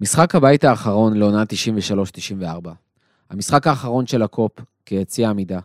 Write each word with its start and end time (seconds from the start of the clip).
משחק 0.00 0.34
הבית 0.34 0.64
האחרון 0.64 1.16
לעונה 1.16 1.42
93-94. 2.64 2.68
המשחק 3.30 3.66
האחרון 3.66 4.06
של 4.06 4.22
הקופ 4.22 4.52
כיציע 4.86 5.30
עמידה. 5.30 5.60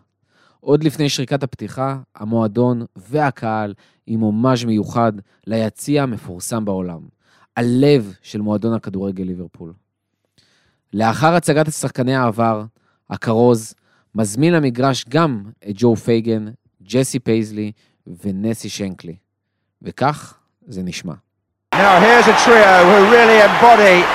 עוד 0.60 0.84
לפני 0.84 1.08
שריקת 1.08 1.42
הפתיחה, 1.42 1.98
המועדון 2.14 2.84
והקהל 2.96 3.74
עם 4.06 4.20
הומאז' 4.20 4.64
מיוחד 4.64 5.12
ליציע 5.46 6.02
המפורסם 6.02 6.64
בעולם. 6.64 7.00
הלב 7.56 8.14
של 8.22 8.40
מועדון 8.40 8.74
הכדורגל 8.74 9.24
ליברפול. 9.24 9.72
לאחר 10.92 11.34
הצגת 11.34 11.72
שחקני 11.72 12.14
העבר, 12.14 12.64
הכרוז 13.10 13.74
מזמין 14.14 14.52
למגרש 14.52 15.04
גם 15.08 15.42
את 15.70 15.74
ג'ו 15.74 15.96
פייגן, 15.96 16.46
ג'סי 16.82 17.18
פייזלי 17.18 17.72
ונסי 18.06 18.68
שנקלי. 18.68 19.16
וכך 19.82 20.38
זה 20.66 20.82
נשמע. 20.82 21.14
Now 21.74 21.98
here's 21.98 22.30
a 22.30 22.36
trio 22.46 22.86
who 22.86 23.10
really 23.10 23.42
embody 23.42 24.06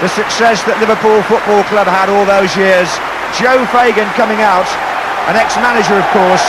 the 0.00 0.08
success 0.08 0.64
that 0.64 0.80
Liverpool 0.80 1.20
Football 1.28 1.60
Club 1.68 1.84
had 1.84 2.08
all 2.08 2.24
those 2.24 2.56
years. 2.56 2.88
Joe 3.36 3.68
Fagan 3.68 4.08
coming 4.16 4.40
out, 4.40 4.64
an 5.28 5.36
ex-manager 5.36 5.92
of 5.92 6.08
course, 6.16 6.40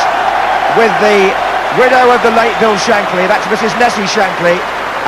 with 0.80 0.96
the 1.04 1.36
widow 1.76 2.16
of 2.16 2.24
the 2.24 2.32
late 2.32 2.56
Bill 2.64 2.80
Shankly, 2.80 3.28
that's 3.28 3.44
Mrs 3.52 3.76
Nessie 3.76 4.08
Shankly, 4.08 4.56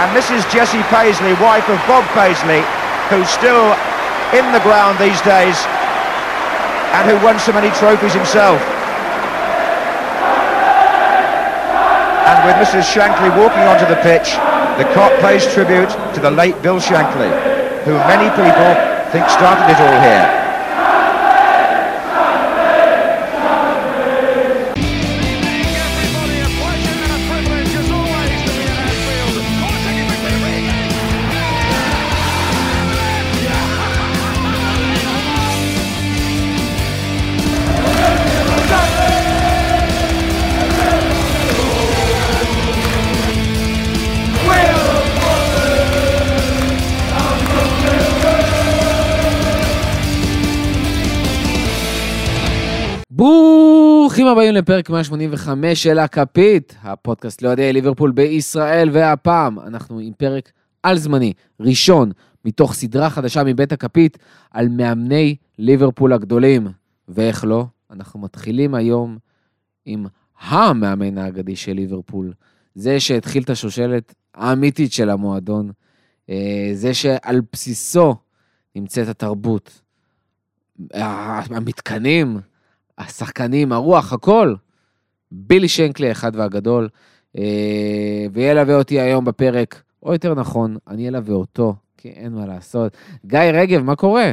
and 0.04 0.12
Mrs 0.12 0.44
Jessie 0.52 0.84
Paisley, 0.92 1.32
wife 1.40 1.72
of 1.72 1.80
Bob 1.88 2.04
Paisley, 2.12 2.60
who's 3.08 3.32
still 3.32 3.80
in 4.36 4.44
the 4.52 4.60
ground 4.60 5.00
these 5.00 5.24
days 5.24 5.56
and 7.00 7.08
who 7.08 7.16
won 7.24 7.40
so 7.40 7.56
many 7.56 7.72
trophies 7.80 8.12
himself. 8.12 8.60
And 12.28 12.38
with 12.44 12.60
Mrs 12.60 12.84
Shankly 12.92 13.32
walking 13.40 13.64
onto 13.64 13.88
the 13.88 13.96
pitch, 14.04 14.36
the 14.78 14.84
cop 14.94 15.12
pays 15.22 15.46
tribute 15.54 15.90
to 16.14 16.20
the 16.22 16.30
late 16.30 16.62
Bill 16.62 16.80
Shankly, 16.80 17.34
who 17.84 17.94
many 18.06 18.30
people 18.30 18.70
think 19.12 19.28
started 19.30 19.66
it 19.72 19.80
all 19.82 20.02
here. 20.02 20.37
ברוכים 54.18 54.32
הבאים 54.32 54.54
לפרק 54.54 54.90
185 54.90 55.84
של 55.84 56.00
הכפית, 56.00 56.76
הפודקאסט 56.82 57.42
לאוהדי 57.42 57.74
ליברפול 57.74 58.12
בישראל, 58.12 58.90
והפעם 58.94 59.60
אנחנו 59.60 60.00
עם 60.00 60.14
פרק 60.18 60.52
על 60.84 60.98
זמני, 60.98 61.34
ראשון, 61.60 62.12
מתוך 62.46 62.74
סדרה 62.74 63.10
חדשה 63.10 63.44
מבית 63.44 63.72
הכפית, 63.72 64.18
על 64.52 64.70
מאמני 64.70 65.36
ליברפול 65.60 66.14
הגדולים. 66.14 66.68
ואיך 67.08 67.46
לא, 67.46 67.66
אנחנו 67.92 68.20
מתחילים 68.20 68.76
היום 68.76 69.18
עם 69.86 70.06
המאמן 70.40 71.18
האגדי 71.18 71.56
של 71.56 71.74
ליברפול, 71.74 72.34
זה 72.76 73.00
שהתחיל 73.00 73.44
את 73.44 73.50
השושלת 73.50 74.16
האמיתית 74.36 74.94
של 74.94 75.10
המועדון, 75.10 75.72
אה, 76.30 76.70
זה 76.74 76.94
שעל 76.94 77.42
בסיסו 77.54 78.16
נמצאת 78.76 79.08
התרבות, 79.08 79.82
המתקנים, 81.50 82.40
השחקנים, 82.98 83.72
הרוח, 83.72 84.14
הכל. 84.14 84.56
בילי 85.32 85.68
שנקלי, 85.68 86.12
אחד 86.12 86.32
והגדול, 86.36 86.90
אה, 87.38 88.26
וילווה 88.34 88.76
אותי 88.76 89.00
היום 89.00 89.26
בפרק, 89.26 89.82
או 90.04 90.14
יותר 90.14 90.34
נכון, 90.34 90.78
אני 90.88 91.08
אלווה 91.08 91.36
אותו, 91.36 91.76
כי 91.98 92.10
אין 92.10 92.34
מה 92.34 92.46
לעשות. 92.46 92.98
גיא 93.26 93.40
רגב, 93.40 93.82
מה 93.84 93.96
קורה? 93.96 94.32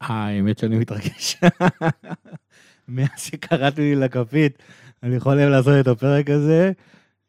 האמת 0.00 0.58
שאני 0.58 0.78
מתרגש. 0.78 1.40
מאז 2.88 3.08
שקראתי 3.16 3.80
לי 3.80 3.94
לכפית, 3.94 4.58
אני 5.02 5.16
יכול 5.16 5.38
היום 5.38 5.50
לעשות 5.50 5.74
את 5.80 5.86
הפרק 5.88 6.30
הזה. 6.30 6.72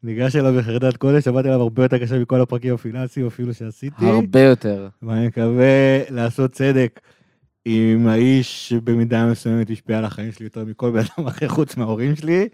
ניגש 0.02 0.36
אליו 0.36 0.54
בחרדת 0.58 0.96
קודש, 0.96 1.28
עבדתי 1.28 1.48
עליו 1.48 1.60
הרבה 1.60 1.82
יותר 1.82 1.98
קשה 1.98 2.18
מכל 2.18 2.40
הפרקים 2.40 2.74
הפיננסיים 2.74 3.26
אפילו 3.26 3.54
שעשיתי. 3.54 4.06
הרבה 4.06 4.40
יותר. 4.40 4.88
ואני 5.02 5.26
מקווה 5.26 6.00
לעשות 6.10 6.52
צדק 6.52 7.00
עם 7.70 8.06
האיש 8.06 8.68
שבמידה 8.68 9.26
מסוימת 9.26 9.70
השפיע 9.70 9.98
על 9.98 10.04
החיים 10.04 10.32
שלי 10.32 10.46
יותר 10.46 10.64
מכל 10.64 10.90
בן 10.90 10.98
אדם 10.98 11.26
אחר 11.26 11.48
חוץ 11.48 11.76
מההורים 11.76 12.16
שלי. 12.16 12.48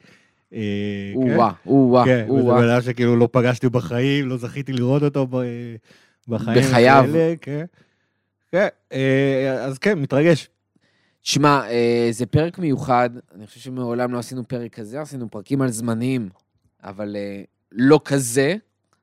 אה, 0.52 1.12
כן. 1.14 1.36
או-אה, 1.36 1.50
או-אה, 1.66 2.04
כן, 2.04 2.26
וזה. 2.30 2.42
בן 2.50 2.68
אדם 2.68 2.82
שכאילו 2.82 3.16
לא 3.16 3.28
פגשתי 3.32 3.68
בחיים, 3.68 4.28
לא 4.28 4.36
זכיתי 4.36 4.72
לראות 4.72 5.02
אותו 5.02 5.26
ב- 5.30 5.74
בחיים. 6.28 6.58
בחייו. 6.62 7.04
כן. 7.40 7.64
כן, 8.52 8.68
אה, 8.92 9.64
אז 9.64 9.78
כן, 9.78 9.98
מתרגש. 9.98 10.48
שמע, 11.22 11.68
אה, 11.68 12.08
זה 12.10 12.26
פרק 12.26 12.58
מיוחד, 12.58 13.10
אני 13.34 13.46
חושב 13.46 13.60
שמעולם 13.60 14.12
לא 14.12 14.18
עשינו 14.18 14.48
פרק 14.48 14.74
כזה, 14.74 15.00
עשינו 15.00 15.30
פרקים 15.30 15.62
על 15.62 15.70
זמניים, 15.70 16.28
אבל 16.82 17.16
אה, 17.16 17.42
לא 17.72 18.00
כזה, 18.04 18.54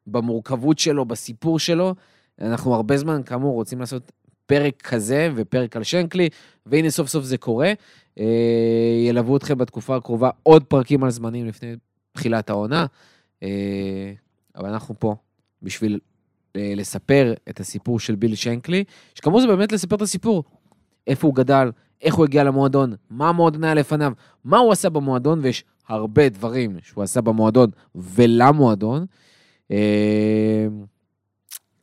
במורכבות 0.07 0.79
שלו, 0.79 1.05
בסיפור 1.05 1.59
שלו. 1.59 1.95
אנחנו 2.41 2.73
הרבה 2.73 2.97
זמן, 2.97 3.21
כאמור, 3.25 3.53
רוצים 3.53 3.79
לעשות 3.79 4.11
פרק 4.45 4.81
כזה 4.81 5.29
ופרק 5.35 5.75
על 5.75 5.83
שנקלי, 5.83 6.29
והנה 6.65 6.89
סוף 6.89 7.07
סוף 7.07 7.23
זה 7.23 7.37
קורה. 7.37 7.73
אה, 8.19 9.03
ילוו 9.07 9.37
אתכם 9.37 9.57
בתקופה 9.57 9.95
הקרובה 9.95 10.29
עוד 10.43 10.63
פרקים 10.63 11.03
על 11.03 11.09
זמנים 11.09 11.47
לפני 11.47 11.75
תחילת 12.11 12.49
העונה, 12.49 12.85
אה, 13.43 14.13
אבל 14.55 14.69
אנחנו 14.69 14.95
פה 14.99 15.15
בשביל 15.61 15.99
אה, 16.55 16.73
לספר 16.75 17.33
את 17.49 17.59
הסיפור 17.59 17.99
של 17.99 18.15
ביל 18.15 18.35
שנקלי, 18.35 18.83
שכאמור 19.15 19.41
זה 19.41 19.47
באמת 19.47 19.71
לספר 19.71 19.95
את 19.95 20.01
הסיפור. 20.01 20.43
איפה 21.07 21.27
הוא 21.27 21.35
גדל, 21.35 21.71
איך 22.01 22.15
הוא 22.15 22.25
הגיע 22.25 22.43
למועדון, 22.43 22.93
מה 23.09 23.29
המועדון 23.29 23.63
היה 23.63 23.73
לפניו, 23.73 24.13
מה 24.43 24.57
הוא 24.57 24.71
עשה 24.71 24.89
במועדון, 24.89 25.39
ויש 25.43 25.63
הרבה 25.87 26.29
דברים 26.29 26.77
שהוא 26.81 27.03
עשה 27.03 27.21
במועדון 27.21 27.69
ולמועדון. 27.95 29.05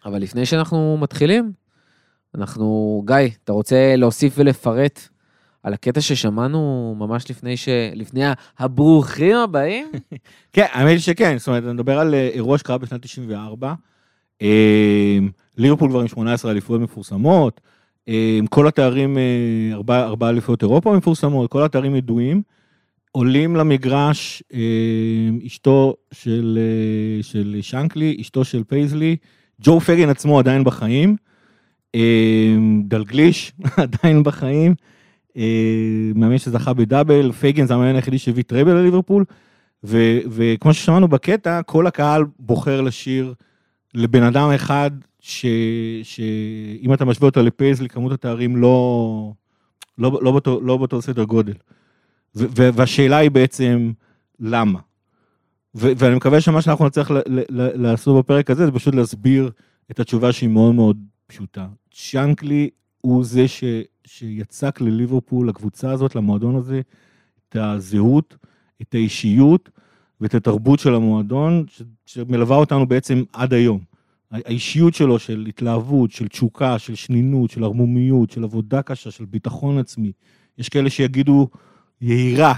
אבל 0.05 0.23
לפני 0.23 0.47
שאנחנו 0.47 0.99
מתחילים, 1.01 1.53
אנחנו, 2.35 3.03
גיא, 3.07 3.17
אתה 3.45 3.53
רוצה 3.53 3.97
להוסיף 3.97 4.35
ולפרט 4.37 5.09
על 5.63 5.75
הקטע 5.75 6.01
ששמענו 6.01 6.95
ממש 6.99 7.31
לפני 7.31 7.57
ש... 7.57 7.69
לפני 7.95 8.23
הברוכים 8.59 9.37
הבאים? 9.37 9.87
כן, 10.53 10.67
האמת 10.73 10.91
היא 10.91 10.99
שכן, 10.99 11.39
זאת 11.39 11.49
אומרת, 11.49 11.65
אני 11.65 11.73
מדבר 11.73 11.99
על 11.99 12.15
אה, 12.15 12.29
אירוע 12.29 12.59
שקרה 12.59 12.79
בשנת 12.79 13.03
94. 13.03 13.75
אה, 14.43 15.19
ליברפול 15.57 15.91
כבר 15.91 16.01
עם 16.01 16.09
18 16.09 16.51
אליפויות 16.51 16.83
מפורסמות, 16.83 17.61
עם 18.39 18.47
כל 18.47 18.69
התארים, 18.69 19.19
אה, 19.19 19.23
ארבע 19.73 20.05
ארבע 20.05 20.29
אליפויות 20.29 20.63
אירופה 20.63 20.97
מפורסמות, 20.97 21.51
כל 21.51 21.65
התארים 21.65 21.95
ידועים. 21.97 22.43
עולים 23.13 23.57
למגרש 23.57 24.43
אה, 24.55 24.59
אשתו 25.47 25.95
של, 26.13 26.59
אה, 26.61 27.23
של 27.23 27.59
שנקלי, 27.61 28.17
אשתו 28.21 28.45
של 28.45 28.65
פייזלי, 28.65 29.17
ג'ו 29.61 29.81
פייגן 29.81 30.09
עצמו 30.09 30.39
עדיין 30.39 30.65
בחיים, 30.65 31.17
דלגליש 32.85 33.53
עדיין 33.77 34.23
בחיים, 34.23 34.75
אה, 35.37 36.11
מאמן 36.15 36.39
שזכה 36.39 36.73
בדאבל, 36.73 37.33
פייגן 37.33 37.67
זה 37.67 37.75
המאמן 37.75 37.95
היחידי 37.95 38.19
שהביא 38.19 38.43
טרבל 38.43 38.73
לליברפול, 38.73 39.25
וכמו 39.85 40.75
ששמענו 40.75 41.09
בקטע, 41.09 41.63
כל 41.63 41.87
הקהל 41.87 42.25
בוחר 42.39 42.81
לשיר 42.81 43.35
לבן 43.95 44.23
אדם 44.23 44.51
אחד, 44.55 44.91
שאם 45.21 46.93
אתה 46.95 47.05
משווה 47.05 47.29
אותו 47.29 47.43
לפייזלי, 47.43 47.89
כמות 47.89 48.13
התארים 48.13 48.57
לא, 48.57 49.33
לא, 49.99 50.19
לא, 50.23 50.31
באותו, 50.31 50.61
לא 50.61 50.77
באותו 50.77 51.03
סדר 51.03 51.25
גודל. 51.25 51.55
ו, 52.37 52.73
והשאלה 52.75 53.17
היא 53.17 53.31
בעצם, 53.31 53.93
למה? 54.41 54.79
ו, 55.75 55.93
ואני 55.97 56.15
מקווה 56.15 56.41
שמה 56.41 56.63
שאנחנו 56.63 56.87
נצטרך 56.87 57.11
לעשות 57.75 58.25
בפרק 58.25 58.51
הזה, 58.51 58.67
זה 58.67 58.73
פשוט 58.73 58.95
להסביר 58.95 59.51
את 59.91 60.01
התשובה 60.01 60.33
שהיא 60.33 60.49
מאוד 60.49 60.75
מאוד 60.75 60.99
פשוטה. 61.29 61.67
צ'אנקלי 61.95 62.71
הוא 63.01 63.25
זה 63.25 63.49
ש, 63.49 63.65
שיצק 64.07 64.81
לליברפול, 64.81 65.49
לקבוצה 65.49 65.91
הזאת, 65.91 66.15
למועדון 66.15 66.57
הזה, 66.57 66.81
את 67.49 67.57
הזהות, 67.57 68.37
את 68.83 68.95
האישיות 68.95 69.71
ואת 70.21 70.35
התרבות 70.35 70.79
של 70.79 70.95
המועדון, 70.95 71.65
ש, 71.71 71.83
שמלווה 72.07 72.57
אותנו 72.57 72.87
בעצם 72.87 73.23
עד 73.33 73.55
היום. 73.55 73.81
האישיות 74.31 74.95
שלו 74.95 75.19
של 75.19 75.47
התלהבות, 75.49 76.11
של 76.11 76.29
תשוקה, 76.29 76.79
של 76.79 76.95
שנינות, 76.95 77.51
של 77.51 77.65
ערמומיות, 77.65 78.31
של 78.31 78.45
עבודה 78.45 78.83
קשה, 78.83 79.11
של 79.11 79.25
ביטחון 79.25 79.79
עצמי. 79.79 80.13
יש 80.59 80.69
כאלה 80.69 80.91
שיגידו 80.91 81.49
יהירה 82.01 82.55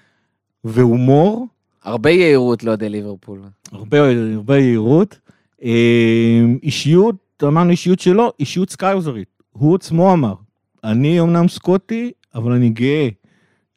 והומור, 0.64 1.46
הרבה 1.82 2.10
יהירות 2.10 2.64
לאוהדי 2.64 2.88
ליברפול. 2.88 3.40
הרבה, 3.72 3.98
הרבה 4.34 4.58
יהירות, 4.58 5.18
אה, 5.62 6.44
אישיות 6.62 7.23
אמרנו 7.42 7.70
אישיות 7.70 8.00
שלו, 8.00 8.32
אישיות 8.40 8.70
סקאוזרית. 8.70 9.28
הוא 9.52 9.74
עצמו 9.74 10.12
אמר, 10.12 10.34
אני 10.84 11.20
אמנם 11.20 11.48
סקוטי, 11.48 12.12
אבל 12.34 12.52
אני 12.52 12.70
גאה 12.70 13.08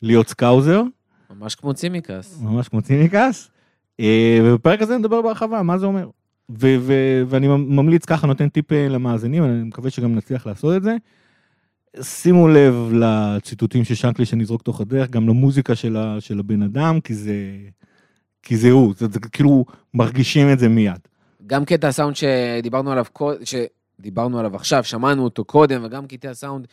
להיות 0.02 0.28
Scouser, 0.28 0.84
ממש 1.30 1.56
כמו 1.56 1.74
צימקס. 1.74 2.40
ממש 2.42 2.68
כמו 2.68 2.82
צימקס. 2.82 3.50
אה, 4.00 4.40
ובפרק 4.44 4.82
הזה 4.82 4.98
נדבר 4.98 5.22
בהרחבה, 5.22 5.62
מה 5.62 5.78
זה 5.78 5.86
אומר. 5.86 6.10
ו- 6.50 6.76
ו- 6.80 7.24
ואני 7.28 7.48
ממליץ 7.48 8.06
ככה, 8.06 8.28
נותן 8.28 8.50
טיפ 8.50 8.72
אה, 8.72 8.90
למאזינים, 8.90 9.44
אני 9.44 9.64
מקווה 9.64 9.90
שגם 9.90 10.16
נצליח 10.16 10.48
לעשות 10.48 10.78
את 10.78 10.84
זה. 10.84 10.96
שימו 12.02 12.48
לב 12.48 12.76
לציטוטים 12.94 13.84
של 13.84 13.96
שנקלי 13.96 14.26
שנזרוק 14.26 14.62
תוך 14.62 14.82
הדרך, 14.82 15.10
גם 15.10 15.28
למוזיקה 15.28 15.76
של, 15.76 15.98
ה- 15.98 16.22
של 16.22 16.40
הבן 16.40 16.62
אדם, 16.62 17.00
כי 17.02 17.14
זה, 17.16 17.36
כי 18.44 18.58
זה 18.58 18.72
הוא, 18.72 18.94
זה, 18.98 19.08
זה 19.12 19.20
כאילו 19.20 19.66
מרגישים 19.94 20.52
את 20.52 20.60
זה 20.60 20.70
מיד. 20.70 21.00
גם 21.48 21.66
קטע 21.66 21.88
הסאונד 21.88 22.16
שדיברנו 22.16 22.92
עליו, 22.92 23.06
שדיברנו 23.44 24.40
עליו 24.40 24.56
עכשיו, 24.56 24.84
שמענו 24.84 25.24
אותו 25.24 25.46
קודם, 25.46 25.82
וגם 25.86 26.08
קטעי 26.08 26.30
הסאונד 26.30 26.68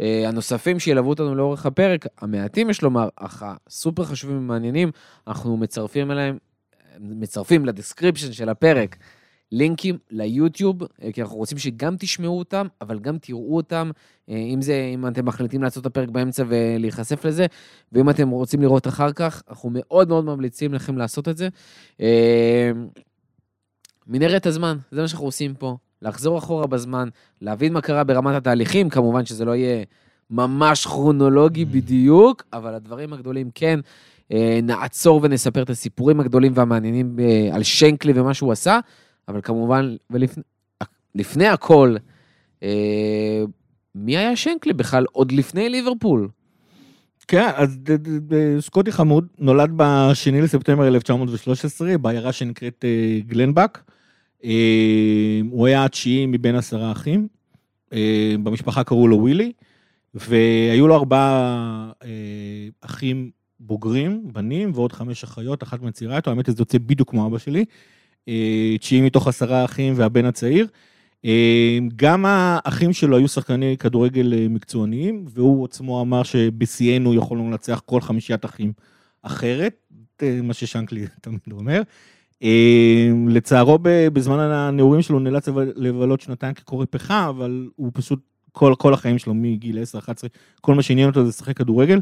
אה, 0.00 0.28
הנוספים 0.28 0.78
שילוו 0.78 1.08
אותנו 1.08 1.34
לאורך 1.34 1.66
הפרק, 1.66 2.06
המעטים 2.20 2.70
יש 2.70 2.82
לומר, 2.82 3.08
אך 3.16 3.44
הסופר 3.46 4.04
חשובים 4.04 4.38
ומעניינים, 4.38 4.90
אנחנו 5.26 5.56
מצרפים 5.56 6.10
אליהם, 6.10 6.38
מצרפים 7.00 7.66
ל 7.66 7.72
description 7.72 8.32
של 8.32 8.48
הפרק 8.48 8.96
לינקים 9.52 9.98
ליוטיוב, 10.10 10.82
אה, 10.82 11.12
כי 11.12 11.22
אנחנו 11.22 11.36
רוצים 11.36 11.58
שגם 11.58 11.96
תשמעו 11.98 12.38
אותם, 12.38 12.66
אבל 12.80 12.98
גם 12.98 13.18
תראו 13.18 13.56
אותם, 13.56 13.90
אה, 14.28 14.36
אם 14.36 14.62
זה, 14.62 14.90
אם 14.94 15.06
אתם 15.06 15.24
מחליטים 15.24 15.62
לעשות 15.62 15.80
את 15.80 15.86
הפרק 15.86 16.08
באמצע 16.08 16.44
ולהיחשף 16.48 17.24
לזה, 17.24 17.46
ואם 17.92 18.10
אתם 18.10 18.28
רוצים 18.28 18.62
לראות 18.62 18.86
אחר 18.86 19.12
כך, 19.12 19.42
אנחנו 19.48 19.70
מאוד 19.72 20.08
מאוד 20.08 20.24
ממליצים 20.24 20.74
לכם 20.74 20.98
לעשות 20.98 21.28
את 21.28 21.36
זה. 21.36 21.48
מנהרת 24.06 24.46
הזמן, 24.46 24.76
זה 24.90 25.00
מה 25.00 25.08
שאנחנו 25.08 25.26
עושים 25.26 25.54
פה. 25.54 25.76
לחזור 26.02 26.38
אחורה 26.38 26.66
בזמן, 26.66 27.08
להבין 27.40 27.72
מה 27.72 27.80
קרה 27.80 28.04
ברמת 28.04 28.34
התהליכים, 28.34 28.90
כמובן 28.90 29.26
שזה 29.26 29.44
לא 29.44 29.56
יהיה 29.56 29.84
ממש 30.30 30.86
כרונולוגי 30.86 31.64
בדיוק, 31.64 32.42
אבל 32.52 32.74
הדברים 32.74 33.12
הגדולים 33.12 33.50
כן. 33.54 33.80
אה, 34.32 34.58
נעצור 34.62 35.20
ונספר 35.22 35.62
את 35.62 35.70
הסיפורים 35.70 36.20
הגדולים 36.20 36.52
והמעניינים 36.54 37.16
אה, 37.20 37.48
על 37.52 37.62
שנקלי 37.62 38.12
ומה 38.16 38.34
שהוא 38.34 38.52
עשה, 38.52 38.78
אבל 39.28 39.40
כמובן, 39.42 39.96
ולפני 41.14 41.46
הכל, 41.46 41.96
אה, 42.62 43.44
מי 43.94 44.16
היה 44.16 44.36
שנקלי 44.36 44.72
בכלל 44.72 45.04
עוד 45.12 45.32
לפני 45.32 45.68
ליברפול? 45.68 46.28
כן, 47.28 47.50
אז 47.54 47.78
סקוטי 48.60 48.92
חמוד 48.92 49.26
נולד 49.38 49.70
ב-2 49.76 50.34
לספטמבר 50.34 50.88
1913 50.88 51.98
בעיירה 51.98 52.32
שנקראת 52.32 52.84
גלנבק. 53.26 53.78
אה, 54.44 55.40
הוא 55.50 55.66
היה 55.66 55.84
התשיעי 55.84 56.26
מבין 56.26 56.54
עשרה 56.54 56.92
אחים. 56.92 57.28
אה, 57.92 58.34
במשפחה 58.42 58.84
קראו 58.84 59.08
לו 59.08 59.16
ווילי, 59.16 59.52
והיו 60.14 60.88
לו 60.88 60.94
ארבעה 60.94 61.92
אה, 62.04 62.68
אחים 62.80 63.30
בוגרים, 63.60 64.32
בנים, 64.32 64.70
ועוד 64.74 64.92
חמש 64.92 65.24
אחיות, 65.24 65.62
אחת 65.62 65.82
מצעירה 65.82 66.16
איתו, 66.16 66.30
האמת 66.30 66.46
זה 66.46 66.54
יוצא 66.58 66.78
בדיוק 66.78 67.10
כמו 67.10 67.26
אבא 67.26 67.38
שלי. 67.38 67.64
אה, 68.28 68.76
תשיעי 68.80 69.00
מתוך 69.00 69.28
עשרה 69.28 69.64
אחים 69.64 69.92
והבן 69.96 70.24
הצעיר. 70.24 70.66
אה, 71.24 71.78
גם 71.96 72.24
האחים 72.26 72.92
שלו 72.92 73.16
היו 73.16 73.28
שחקני 73.28 73.76
כדורגל 73.78 74.48
מקצועניים, 74.50 75.24
והוא 75.28 75.64
עצמו 75.64 76.00
אמר 76.00 76.22
שבשיאנו 76.22 77.14
יכולנו 77.14 77.50
לנצח 77.50 77.82
כל 77.86 78.00
חמישיית 78.00 78.44
אחים 78.44 78.72
אחרת, 79.22 79.92
מה 80.42 80.54
ששנקלי 80.54 81.06
תמיד 81.22 81.40
אומר. 81.52 81.82
אה, 82.42 83.10
לצערו, 83.28 83.78
בזמן 84.12 84.38
הנעורים 84.38 85.02
שלו 85.02 85.18
נאלץ 85.18 85.48
לב- 85.48 85.58
לבלות 85.76 86.20
שנתיים 86.20 86.54
כקורא 86.54 86.86
פחה, 86.90 87.28
אבל 87.28 87.68
הוא 87.76 87.90
פשוט, 87.94 88.20
כל, 88.52 88.74
כל 88.78 88.94
החיים 88.94 89.18
שלו 89.18 89.34
מגיל 89.34 89.78
10-11, 89.82 90.28
כל 90.60 90.74
מה 90.74 90.82
שעניין 90.82 91.08
אותו 91.08 91.22
זה 91.22 91.28
לשחק 91.28 91.56
כדורגל. 91.56 92.00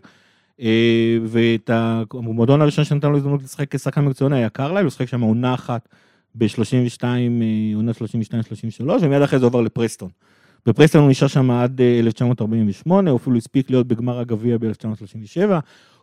אה, 0.61 1.19
ואת 1.27 1.71
המועדון 2.15 2.63
הראשון 2.63 2.85
שנתן 2.85 3.11
לו 3.11 3.17
הזדמנות 3.17 3.43
לשחק 3.43 3.75
כשחקן 3.75 4.05
מקצועני 4.05 4.37
היה 4.37 4.49
קרלייל, 4.49 4.85
הוא 4.85 4.91
שיחק 4.91 5.09
שם 5.09 5.21
עונה 5.21 5.55
אחת 5.55 5.89
ב-32, 6.35 7.05
עונה 7.75 7.93
32-33, 7.93 9.03
ומיד 9.03 9.23
אחרי 9.23 9.39
זה 9.39 9.45
עובר 9.45 9.61
לפרסטון. 9.61 10.09
בפרסטון 10.67 11.01
הוא 11.03 11.11
נשאר 11.11 11.29
שם 11.29 11.51
עד 11.51 11.81
אה, 11.81 11.99
1948, 11.99 13.11
הוא 13.11 13.19
אפילו 13.19 13.37
הספיק 13.37 13.71
להיות 13.71 13.87
בגמר 13.87 14.19
הגביע 14.19 14.59
ב-1937. 14.59 15.51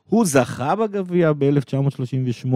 הוא 0.03 0.25
זכה 0.25 0.75
בגביע 0.75 1.31
ב-1938, 1.33 2.55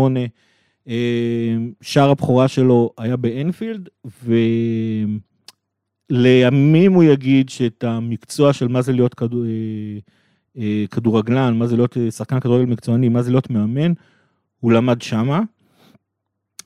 שער 1.82 2.10
הבכורה 2.10 2.48
שלו 2.48 2.92
היה 2.98 3.18
באנפילד, 3.18 3.90
ולימים 6.12 6.94
הוא 6.94 7.04
יגיד 7.04 7.50
שאת 7.50 7.84
המקצוע 7.84 8.54
של 8.54 8.68
מה 8.68 8.82
זה 8.82 8.94
להיות 8.94 9.14
כדור... 9.14 9.46
אה, 9.46 10.00
אה, 10.58 10.86
כדורגלן, 10.92 11.58
מה 11.58 11.68
זה 11.68 11.76
להיות 11.76 11.98
אה, 11.98 12.12
שחקן 12.12 12.40
כדורגל 12.40 12.66
מקצועני, 12.66 13.10
מה 13.10 13.22
זה 13.22 13.32
להיות 13.32 13.50
מאמן, 13.50 13.94
הוא 14.60 14.72
למד 14.72 15.02
שמה. 15.02 15.42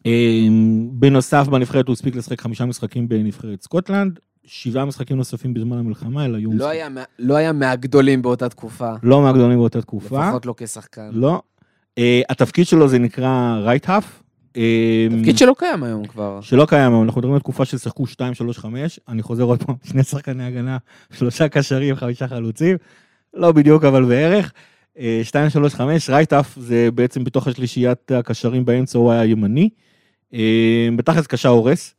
אה, 0.06 0.48
בנוסף, 0.92 1.48
בנבחרת 1.48 1.88
הוא 1.88 1.94
הספיק 1.94 2.16
לשחק 2.16 2.42
חמישה 2.42 2.66
משחקים 2.66 3.07
בנבחרת 3.07 3.62
סקוטלנד, 3.62 4.19
שבעה 4.44 4.86
משחקים 4.86 5.18
נוספים 5.18 5.54
בזמן 5.54 5.77
המלחמה, 5.77 6.25
אלא 6.25 6.38
היו... 6.38 6.50
לא 6.54 6.69
היה, 6.69 6.88
לא 7.19 7.36
היה 7.36 7.54
מהגדולים 7.54 8.21
באותה 8.21 8.50
תקופה, 8.50 8.92
לא 9.04 9.21
מהגדולים 9.21 9.57
באותה 9.57 9.81
תקופה. 9.81 10.27
לפחות 10.27 10.45
לא 10.45 10.54
כשחקן. 10.57 11.10
לא. 11.13 11.42
אה, 12.00 12.22
התפקיד 12.30 12.66
שלו 12.68 12.88
זה 12.88 13.00
נקרא 13.00 13.60
רייט 13.63 13.90
האף. 13.90 14.24
תפקיד 15.19 15.38
שלא 15.38 15.56
קיים 15.57 15.84
היום 15.84 16.06
כבר. 16.06 16.42
שלא 16.42 16.66
קיים 16.66 16.92
היום, 16.92 17.04
אנחנו 17.04 17.19
מדברים 17.19 17.34
על 17.34 17.40
תקופה 17.40 17.66
ששיחקו 17.66 18.07
2, 18.07 18.34
3, 18.34 18.57
5, 18.57 19.00
אני 19.07 19.22
חוזר 19.22 19.44
עוד 19.44 19.63
פעם, 19.63 19.75
שני 19.84 20.04
שחקני 20.04 20.44
הגנה, 20.46 20.78
שלושה 21.13 21.48
קשרים, 21.50 21.96
חמישה 21.96 22.28
חלוצים, 22.28 22.78
לא 23.34 23.51
בדיוק 23.51 23.84
אבל 23.84 24.06
בערך. 24.06 24.54
2, 25.24 25.50
3, 25.50 25.74
5, 25.75 26.10
רייטאף 26.10 26.56
זה 26.60 26.90
בעצם 26.96 27.24
בתוך 27.24 27.48
השלישיית 27.48 28.12
הקשרים 28.12 28.66
באמצע 28.66 29.00
הוא 29.00 29.12
היה 29.12 29.25
ימני. 29.25 29.69
אה, 30.34 30.88
בתכלס 30.95 31.28
קשר 31.28 31.50
הורס, 31.50 31.95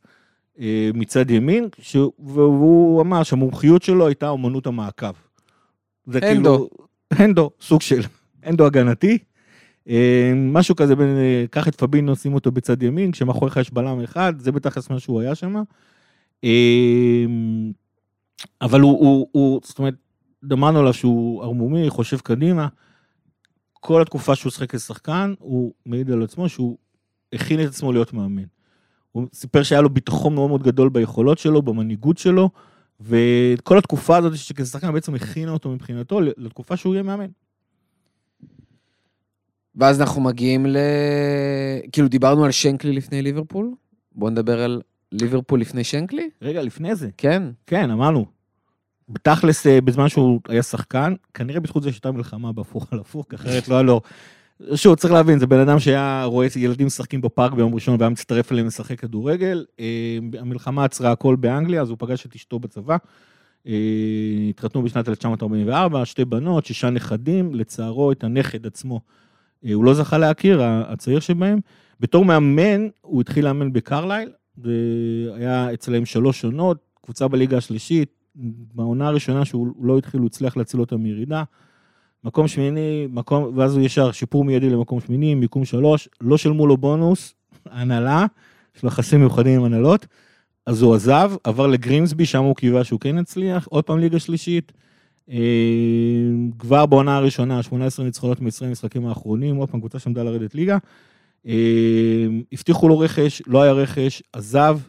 אה, 0.59 0.89
מצד 0.93 1.31
ימין, 1.31 1.67
ש- 1.79 1.95
והוא 2.19 3.01
אמר 3.01 3.23
שהמומחיות 3.23 3.83
שלו 3.83 4.07
הייתה 4.07 4.29
אומנות 4.29 4.67
המעקב. 4.67 5.11
זה 6.05 6.19
הנדו. 6.23 6.33
כאילו, 6.33 6.69
הנדו, 7.11 7.49
סוג 7.61 7.81
של, 7.81 8.01
הנדו 8.43 8.65
הגנתי. 8.65 9.17
אה, 9.91 10.33
משהו 10.35 10.75
כזה, 10.75 10.95
בין, 10.95 11.17
אה, 11.17 11.45
קח 11.49 11.67
את 11.67 11.75
פבינו, 11.75 12.15
שים 12.15 12.33
אותו 12.33 12.51
בצד 12.51 12.83
ימין, 12.83 13.11
כשמאחוריך 13.11 13.57
יש 13.57 13.73
בלם 13.73 14.01
אחד, 14.01 14.33
זה 14.39 14.51
בתכלס 14.51 14.89
מה 14.89 14.99
שהוא 14.99 15.21
היה 15.21 15.35
שם. 15.35 15.55
אה, 16.43 17.25
אבל 18.61 18.81
הוא, 18.81 18.99
הוא, 18.99 19.27
הוא, 19.31 19.61
זאת 19.63 19.79
אומרת, 19.79 19.93
דמענו 20.43 20.79
עליו 20.79 20.93
שהוא 20.93 21.43
ערמומי, 21.43 21.89
חושב 21.89 22.17
קדימה. 22.17 22.67
כל 23.73 24.01
התקופה 24.01 24.35
שהוא 24.35 24.51
שחק 24.51 24.75
כשחקן, 24.75 25.33
הוא 25.39 25.73
מעיד 25.85 26.11
על 26.11 26.23
עצמו 26.23 26.49
שהוא 26.49 26.77
הכין 27.33 27.63
את 27.63 27.67
עצמו 27.67 27.91
להיות 27.91 28.13
מאמן. 28.13 28.43
הוא 29.11 29.27
סיפר 29.33 29.63
שהיה 29.63 29.81
לו 29.81 29.89
ביטחון 29.89 30.35
מאוד 30.35 30.49
מאוד 30.49 30.63
גדול 30.63 30.89
ביכולות 30.89 31.37
שלו, 31.37 31.61
במנהיגות 31.61 32.17
שלו, 32.17 32.49
וכל 33.01 33.77
התקופה 33.77 34.17
הזאת 34.17 34.37
שכשחקן 34.37 34.93
בעצם 34.93 35.15
הכינה 35.15 35.51
אותו 35.51 35.69
מבחינתו 35.69 36.21
לתקופה 36.21 36.77
שהוא 36.77 36.93
יהיה 36.93 37.03
מאמן. 37.03 37.27
ואז 39.75 40.01
אנחנו 40.01 40.21
מגיעים 40.21 40.65
ל... 40.65 40.77
כאילו, 41.91 42.07
דיברנו 42.07 42.45
על 42.45 42.51
שנקלי 42.51 42.93
לפני 42.93 43.21
ליברפול? 43.21 43.71
בואו 44.11 44.29
נדבר 44.29 44.61
על 44.61 44.81
ליברפול 45.11 45.61
לפני 45.61 45.83
שנקלי? 45.83 46.29
רגע, 46.41 46.61
לפני 46.61 46.95
זה, 46.95 47.09
כן. 47.17 47.43
כן, 47.67 47.91
אמרנו. 47.91 48.25
בתכלס, 49.09 49.67
אה, 49.67 49.81
בזמן 49.81 50.09
שהוא 50.09 50.39
היה 50.47 50.63
שחקן, 50.63 51.13
כנראה 51.33 51.59
בזכות 51.59 51.83
זה 51.83 51.91
שהייתה 51.91 52.11
מלחמה 52.11 52.51
בהפוך 52.51 52.87
על 52.91 52.99
הפוך, 52.99 53.25
אחרת 53.35 53.67
לא 53.67 53.75
היה 53.75 53.83
לו... 53.83 54.01
שוב, 54.75 54.95
צריך 54.95 55.13
להבין, 55.13 55.39
זה 55.39 55.47
בן 55.47 55.59
אדם 55.59 55.79
שהיה 55.79 56.23
רואה 56.25 56.47
ילדים 56.55 56.87
משחקים 56.87 57.21
בפארק 57.21 57.53
ביום 57.53 57.75
ראשון 57.75 57.95
והיה 57.99 58.09
מצטרף 58.09 58.51
אליהם 58.51 58.67
לשחק 58.67 58.99
כדורגל. 58.99 59.65
אה, 59.79 60.17
המלחמה 60.39 60.85
עצרה 60.85 61.11
הכל 61.11 61.35
באנגליה, 61.35 61.81
אז 61.81 61.89
הוא 61.89 61.97
פגש 61.99 62.25
את 62.25 62.35
אשתו 62.35 62.59
בצבא. 62.59 62.97
אה, 63.67 63.73
התחתנו 64.49 64.83
בשנת 64.83 65.09
1944, 65.09 66.05
שתי 66.05 66.25
בנות, 66.25 66.65
שישה 66.65 66.89
נכדים, 66.89 67.55
לצערו 67.55 68.11
את 68.11 68.23
הנכד 68.23 68.65
עצמו. 68.65 68.99
אה, 69.65 69.73
הוא 69.73 69.83
לא 69.83 69.93
זכה 69.93 70.17
להכיר, 70.17 70.61
הצעיר 70.63 71.19
שבהם. 71.19 71.59
בתור 71.99 72.25
מאמן, 72.25 72.87
הוא 73.01 73.21
התחיל 73.21 73.45
לאמן 73.45 73.73
בקרלייל, 73.73 74.29
זה 74.57 74.71
היה 75.35 75.73
אצלם 75.73 76.05
שלוש 76.05 76.45
עונות, 76.45 76.77
קבוצה 77.03 77.27
בליגה 77.27 77.57
השלישית, 77.57 78.09
בעונה 78.75 79.07
הראשונה 79.07 79.45
שהוא 79.45 79.67
לא 79.81 79.97
התחיל, 79.97 80.19
הוא 80.19 80.27
הצליח 80.27 80.57
להציל 80.57 80.79
אותה 80.79 80.97
מירידה. 80.97 81.43
מקום 82.23 82.47
שמיני, 82.47 83.07
מקום, 83.09 83.57
ואז 83.57 83.75
הוא 83.75 83.85
ישר 83.85 84.11
שיפור 84.11 84.43
מיידי 84.43 84.69
למקום 84.69 84.99
שמיני, 84.99 85.35
מיקום 85.35 85.65
שלוש, 85.65 86.09
לא 86.21 86.37
שלמו 86.37 86.67
לו 86.67 86.77
בונוס, 86.77 87.33
הנהלה, 87.65 88.25
יש 88.75 88.83
לו 88.83 88.87
יחסים 88.87 89.19
מיוחדים 89.19 89.59
עם 89.59 89.65
הנהלות, 89.65 90.07
אז 90.65 90.81
הוא 90.81 90.95
עזב, 90.95 91.31
עבר 91.43 91.67
לגרימסבי, 91.67 92.25
שם 92.25 92.43
הוא 92.43 92.55
קיווה 92.55 92.83
שהוא 92.83 92.99
כן 92.99 93.17
הצליח, 93.17 93.67
עוד 93.67 93.83
פעם 93.83 93.99
ליגה 93.99 94.19
שלישית. 94.19 94.71
אה, 95.31 95.37
כבר 96.59 96.85
בעונה 96.85 97.17
הראשונה, 97.17 97.63
18 97.63 98.05
ניצחונות 98.05 98.41
מ-20 98.41 98.65
משחקים 98.71 99.05
האחרונים, 99.05 99.55
עוד 99.55 99.69
פעם 99.69 99.79
קבוצה 99.79 99.99
שעמדה 99.99 100.23
לרדת 100.23 100.55
ליגה. 100.55 100.77
אה, 101.47 102.27
הבטיחו 102.51 102.87
לו 102.87 102.99
רכש, 102.99 103.41
לא 103.47 103.61
היה 103.61 103.71
רכש, 103.71 104.23
עזב. 104.33 104.79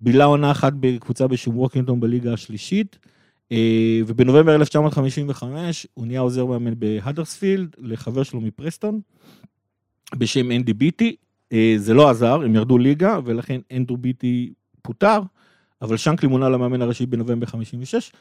בילה 0.00 0.24
עונה 0.24 0.50
אחת 0.50 0.72
בקבוצה 0.80 1.26
בשם 1.26 1.58
ווקינגטון 1.58 2.00
בליגה 2.00 2.32
השלישית, 2.32 2.98
אה, 3.52 4.00
ובנובמבר 4.06 4.54
1955 4.54 5.86
הוא 5.94 6.06
נהיה 6.06 6.20
עוזר 6.20 6.46
מאמן 6.46 6.74
בהדרספילד 6.78 7.76
לחבר 7.78 8.22
שלו 8.22 8.40
מפרסטון, 8.40 9.00
בשם 10.16 10.50
אנדי 10.50 10.72
ביטי. 10.72 11.16
זה 11.76 11.94
לא 11.94 12.10
עזר, 12.10 12.34
הם 12.34 12.54
ירדו 12.54 12.78
ליגה, 12.78 13.18
ולכן 13.24 13.60
אנדרו 13.76 13.96
ביטי 13.96 14.52
פוטר, 14.82 15.20
אבל 15.82 15.96
שנקלי 15.96 16.28
מונה 16.28 16.48
למאמן 16.48 16.82
הראשי 16.82 17.06
בנובמבר 17.06 17.46
56. 17.46 18.12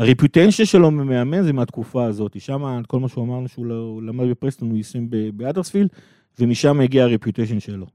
הריפוטנציה 0.00 0.66
שלו 0.66 0.90
ממאמן 0.90 1.42
זה 1.42 1.52
מהתקופה 1.52 2.04
הזאת, 2.04 2.40
שם 2.40 2.82
כל 2.88 3.00
מה 3.00 3.08
שהוא 3.08 3.24
אמרנו 3.24 3.48
שהוא 3.48 3.66
לא- 3.66 4.00
למד 4.02 4.30
בפרסטון 4.30 4.70
הוא 4.70 4.76
יישם 4.76 5.06
באדרספילד, 5.34 5.88
ומשם 6.38 6.80
הגיע 6.80 7.04
הריפוטיישן 7.04 7.60
שלו. 7.60 7.86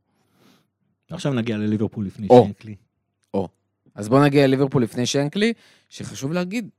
עכשיו 1.10 1.34
נגיע 1.34 1.58
לליברפול 1.58 2.06
לפני 2.06 2.28
או. 2.30 2.46
שנקלי. 2.46 2.76
אז 3.96 4.10
בואו 4.10 4.24
נגיע 4.24 4.48
לליברפול 4.48 4.84
לפני 4.84 5.06
שנקלי, 5.06 5.54
שחשוב 5.90 6.32
להגיד, 6.32 6.70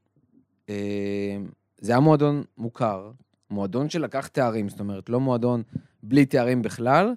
אה, 0.69 1.37
זה 1.81 1.93
היה 1.93 2.01
מועדון 2.01 2.43
מוכר, 2.59 3.11
מועדון 3.51 3.91
שלקח 3.91 4.27
תארים, 4.27 4.69
זאת 4.69 4.81
אומרת, 4.81 5.09
לא 5.09 5.21
מועדון 5.21 5.63
בלי 6.03 6.27
תארים 6.27 6.63
בכלל, 6.63 7.13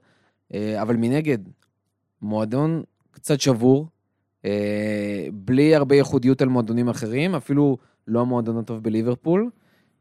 אה, 0.53 0.81
אבל 0.81 0.95
מנגד, 0.95 1.37
מועדון 2.21 2.83
קצת 3.11 3.41
שבור, 3.41 3.87
אה, 4.46 5.27
בלי 5.34 5.75
הרבה 5.75 5.96
ייחודיות 5.96 6.41
על 6.41 6.48
מועדונים 6.48 6.89
אחרים, 6.89 7.36
אפילו 7.36 7.77
לא 8.08 8.22
המועדון 8.22 8.58
הטוב 8.58 8.84
בליברפול. 8.84 9.50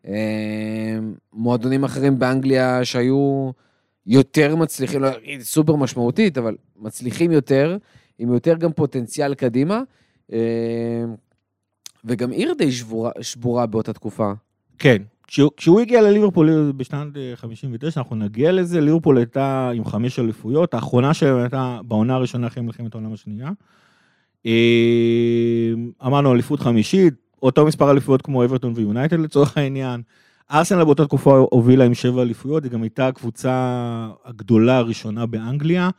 אה, 0.07 0.99
מועדונים 1.33 1.85
אחרים 1.85 2.18
באנגליה 2.18 2.85
שהיו 2.85 3.50
יותר 4.07 4.57
מצליחים, 4.57 5.02
לא 5.02 5.09
סופר 5.40 5.76
משמעותית, 5.76 6.38
אבל 6.38 6.57
מצליחים 6.76 7.30
יותר, 7.30 7.76
עם 8.18 8.33
יותר 8.33 8.57
גם 8.57 8.73
פוטנציאל 8.73 9.35
קדימה. 9.35 9.83
אה, 10.33 11.04
וגם 12.04 12.30
עיר 12.30 12.54
די 12.59 12.73
שבורה, 12.73 13.11
שבורה 13.21 13.66
באותה 13.66 13.92
תקופה. 13.92 14.33
כן, 14.78 15.02
כשהוא, 15.26 15.80
הגיע 15.80 16.02
לליברפול 16.02 16.73
בשנת 16.76 17.16
אה, 17.16 17.33
59, 17.37 18.00
אנחנו 18.00 18.16
נגיע 18.16 18.52
לזה, 18.52 18.80
ליברפול 18.80 19.18
הייתה 19.18 19.71
עם 19.75 19.85
חמש 19.85 20.18
אליפויות, 20.18 20.75
האחרונה 20.75 21.14
שלהם 21.14 21.37
הייתה 21.37 21.80
בעונה 21.85 22.14
הראשונה 22.14 22.47
אחרי 22.47 22.62
מלחמת 22.62 22.95
העולם 22.95 23.12
השנייה. 23.12 23.50
אה, 24.47 25.73
אמרנו 26.07 26.35
אליפות 26.35 26.61
חמישית, 26.61 27.14
אותו 27.42 27.66
מספר 27.66 27.90
אליפויות 27.90 28.23
כמו 28.23 28.45
אברטון 28.45 28.73
ויונייטד 28.76 29.21
לצורך 29.21 29.59
העניין. 29.59 30.02
ארסנל 30.52 30.85
באותה 30.85 31.04
תקופה 31.04 31.38
הובילה 31.50 31.85
עם 31.85 31.95
שבע 31.95 32.23
אליפויות, 32.23 32.64
היא 32.64 32.73
גם 32.73 32.83
הייתה 32.83 33.07
הקבוצה 33.07 34.09
הגדולה 34.25 34.76
הראשונה 34.76 35.26
באנגליה. 35.26 35.90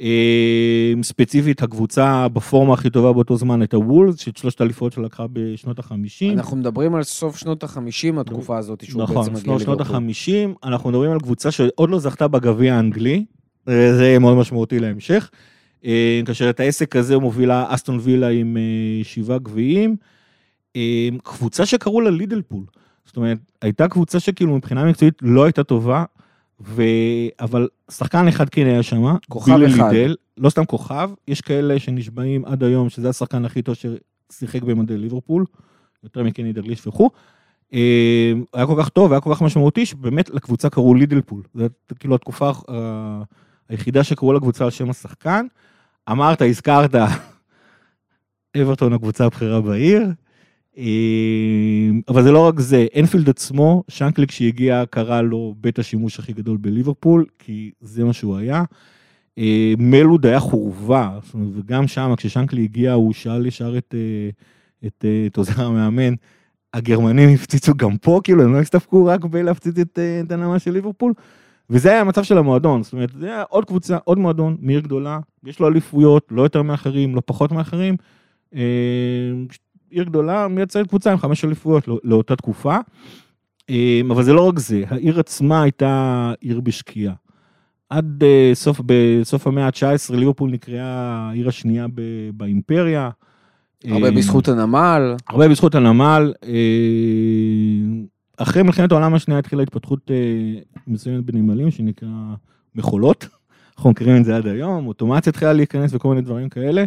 אה, 0.00 0.92
ספציפית, 1.02 1.62
הקבוצה 1.62 2.28
בפורמה 2.28 2.74
הכי 2.74 2.90
טובה 2.90 3.12
באותו 3.12 3.36
זמן 3.36 3.60
הייתה 3.60 3.78
וולס, 3.78 4.18
שאת 4.18 4.36
שלושת 4.36 4.60
האליפויות 4.60 4.92
שלה 4.92 5.04
לקחה 5.04 5.26
בשנות 5.32 5.78
החמישים. 5.78 6.32
אנחנו 6.38 6.56
מדברים 6.56 6.94
על 6.94 7.02
סוף 7.02 7.36
שנות 7.36 7.64
ה-50, 7.64 8.20
התקופה 8.20 8.58
הזאת, 8.58 8.84
שהוא 8.84 9.02
נכון, 9.02 9.16
בעצם 9.16 9.30
מגיע 9.30 9.42
שנות 9.42 9.60
שנות 9.60 9.80
לליברפול. 9.80 9.96
ה-50, 9.96 10.68
אנחנו 10.68 10.90
מדברים 10.90 11.10
על 11.10 11.20
קבוצה 11.20 11.50
שעוד 11.50 11.90
לא 11.90 11.98
זכתה 11.98 12.28
בגביע 12.28 12.74
האנגלי, 12.74 13.24
זה 13.66 14.16
מאוד 14.20 14.36
משמעותי 14.36 14.78
להמשך. 14.78 15.30
אה, 15.84 16.20
כאשר 16.26 16.50
את 16.50 16.60
העסק 16.60 16.96
הזה 16.96 17.18
מובילה 17.18 17.66
אסטון 17.68 17.98
וילה 18.02 18.28
עם 18.28 18.56
אה, 18.56 19.04
שבעה 19.04 19.38
גביעים. 19.38 19.96
אה, 20.76 21.08
קבוצה 21.22 21.66
שקראו 21.66 22.00
לה 22.00 22.10
לידלפול. 22.10 22.64
זאת 23.06 23.16
אומרת, 23.16 23.38
הייתה 23.62 23.88
קבוצה 23.88 24.20
שכאילו 24.20 24.56
מבחינה 24.56 24.84
מקצועית 24.84 25.14
לא 25.22 25.44
הייתה 25.44 25.64
טובה, 25.64 26.04
ו... 26.60 26.82
אבל 27.40 27.68
שחקן 27.90 28.28
אחד 28.28 28.48
כן 28.48 28.66
היה 28.66 28.82
שם, 28.82 29.16
כוכב 29.28 29.52
אחד. 29.52 29.92
לידל, 29.92 30.16
לא 30.36 30.50
סתם 30.50 30.64
כוכב, 30.64 31.10
יש 31.28 31.40
כאלה 31.40 31.78
שנשבעים 31.78 32.44
עד 32.44 32.62
היום 32.64 32.88
שזה 32.88 33.08
השחקן 33.08 33.44
הכי 33.44 33.62
טוב 33.62 33.74
ששיחק 33.74 34.62
במדי 34.62 34.96
ליברפול, 34.96 35.44
יותר 36.04 36.22
מקני 36.22 36.52
דרליש 36.52 36.86
וכו'. 36.86 37.10
היה 38.52 38.66
כל 38.66 38.74
כך 38.78 38.88
טוב, 38.88 39.12
היה 39.12 39.20
כל 39.20 39.34
כך 39.34 39.42
משמעותי, 39.42 39.86
שבאמת 39.86 40.30
לקבוצה 40.30 40.70
קראו 40.70 40.94
לידלפול. 40.94 41.42
זו 41.54 41.64
כאילו 41.98 42.14
התקופה 42.14 42.50
היחידה 43.68 44.04
שקראו 44.04 44.32
לקבוצה 44.32 44.64
על 44.64 44.70
שם 44.70 44.90
השחקן. 44.90 45.46
אמרת, 46.10 46.42
הזכרת, 46.42 46.94
אברטון 48.62 48.92
הקבוצה 48.92 49.24
הבכירה 49.24 49.60
בעיר. 49.60 50.02
אה, 50.78 51.90
אבל 52.08 52.22
זה 52.22 52.32
לא 52.32 52.46
רק 52.46 52.60
זה, 52.60 52.86
אנפילד 52.98 53.28
עצמו, 53.28 53.82
שנקלי 53.88 54.26
כשהגיע 54.26 54.84
קרא 54.90 55.22
לו 55.22 55.54
בית 55.60 55.78
השימוש 55.78 56.18
הכי 56.18 56.32
גדול 56.32 56.56
בליברפול, 56.56 57.24
כי 57.38 57.70
זה 57.80 58.04
מה 58.04 58.12
שהוא 58.12 58.36
היה. 58.36 58.64
אה, 59.38 59.72
מלוד 59.78 60.26
היה 60.26 60.40
חורבה, 60.40 61.18
וגם 61.54 61.86
שם 61.86 62.14
כששנקלי 62.16 62.62
הגיע 62.62 62.92
הוא 62.92 63.12
שאל 63.12 63.46
ישר 63.46 63.78
את, 63.78 63.94
אה, 63.94 64.30
את, 64.86 65.04
אה, 65.04 65.26
את 65.26 65.36
עוזר 65.36 65.62
המאמן, 65.62 66.14
הגרמנים 66.74 67.28
הפציצו 67.34 67.74
גם 67.74 67.96
פה, 67.96 68.20
כאילו 68.24 68.42
הם 68.42 68.52
לא 68.52 68.58
הסתפקו 68.58 69.06
רק 69.06 69.24
בלהפציץ 69.24 69.78
את, 69.78 69.98
אה, 69.98 70.34
הנמה 70.34 70.58
של 70.58 70.70
ליברפול. 70.70 71.12
וזה 71.70 71.90
היה 71.90 72.00
המצב 72.00 72.22
של 72.22 72.38
המועדון, 72.38 72.82
זאת 72.82 72.92
אומרת, 72.92 73.10
זה 73.20 73.26
היה 73.26 73.42
עוד 73.42 73.64
קבוצה, 73.64 73.96
עוד 74.04 74.18
מועדון, 74.18 74.56
מעיר 74.60 74.80
גדולה, 74.80 75.18
יש 75.46 75.60
לו 75.60 75.68
אליפויות, 75.68 76.28
לא 76.30 76.42
יותר 76.42 76.62
מאחרים, 76.62 77.14
לא 77.14 77.22
פחות 77.26 77.52
מאחרים. 77.52 77.96
אה, 78.54 78.60
עיר 79.90 80.04
גדולה 80.04 80.48
מייצרת 80.48 80.86
קבוצה 80.86 81.12
עם 81.12 81.18
חמש 81.18 81.44
אליפויות 81.44 81.88
לא- 81.88 81.98
לאותה 82.04 82.36
תקופה. 82.36 82.76
אה, 83.70 84.00
אבל 84.10 84.22
זה 84.22 84.32
לא 84.32 84.48
רק 84.48 84.58
זה, 84.58 84.82
העיר 84.88 85.20
עצמה 85.20 85.62
הייתה 85.62 86.32
עיר 86.40 86.60
בשקיעה. 86.60 87.14
עד 87.90 88.22
אה, 88.24 88.50
סוף, 88.54 88.80
בסוף 88.86 89.46
המאה 89.46 89.66
ה-19 89.66 90.14
ליברפול 90.16 90.50
נקראה 90.50 90.84
העיר 90.84 91.48
השנייה 91.48 91.86
ב- 91.94 92.30
באימפריה. 92.34 93.10
הרבה 93.84 94.10
בזכות 94.10 94.48
הנמל. 94.48 95.14
הרבה 95.28 95.48
בזכות 95.48 95.74
הנמל. 95.74 96.32
אחרי 98.38 98.62
מלחמת 98.62 98.92
העולם 98.92 99.14
השנייה 99.14 99.38
התחילה 99.38 99.62
התפתחות 99.62 100.10
אה, 100.10 100.60
מסוימת 100.86 101.24
בנמלים 101.24 101.70
שנקרא 101.70 102.08
מכולות. 102.74 103.28
אנחנו 103.76 103.90
מכירים 103.90 104.16
את 104.16 104.24
זה 104.24 104.36
עד 104.36 104.46
היום, 104.46 104.86
אוטומציה 104.86 105.30
התחילה 105.30 105.52
להיכנס 105.52 105.94
וכל 105.94 106.08
מיני 106.08 106.20
דברים 106.20 106.48
כאלה. 106.48 106.84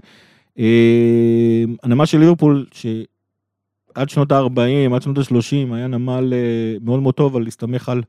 אה, 0.59 1.63
הנמל 1.83 2.05
של 2.05 2.17
ליברפול, 2.19 2.65
שעד 2.71 4.09
שנות 4.09 4.31
ה-40, 4.31 4.95
עד 4.95 5.01
שנות 5.01 5.17
ה-30, 5.17 5.73
היה 5.73 5.87
נמל 5.87 6.33
אה, 6.33 6.77
מאוד 6.81 6.99
מאוד 6.99 7.13
טוב, 7.13 7.35
אבל 7.35 7.43
להסתמך 7.43 7.89
על 7.89 8.01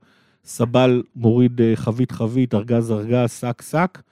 סבל 0.44 1.02
מוריד 1.16 1.60
אה, 1.60 1.72
חבית 1.74 2.12
חבית, 2.12 2.54
ארגז 2.54 2.92
ארגז, 2.92 3.32
שק 3.40 3.62
שק. 3.62 4.02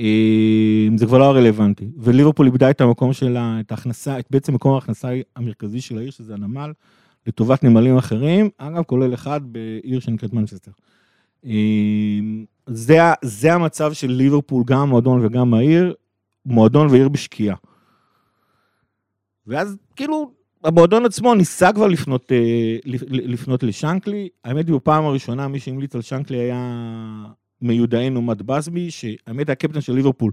אה, 0.00 0.88
זה 0.96 1.06
כבר 1.06 1.18
לא 1.18 1.24
הרלוונטי. 1.24 1.88
וליברפול 1.98 2.46
איבדה 2.46 2.70
את 2.70 2.80
המקום 2.80 3.12
שלה, 3.12 3.56
את 3.60 3.70
ההכנסה, 3.70 4.18
את 4.18 4.26
בעצם 4.30 4.54
מקום 4.54 4.74
ההכנסה 4.74 5.08
המרכזי 5.36 5.80
של 5.80 5.98
העיר, 5.98 6.10
שזה 6.10 6.34
הנמל, 6.34 6.72
לטובת 7.28 7.64
נמלים 7.64 7.96
אחרים, 7.96 8.50
אגב, 8.58 8.82
כולל 8.82 9.14
אחד 9.14 9.40
בעיר 9.44 10.00
שנקראת 10.00 10.32
מנצ'סטר. 10.32 10.70
אה, 11.44 11.50
זה, 12.66 12.98
זה 13.22 13.54
המצב 13.54 13.92
של 13.92 14.10
ליברפול, 14.10 14.62
גם 14.66 14.78
המועדון 14.78 15.24
וגם 15.24 15.54
העיר, 15.54 15.94
מועדון 16.46 16.86
ועיר 16.86 17.08
בשקיעה. 17.08 17.56
ואז 19.46 19.76
כאילו, 19.96 20.30
המועדון 20.64 21.04
עצמו 21.04 21.34
ניסה 21.34 21.72
כבר 21.72 21.86
לפנות, 21.86 22.32
אה, 22.32 22.76
לפ- 22.84 23.02
לפנות 23.08 23.62
לשנקלי. 23.62 24.28
האמת 24.44 24.66
היא, 24.66 24.74
בפעם 24.74 25.04
הראשונה 25.04 25.48
מי 25.48 25.60
שהמליץ 25.60 25.94
על 25.94 26.02
שנקלי 26.02 26.38
היה 26.38 27.24
מיודענו 27.62 28.22
מאט 28.22 28.42
בסבי, 28.42 28.90
שהאמת 28.90 29.48
היה 29.48 29.54
קפטן 29.56 29.80
של 29.80 29.92
ליברפול, 29.92 30.32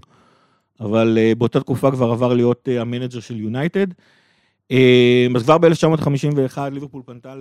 אבל 0.80 1.18
אה, 1.20 1.32
באותה 1.38 1.60
תקופה 1.60 1.90
כבר 1.90 2.10
עבר 2.10 2.34
להיות 2.34 2.68
אה, 2.68 2.80
המנג'ר 2.80 3.20
של 3.20 3.40
יונייטד. 3.40 3.86
אה, 4.70 5.26
אז 5.36 5.42
כבר 5.42 5.58
ב-1951 5.58 6.58
ליברפול 6.72 7.02
פנתה 7.06 7.34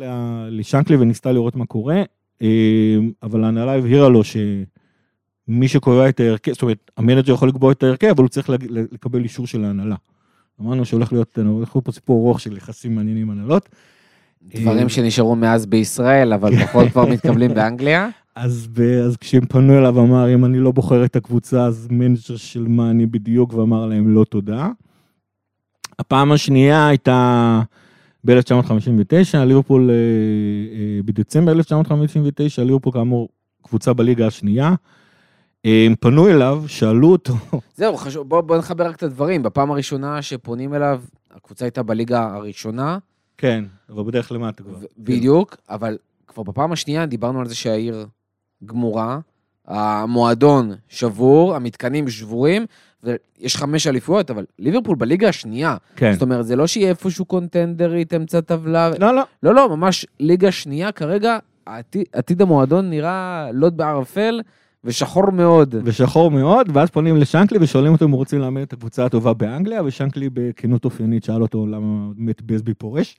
לשנקלי 0.50 0.96
וניסתה 0.96 1.32
לראות 1.32 1.55
מה 1.55 1.65
קורה, 1.65 2.03
אה, 2.41 2.98
אבל 3.24 3.44
ההנהלה 3.44 3.75
הבהירה 3.75 4.10
לו 4.10 4.22
שמי 4.24 5.67
שקובע 5.67 6.10
את 6.10 6.20
ההרכב, 6.20 6.51
זאת 6.53 6.62
אומרת, 6.62 6.91
המנג'ר 6.98 7.34
יכול 7.34 7.48
לקבוע 7.48 7.72
את 7.72 7.84
ההרכב, 7.84 8.08
אבל 8.08 8.24
הוא 8.24 8.29
צריך 8.29 8.50
לקבל 8.70 9.24
אישור 9.24 9.48
של 9.48 9.65
ההנהלה. 9.65 9.96
אמרנו 10.62 10.86
שהולך 10.86 11.13
להיות, 11.13 11.38
הולך 11.46 11.75
להיות 11.75 11.86
פה 11.86 11.91
סיפור 11.91 12.27
ארוך 12.27 12.39
של 12.39 12.58
יחסים 12.58 12.96
מעניינים 12.96 13.32
עם 13.32 13.39
הנהלות. 13.39 13.70
דברים 14.41 14.84
אה, 14.84 14.89
שנשארו 14.89 15.36
מאז 15.36 15.65
בישראל, 15.65 16.34
אבל 16.34 16.65
פחות 16.65 16.88
כבר 16.88 17.05
מתקבלים 17.13 17.53
באנגליה. 17.53 18.10
אז, 18.36 18.67
ב, 18.74 18.82
אז 18.82 19.17
כשהם 19.17 19.46
פנו 19.46 19.77
אליו 19.79 20.00
אמר, 20.00 20.34
אם 20.34 20.46
אני 20.46 20.60
לא 20.60 20.72
בוחר 20.72 21.05
את 21.05 21.15
הקבוצה, 21.15 21.65
אז 21.65 21.88
מנג'ר 21.91 22.36
של 22.36 22.65
מה 22.67 22.89
אני 22.89 23.05
בדיוק, 23.05 23.53
ואמר 23.53 23.86
להם 23.86 24.15
לא 24.15 24.24
תודה. 24.24 24.70
הפעם 25.99 26.31
השנייה 26.31 26.87
הייתה 26.87 27.61
ב-1959, 28.25 29.37
ליברפול, 29.45 29.89
אה, 29.89 29.95
אה, 29.95 31.03
בדצמבר 31.05 31.51
1959, 31.51 32.63
ליברפול 32.63 32.93
כאמור 32.93 33.29
קבוצה 33.63 33.93
בליגה 33.93 34.27
השנייה. 34.27 34.73
אה, 35.65 35.85
הם 35.85 35.95
פנו 35.99 36.27
אליו, 36.27 36.63
שאלו 36.67 37.11
אותו, 37.11 37.33
זהו, 37.77 37.97
חשוב, 37.97 38.29
בוא, 38.29 38.41
בוא 38.41 38.57
נחבר 38.57 38.87
רק 38.87 38.95
את 38.95 39.03
הדברים. 39.03 39.43
בפעם 39.43 39.71
הראשונה 39.71 40.21
שפונים 40.21 40.73
אליו, 40.73 41.01
הקבוצה 41.31 41.65
הייתה 41.65 41.83
בליגה 41.83 42.35
הראשונה, 42.35 42.97
כן, 43.37 43.63
אבל 43.89 44.03
בדרך 44.03 44.31
למטה 44.31 44.63
כבר. 44.63 44.77
בדיוק, 44.97 45.57
אבל 45.69 45.97
כבר 46.27 46.43
בפעם 46.43 46.71
השנייה 46.71 47.05
דיברנו 47.05 47.39
על 47.39 47.47
זה 47.47 47.55
שהעיר 47.55 48.07
גמורה, 48.65 49.19
המועדון 49.67 50.71
שבור, 50.87 51.55
המתקנים 51.55 52.09
שבורים, 52.09 52.65
ויש 53.05 53.57
חמש 53.57 53.88
אליפויות, 53.88 54.31
אבל 54.31 54.45
ליברפול 54.59 54.95
בליגה 54.95 55.29
השנייה. 55.29 55.77
כן. 55.95 56.13
זאת 56.13 56.21
אומרת, 56.21 56.45
זה 56.45 56.55
לא 56.55 56.67
שיהיה 56.67 56.89
איפשהו 56.89 57.25
קונטנדרית, 57.25 58.13
אמצע 58.13 58.41
טבלה. 58.41 58.89
לא, 59.00 59.15
לא. 59.15 59.21
לא, 59.43 59.55
לא, 59.55 59.69
ממש 59.69 60.05
ליגה 60.19 60.51
שנייה 60.51 60.91
כרגע, 60.91 61.38
עתיד, 61.65 62.03
עתיד 62.13 62.41
המועדון 62.41 62.89
נראה 62.89 63.50
לוט 63.53 63.74
בערפל 63.74 64.41
ושחור 64.83 65.31
מאוד. 65.31 65.75
ושחור 65.83 66.31
מאוד, 66.31 66.69
ואז 66.74 66.89
פונים 66.89 67.17
לשנקלי 67.17 67.57
ושואלים 67.62 67.93
אותו 67.93 68.05
אם 68.05 68.12
הוא 68.12 68.17
רוצה 68.17 68.38
לאמן 68.38 68.63
את 68.63 68.74
הקבוצה 68.74 69.05
הטובה 69.05 69.33
באנגליה, 69.33 69.83
ושנקלי 69.83 70.29
בכנות 70.33 70.85
אופיינית 70.85 71.24
שאל 71.24 71.41
אותו 71.41 71.67
למה 71.67 72.09
באמת 72.17 72.41
בסבי 72.41 72.74
פורש. 72.74 73.17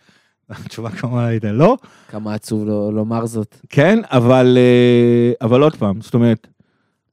התשובה 0.50 0.90
כמובן 0.90 1.24
הייתה 1.24 1.52
לא. 1.52 1.76
כמה 2.08 2.34
עצוב 2.34 2.66
לו, 2.66 2.90
לומר 2.92 3.26
זאת. 3.26 3.56
כן, 3.68 3.98
אבל, 4.04 4.58
אה, 4.60 5.46
אבל 5.46 5.62
עוד 5.62 5.76
פעם, 5.76 6.00
זאת 6.00 6.14
אומרת, 6.14 6.46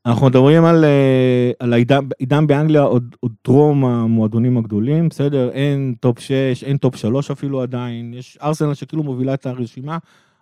אנחנו 0.05 0.27
מדברים 0.27 0.65
על, 0.65 0.85
אה, 0.85 1.51
על 1.59 1.73
העידן, 1.73 1.99
עידן 2.19 2.47
באנגליה 2.47 2.81
עוד, 2.81 3.15
עוד 3.19 3.31
טרום 3.41 3.85
המועדונים 3.85 4.57
הגדולים, 4.57 5.09
בסדר? 5.09 5.49
אין 5.49 5.95
top 5.99 6.19
6, 6.19 6.63
אין 6.63 6.77
top 6.77 6.95
3 6.95 7.31
אפילו 7.31 7.61
עדיין, 7.61 8.13
יש 8.13 8.37
ארסנל 8.41 8.73
שכאילו 8.73 9.03
מובילה 9.03 9.33
את 9.33 9.45
הרשימה, 9.45 9.97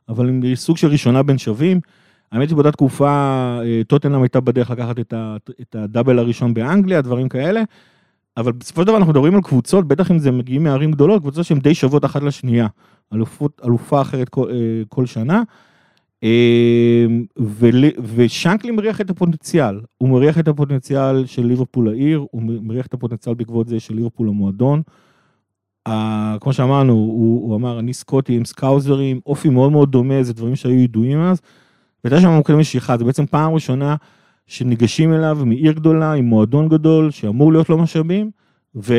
אבל 0.09 0.29
היא 0.43 0.55
סוג 0.55 0.77
של 0.77 0.87
ראשונה 0.87 1.23
בין 1.23 1.37
שווים. 1.37 1.79
האמת 2.31 2.49
היא 2.49 2.55
באותה 2.55 2.71
תקופה 2.71 3.09
אה, 3.63 3.81
טוטנאם 3.87 4.21
הייתה 4.21 4.39
בדרך 4.39 4.69
לקחת 4.69 4.99
את, 4.99 5.13
ה, 5.13 5.35
את 5.61 5.75
הדאבל 5.75 6.19
הראשון 6.19 6.53
באנגליה, 6.53 7.01
דברים 7.01 7.29
כאלה, 7.29 7.63
אבל 8.37 8.51
בסופו 8.51 8.81
של 8.81 8.87
דבר 8.87 8.97
אנחנו 8.97 9.11
מדברים 9.11 9.35
על 9.35 9.41
קבוצות, 9.41 9.87
בטח 9.87 10.11
אם 10.11 10.19
זה 10.19 10.31
מגיעים 10.31 10.63
מערים 10.63 10.91
גדולות, 10.91 11.21
קבוצות 11.21 11.45
שהן 11.45 11.59
די 11.59 11.75
שוות 11.75 12.05
אחת 12.05 12.23
לשנייה, 12.23 12.67
אלופות, 13.13 13.61
אלופה 13.65 14.01
אחרת 14.01 14.29
כל, 14.29 14.49
אה, 14.51 14.81
כל 14.89 15.05
שנה. 15.05 15.43
ול- 17.37 17.85
ושנקלי 18.15 18.71
מריח 18.71 19.01
את 19.01 19.09
הפוטנציאל, 19.09 19.81
הוא 19.97 20.09
מריח 20.09 20.39
את 20.39 20.47
הפוטנציאל 20.47 21.25
של 21.25 21.45
ליברפול 21.45 21.89
העיר, 21.89 22.25
הוא 22.31 22.41
מריח 22.43 22.85
את 22.85 22.93
הפוטנציאל 22.93 23.35
בעקבות 23.35 23.67
זה 23.67 23.79
של 23.79 23.95
ליברפול 23.95 24.27
המועדון. 24.27 24.81
כמו 26.41 26.53
שאמרנו, 26.53 26.93
הוא, 26.93 27.47
הוא 27.47 27.55
אמר, 27.55 27.79
אני 27.79 27.93
סקוטי 27.93 28.35
עם 28.35 28.45
סקאוזרים, 28.45 29.19
אופי 29.25 29.49
מאוד 29.49 29.71
מאוד 29.71 29.91
דומה, 29.91 30.23
זה 30.23 30.33
דברים 30.33 30.55
שהיו 30.55 30.79
ידועים 30.79 31.21
אז. 31.21 31.41
והייתה 32.03 32.21
שם 32.21 32.29
מוקד 32.29 32.53
משיכה, 32.53 32.97
זה 32.97 33.03
בעצם 33.03 33.25
פעם 33.25 33.53
ראשונה 33.53 33.95
שניגשים 34.47 35.13
אליו 35.13 35.37
מעיר 35.45 35.71
גדולה, 35.71 36.13
עם 36.13 36.25
מועדון 36.25 36.69
גדול, 36.69 37.11
שאמור 37.11 37.51
להיות 37.51 37.69
לו 37.69 37.77
משאבים, 37.77 38.31
ו... 38.75 38.93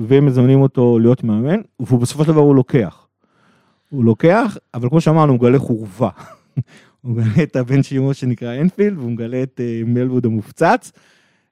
והם 0.00 0.26
מזמנים 0.26 0.60
אותו 0.60 0.98
להיות 0.98 1.24
מאמן, 1.24 1.60
ובסופו 1.80 2.24
של 2.24 2.32
דבר 2.32 2.40
הוא 2.40 2.54
לוקח. 2.54 3.06
הוא 3.90 4.04
לוקח, 4.04 4.56
אבל 4.74 4.88
כמו 4.88 5.00
שאמרנו, 5.00 5.32
הוא 5.32 5.38
מגלה 5.38 5.58
חורבה. 5.58 6.08
הוא 7.00 7.12
מגלה 7.12 7.42
את 7.42 7.56
הבן 7.56 7.82
שימו 7.82 8.14
שנקרא 8.14 8.60
אנפילד, 8.60 8.98
והוא 8.98 9.10
מגלה 9.10 9.42
את 9.42 9.60
uh, 9.60 9.88
מלווד 9.88 10.26
המופצץ. 10.26 10.92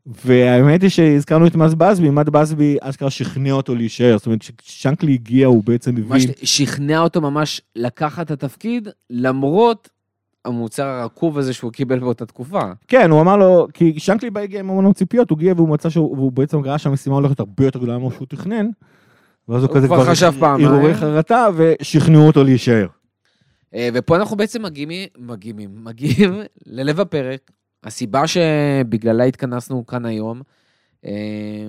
והאמת 0.06 0.82
היא 0.82 0.90
שהזכרנו 0.90 1.46
את 1.46 1.56
מאז 1.56 1.74
בסבי, 1.74 2.10
מאז 2.10 2.26
בסבי 2.26 2.76
אשכרה 2.80 3.10
שכנע 3.10 3.52
אותו 3.52 3.74
להישאר, 3.74 4.18
זאת 4.18 4.26
אומרת 4.26 4.40
כששנקלי 4.58 5.12
הגיע 5.12 5.46
הוא 5.46 5.64
בעצם 5.64 5.94
ממש 5.94 6.24
הבין, 6.24 6.34
שכנע 6.42 7.00
אותו 7.00 7.20
ממש 7.20 7.60
לקחת 7.76 8.26
את 8.26 8.30
התפקיד, 8.30 8.88
למרות 9.10 9.88
המוצר 10.44 10.86
הרקוב 10.86 11.38
הזה 11.38 11.52
שהוא 11.52 11.72
קיבל 11.72 11.98
באותה 11.98 12.26
תקופה. 12.26 12.60
כן 12.88 13.10
הוא 13.10 13.20
אמר 13.20 13.36
לו, 13.36 13.66
כי 13.74 14.00
שנקלי 14.00 14.30
בא 14.30 14.40
הגיע 14.40 14.60
עם 14.60 14.70
המון 14.70 14.92
ציפיות, 14.92 15.30
הוא 15.30 15.38
הגיע 15.38 15.52
והוא 15.56 15.68
מצא 15.68 15.90
שהוא 15.90 16.16
והוא 16.16 16.32
בעצם 16.32 16.58
ראה 16.60 16.78
שהמשימה 16.78 17.16
הולכת 17.16 17.40
הרבה 17.40 17.64
יותר 17.64 17.78
גדולה 17.78 17.98
ממה 17.98 18.10
שהוא 18.10 18.26
תכנן. 18.28 18.66
ואז 19.48 19.62
הוא 19.62 19.68
הוא 19.68 19.76
כזה 19.76 19.86
כבר 19.86 20.04
חשב 20.04 20.32
פעמיים. 20.40 20.68
הרהורי 20.68 20.94
חרטה 20.94 21.48
ושכנעו 21.56 22.26
אותו 22.26 22.44
להישאר. 22.44 22.86
אה, 23.74 23.88
ופה 23.94 24.16
אנחנו 24.16 24.36
בעצם 24.36 24.62
מגיעים, 24.62 25.08
מגיעים, 25.18 25.84
מגיעים 25.84 26.40
ללב 26.66 27.00
הפרק. 27.00 27.50
הסיבה 27.82 28.22
שבגללה 28.26 29.24
התכנסנו 29.24 29.86
כאן 29.86 30.04
היום, 30.04 30.42
אה, 31.04 31.66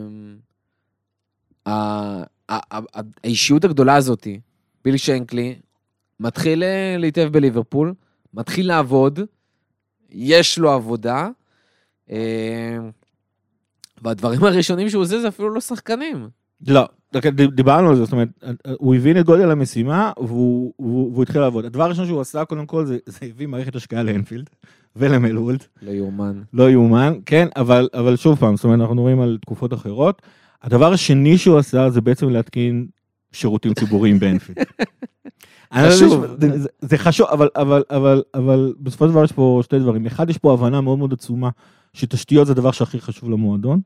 האישיות 3.24 3.64
הגדולה 3.64 3.96
הזאתי, 3.96 4.40
ביל 4.84 4.98
שנקלי, 4.98 5.56
מתחיל 6.20 6.64
אה, 6.64 6.96
להתאהב 7.00 7.34
בליברפול, 7.34 7.94
מתחיל 8.34 8.68
לעבוד, 8.68 9.20
יש 10.10 10.58
לו 10.58 10.72
עבודה, 10.72 11.30
והדברים 14.02 14.44
הראשונים 14.44 14.90
שהוא 14.90 15.04
עושה 15.04 15.20
זה 15.20 15.28
אפילו 15.28 15.50
לא 15.50 15.62
שחקנים. 15.62 16.30
לא, 16.68 16.90
דיברנו 17.56 17.90
על 17.90 17.96
זה, 17.96 18.04
זאת 18.04 18.12
אומרת, 18.12 18.30
הוא 18.78 18.96
הבין 18.96 19.20
את 19.20 19.26
גודל 19.26 19.52
המשימה 19.52 20.12
והוא, 20.18 20.74
והוא, 20.80 21.12
והוא 21.12 21.24
התחיל 21.24 21.42
לעבוד. 21.42 21.66
הדבר 21.66 21.84
הראשון 21.84 22.06
שהוא 22.06 22.22
עשה 22.22 22.46
קודם 22.46 22.66
כל 22.66 22.86
זה, 22.86 22.98
זה 23.06 23.20
הביא 23.30 23.48
מערכת 23.48 23.76
השקעה 23.76 24.04
לאנפילד 24.04 24.50
ולמלוולד. 24.96 25.64
לא 25.82 25.92
יאומן. 25.92 26.42
לא 26.54 26.70
יאומן, 26.70 27.14
כן, 27.26 27.48
אבל, 27.56 27.90
אבל 27.94 28.16
שוב 28.16 28.40
פעם, 28.40 28.56
זאת 28.56 28.64
אומרת, 28.64 28.80
אנחנו 28.80 28.96
מדברים 28.96 29.22
על 29.22 29.38
תקופות 29.42 29.74
אחרות. 29.74 30.22
הדבר 30.64 30.94
השני 30.94 31.38
שהוא 31.38 31.58
עשה 31.58 31.90
זה 31.90 32.02
בעצם 32.02 32.30
להתקין 32.30 32.88
שירותים 33.32 33.74
ציבוריים 33.74 34.20
באנפילד. 34.20 34.58
לא 35.76 35.90
חשוב. 35.92 36.26
זה- 36.42 36.60
זה- 36.60 36.70
זה 36.82 36.98
חשוב, 36.98 37.28
אבל, 37.28 37.50
אבל, 37.56 37.84
אבל, 37.90 38.24
אבל 38.34 38.74
בסופו 38.80 39.06
של 39.06 39.12
דבר 39.12 39.24
יש 39.24 39.32
פה 39.32 39.60
שתי 39.64 39.80
דברים. 39.80 40.06
אחד, 40.06 40.30
יש 40.30 40.38
פה 40.38 40.54
הבנה 40.54 40.82
מאוד 40.82 40.98
מאוד 40.98 41.14
עצומה 41.14 41.50
שתשתיות 41.94 42.48
זה 42.48 42.54
הדבר 42.54 42.72
שהכי 42.72 43.00
חשוב 43.00 43.30
למועדון. 43.30 43.80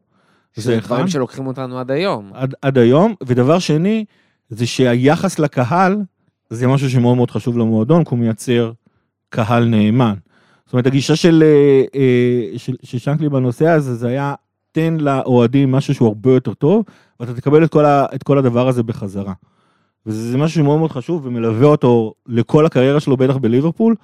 זה 0.55 0.79
דברים 0.79 1.03
אחד. 1.03 1.11
שלוקחים 1.11 1.47
אותנו 1.47 1.79
עד 1.79 1.91
היום. 1.91 2.31
עד, 2.33 2.53
עד 2.61 2.77
היום, 2.77 3.15
ודבר 3.23 3.59
שני, 3.59 4.05
זה 4.49 4.67
שהיחס 4.67 5.39
לקהל, 5.39 5.97
זה 6.49 6.67
משהו 6.67 6.89
שמאוד 6.89 7.15
מאוד 7.15 7.31
חשוב 7.31 7.57
למועדון, 7.57 8.03
כי 8.03 8.09
הוא 8.09 8.19
מייצר 8.19 8.71
קהל 9.29 9.65
נאמן. 9.65 10.13
זאת 10.65 10.73
אומרת, 10.73 10.85
הגישה 10.87 11.15
של, 11.15 11.43
אה, 11.45 11.99
אה, 11.99 12.57
של, 12.57 12.75
של 12.83 12.97
שנקלי 12.97 13.29
בנושא 13.29 13.67
הזה, 13.67 13.95
זה 13.95 14.07
היה, 14.07 14.33
תן 14.71 14.97
לאוהדים 14.99 15.71
משהו 15.71 15.95
שהוא 15.95 16.07
הרבה 16.07 16.31
יותר 16.31 16.53
טוב, 16.53 16.83
ואתה 17.19 17.33
תקבל 17.33 17.63
את 17.63 17.71
כל, 17.71 17.85
ה, 17.85 18.05
את 18.15 18.23
כל 18.23 18.37
הדבר 18.37 18.67
הזה 18.67 18.83
בחזרה. 18.83 19.33
וזה 20.05 20.31
זה 20.31 20.37
משהו 20.37 20.61
שמאוד 20.61 20.79
מאוד 20.79 20.91
חשוב, 20.91 21.25
ומלווה 21.25 21.67
אותו 21.67 22.13
לכל 22.27 22.65
הקריירה 22.65 22.99
שלו, 22.99 23.17
בטח 23.17 23.37
בליברפול, 23.37 23.95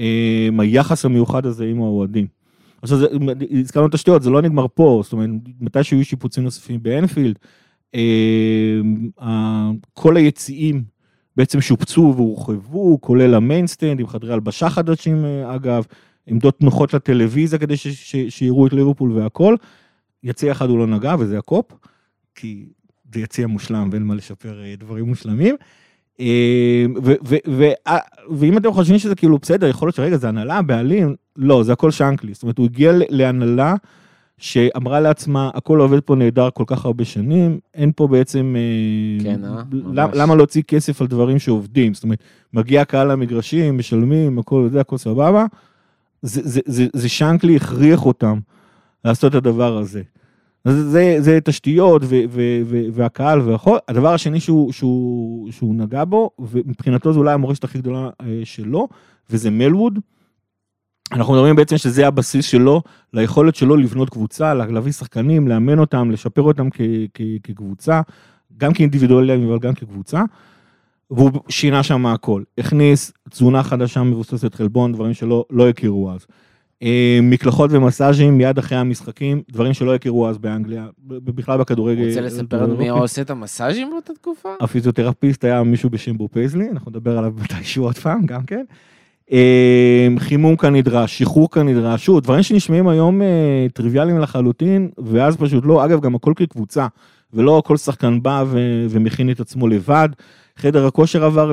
אה, 0.00 0.48
היחס 0.58 1.04
המיוחד 1.04 1.46
הזה 1.46 1.64
עם 1.64 1.82
האוהדים. 1.82 2.26
עכשיו, 2.84 2.98
הזכרנו 3.60 3.88
תשתיות, 3.88 4.22
זה 4.22 4.30
לא 4.30 4.42
נגמר 4.42 4.66
פה, 4.74 5.00
זאת 5.04 5.12
אומרת, 5.12 5.30
מתי 5.60 5.84
שיהיו 5.84 6.04
שיפוצים 6.04 6.44
נוספים 6.44 6.82
באנפילד, 6.82 7.38
ה- 9.20 9.70
כל 9.92 10.16
היציעים 10.16 10.82
בעצם 11.36 11.60
שופצו 11.60 12.14
והורחבו, 12.16 13.00
כולל 13.00 13.34
ה 13.34 13.41
main 13.41 13.67
stand 13.67 14.00
עם 14.00 14.06
חדרי 14.06 14.32
הלבשה 14.32 14.70
חדשים 14.70 15.24
אה, 15.24 15.54
אגב, 15.54 15.84
עמדות 16.26 16.62
נוחות 16.62 16.94
לטלוויזיה 16.94 17.58
כדי 17.58 17.76
ש- 17.76 17.88
ש- 17.88 18.28
שיראו 18.28 18.66
את 18.66 18.72
ליברפול 18.72 19.12
והכל. 19.12 19.56
יציע 20.22 20.52
אחד 20.52 20.68
הוא 20.68 20.78
לא 20.78 20.86
נגע 20.86 21.14
וזה 21.18 21.38
הקופ, 21.38 21.72
כי 22.34 22.66
זה 23.14 23.20
יציע 23.20 23.46
מושלם 23.46 23.88
ואין 23.92 24.02
מה 24.02 24.14
לשפר 24.14 24.62
אה, 24.64 24.74
דברים 24.78 25.04
מושלמים. 25.04 25.56
אה, 26.20 26.86
ואם 28.30 28.58
אתם 28.58 28.72
חושבים 28.72 28.98
שזה 28.98 29.14
כאילו 29.14 29.38
בסדר, 29.38 29.66
יכול 29.68 29.86
להיות 29.88 29.96
שרגע 29.96 30.16
זה 30.16 30.28
הנהלה, 30.28 30.62
בעלים, 30.62 31.14
לא, 31.36 31.62
זה 31.62 31.72
הכל 31.72 31.90
שנקלי. 31.90 32.34
זאת 32.34 32.42
אומרת, 32.42 32.58
הוא 32.58 32.66
הגיע 32.66 32.92
להנהלה 33.08 33.74
שאמרה 34.38 35.00
לעצמה, 35.00 35.50
הכל 35.54 35.80
עובד 35.80 36.00
פה 36.00 36.14
נהדר 36.14 36.50
כל 36.50 36.64
כך 36.66 36.84
הרבה 36.84 37.04
שנים, 37.04 37.58
אין 37.74 37.92
פה 37.96 38.08
בעצם... 38.08 38.56
אה, 38.58 39.24
כן, 39.24 39.44
אה? 39.44 39.62
למ-. 39.72 40.10
למה 40.14 40.34
להוציא 40.34 40.62
כסף 40.62 41.00
על 41.00 41.06
דברים 41.06 41.38
שעובדים? 41.38 41.94
זאת 41.94 42.04
אומרת, 42.04 42.18
מגיע 42.52 42.84
קהל 42.84 43.12
למגרשים, 43.12 43.78
משלמים, 43.78 44.38
הכל 44.38 44.68
זה, 44.72 44.80
הכל 44.80 44.96
סבבה. 44.96 45.46
זה, 46.22 46.40
זה, 46.44 46.60
זה, 46.66 46.86
זה 46.92 47.08
שנקלי 47.08 47.56
הכריח 47.56 48.06
אותם 48.06 48.38
לעשות 49.04 49.30
את 49.30 49.34
הדבר 49.34 49.78
הזה. 49.78 50.02
אז 50.64 50.76
זה, 50.76 51.16
זה 51.18 51.38
תשתיות 51.44 52.02
ו, 52.04 52.20
ו, 52.30 52.60
ו, 52.64 52.80
והקהל 52.92 53.40
והכל. 53.40 53.76
הדבר 53.88 54.14
השני 54.14 54.40
שהוא, 54.40 54.72
שהוא, 54.72 55.52
שהוא 55.52 55.74
נגע 55.74 56.04
בו, 56.04 56.30
ומבחינתו 56.38 57.12
זו 57.12 57.20
אולי 57.20 57.32
המורשת 57.32 57.64
הכי 57.64 57.78
גדולה 57.78 58.10
אה, 58.20 58.40
שלו, 58.44 58.88
וזה 59.30 59.50
מלווד. 59.50 59.98
אנחנו 61.12 61.34
מדברים 61.34 61.56
בעצם 61.56 61.78
שזה 61.78 62.06
הבסיס 62.06 62.44
שלו, 62.44 62.82
ליכולת 63.12 63.54
שלו 63.54 63.76
לבנות 63.76 64.10
קבוצה, 64.10 64.54
להביא 64.54 64.92
שחקנים, 64.92 65.48
לאמן 65.48 65.78
אותם, 65.78 66.10
לשפר 66.10 66.42
אותם 66.42 66.70
כ, 66.70 66.80
כ, 67.14 67.20
כקבוצה, 67.42 68.00
גם 68.56 68.74
כאינדיבידואלים 68.74 69.48
אבל 69.48 69.58
גם 69.58 69.74
כקבוצה. 69.74 70.22
והוא 71.10 71.30
שינה 71.48 71.82
שם 71.82 72.06
הכל, 72.06 72.42
הכניס 72.58 73.12
תזונה 73.30 73.62
חדשה 73.62 74.02
מבוססת 74.02 74.54
חלבון, 74.54 74.92
דברים 74.92 75.14
שלא 75.14 75.44
לא 75.50 75.68
הכירו 75.68 76.12
אז. 76.12 76.26
אה, 76.82 77.18
מקלחות 77.22 77.70
ומסאז'ים 77.72 78.38
מיד 78.38 78.58
אחרי 78.58 78.78
המשחקים, 78.78 79.42
דברים 79.50 79.72
שלא 79.72 79.94
הכירו 79.94 80.28
אז 80.28 80.38
באנגליה, 80.38 80.86
בכלל 81.06 81.58
בכדורגל. 81.58 82.08
רוצה 82.08 82.20
לספר 82.20 82.62
לנו 82.62 82.76
מי 82.76 82.88
עושה 82.88 83.22
את 83.22 83.30
המסאז'ים 83.30 83.90
באותה 83.90 84.12
תקופה? 84.14 84.48
הפיזיותרפיסט 84.60 85.44
היה 85.44 85.62
מישהו 85.62 85.90
בשם 85.90 86.16
בוב 86.16 86.28
פייזלי, 86.28 86.70
אנחנו 86.70 86.90
נדבר 86.90 87.18
עליו 87.18 87.32
מתישהו 87.42 87.84
עוד 87.84 87.98
פעם, 87.98 88.26
גם 88.26 88.42
כן. 88.42 88.64
אה, 89.32 90.08
חימום 90.18 90.56
כנדרש, 90.56 91.18
שחרור 91.18 91.50
כנדרש, 91.50 92.04
שוב, 92.04 92.20
דברים 92.20 92.42
שנשמעים 92.42 92.88
היום 92.88 93.22
אה, 93.22 93.66
טריוויאליים 93.72 94.18
לחלוטין, 94.18 94.90
ואז 94.98 95.36
פשוט 95.36 95.64
לא, 95.66 95.84
אגב, 95.84 96.00
גם 96.00 96.14
הכל 96.14 96.32
כקבוצה, 96.36 96.86
ולא 97.32 97.62
כל 97.66 97.76
שחקן 97.76 98.22
בא 98.22 98.44
ו- 98.46 98.86
ומכין 98.90 99.30
את 99.30 99.40
עצמו 99.40 99.68
לבד. 99.68 100.08
חדר 100.56 100.86
הכושר 100.86 101.24
עבר 101.24 101.52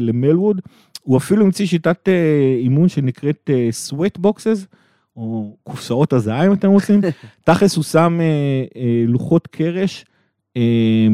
למלווד, 0.00 0.60
הוא 1.02 1.16
אפילו 1.16 1.44
המציא 1.44 1.66
שיטת 1.66 2.08
אה, 2.08 2.56
אימון 2.58 2.88
שנקראת 2.88 3.50
sweat 3.88 4.20
boxes, 4.20 4.66
או 5.16 5.56
קופסאות 5.64 6.12
הזעה 6.12 6.46
אם 6.46 6.52
אתם 6.52 6.68
רוצים. 6.68 7.00
תכלס 7.44 7.76
הוא 7.76 7.84
שם 7.84 8.20
לוחות 9.06 9.46
קרש 9.46 10.04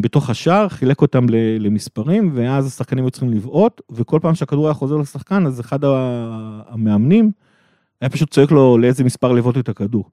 בתוך 0.01 0.31
השער, 0.31 0.69
חילק 0.69 1.03
אותם 1.03 1.27
למספרים, 1.59 2.31
ואז 2.35 2.67
השחקנים 2.67 3.05
היו 3.05 3.11
צריכים 3.11 3.31
לבעוט, 3.31 3.81
וכל 3.91 4.19
פעם 4.23 4.35
שהכדור 4.35 4.67
היה 4.67 4.75
חוזר 4.75 4.97
לשחקן, 4.97 5.47
אז 5.47 5.61
אחד 5.61 5.79
המאמנים 6.69 7.31
היה 8.01 8.11
פשוט 8.11 8.31
צועק 8.31 8.51
לו 8.51 8.79
לאיזה 8.79 9.05
מספר 9.05 9.33
לבעוט 9.33 9.59
את 9.59 9.69
הכדור. 9.69 10.11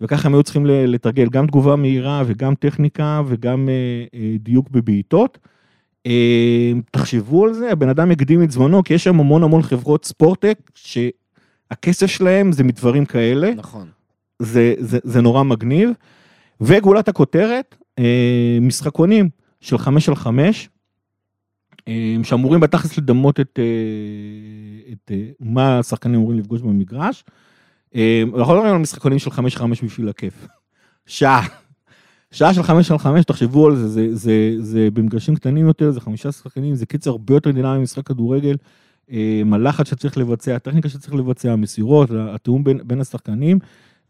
וככה 0.00 0.28
הם 0.28 0.34
היו 0.34 0.42
צריכים 0.42 0.66
לתרגל 0.66 1.28
גם 1.28 1.46
תגובה 1.46 1.76
מהירה 1.76 2.22
וגם 2.26 2.54
טכניקה 2.54 3.22
וגם 3.26 3.68
אה, 3.68 4.18
אה, 4.18 4.36
דיוק 4.38 4.70
בבעיטות. 4.70 5.38
אה, 6.06 6.72
תחשבו 6.90 7.44
על 7.44 7.52
זה, 7.52 7.72
הבן 7.72 7.88
אדם 7.88 8.10
הקדים 8.10 8.42
את 8.42 8.50
זמנו, 8.50 8.84
כי 8.84 8.94
יש 8.94 9.04
שם 9.04 9.20
המון 9.20 9.42
המון 9.42 9.62
חברות 9.62 10.04
ספורטק, 10.04 10.58
שהכסף 10.74 12.06
שלהם 12.06 12.52
זה 12.52 12.64
מדברים 12.64 13.04
כאלה, 13.04 13.54
נכון. 13.54 13.88
זה, 14.38 14.74
זה, 14.78 14.98
זה 15.02 15.20
נורא 15.20 15.42
מגניב. 15.42 15.90
וגולת 16.60 17.08
הכותרת, 17.08 17.76
אה, 17.80 17.87
משחקונים 18.60 19.28
של 19.60 19.78
חמש 19.78 20.08
על 20.08 20.14
חמש, 20.14 20.68
אה, 21.88 22.16
שאמורים 22.22 22.60
בתכלס 22.60 22.98
לדמות 22.98 23.40
את, 23.40 23.58
אה, 23.58 24.92
את 24.92 25.10
אה, 25.10 25.30
מה 25.40 25.78
השחקנים 25.78 26.14
אמורים 26.14 26.38
לפגוש 26.38 26.62
במגרש. 26.62 27.24
אה, 27.94 28.22
אנחנו 28.36 28.54
לא 28.54 28.60
מדברים 28.60 28.74
על 28.74 28.80
משחקונים 28.80 29.18
של 29.18 29.30
חמש 29.30 29.56
חמש 29.56 29.84
בשביל 29.84 30.08
הכיף. 30.08 30.46
שעה. 31.06 31.46
שעה 32.30 32.54
של 32.54 32.62
חמש 32.62 32.90
על 32.90 32.98
חמש, 32.98 33.24
תחשבו 33.24 33.66
על 33.66 33.76
זה, 33.76 33.88
זה, 33.88 34.16
זה, 34.16 34.54
זה 34.58 34.88
במגרשים 34.92 35.34
קטנים 35.34 35.66
יותר, 35.66 35.90
זה 35.90 36.00
חמישה 36.00 36.32
שחקנים, 36.32 36.74
זה 36.74 36.86
קיצר 36.86 37.10
הרבה 37.10 37.34
יותר 37.34 37.50
דינמי 37.50 37.78
ממשחק 37.78 38.06
כדורגל. 38.06 38.56
אה, 39.10 39.42
מלחץ 39.44 39.90
שצריך 39.90 40.18
לבצע, 40.18 40.56
הטכניקה 40.56 40.88
שצריך 40.88 41.14
לבצע, 41.14 41.52
המסירות, 41.52 42.10
התיאום 42.10 42.64
בין, 42.64 42.80
בין 42.84 43.00
השחקנים, 43.00 43.58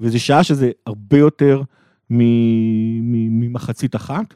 וזה 0.01 0.18
שעה 0.18 0.44
שזה 0.44 0.70
הרבה 0.87 1.18
יותר 1.18 1.62
ממחצית 2.11 3.97
אחת, 3.97 4.35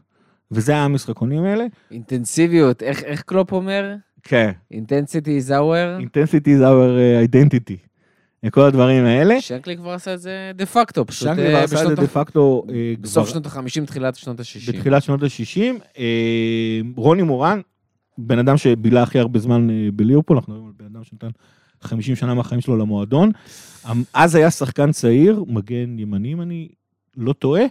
וזה 0.51 0.73
היה 0.73 0.85
המשחקונים 0.85 1.45
האלה. 1.45 1.65
אינטנסיביות, 1.91 2.83
איך, 2.83 3.03
איך 3.03 3.23
קלופ 3.23 3.53
אומר? 3.53 3.95
כן. 4.23 4.53
Intensity 4.71 5.38
is 5.39 5.51
our... 5.51 6.03
Intensity 6.03 6.47
is 6.47 6.63
our 6.63 6.89
uh, 6.97 7.35
identity. 7.35 7.93
כל 8.51 8.61
הדברים 8.61 9.05
האלה. 9.05 9.41
שנקלי 9.41 9.77
כבר 9.77 9.91
עשה 9.91 10.15
את 10.15 10.21
זה 10.21 10.53
דה 10.55 10.67
פקטו, 10.67 11.07
פשוט 11.07 11.29
שנקלי 11.29 11.47
אה, 11.47 11.51
כבר 11.51 11.77
עשה 11.77 11.83
את 11.83 11.89
זה 11.89 11.95
דה 11.95 12.07
פקטו 12.07 12.65
אה, 12.69 12.95
בסוף 13.01 13.29
שנות 13.29 13.47
ה-50, 13.47 13.87
תחילת 13.87 14.15
שנות 14.15 14.41
ה-60. 14.41 14.73
בתחילת 14.73 15.03
שנות 15.03 15.23
ה-60. 15.23 16.01
רוני 16.97 17.23
מורן, 17.23 17.61
בן 18.19 18.39
אדם 18.39 18.57
שבילה 18.57 19.03
הכי 19.03 19.19
הרבה 19.19 19.39
זמן 19.39 19.71
אה, 19.71 19.89
בליברפול, 19.95 20.37
אנחנו 20.37 20.53
מדברים 20.53 20.69
על 20.69 20.75
בן 20.79 20.97
אדם 20.97 21.05
שנתן 21.05 21.29
50 21.81 22.17
שנה 22.17 22.35
מהחיים 22.35 22.61
שלו 22.61 22.77
למועדון. 22.77 23.31
אמ, 23.91 24.03
אז 24.15 24.35
היה 24.35 24.51
שחקן 24.51 24.93
צעיר, 24.93 25.45
מגן 25.47 25.99
ימני, 25.99 26.33
אם 26.33 26.43
אני 26.43 26.69
לא 27.16 27.33
טועה, 27.33 27.62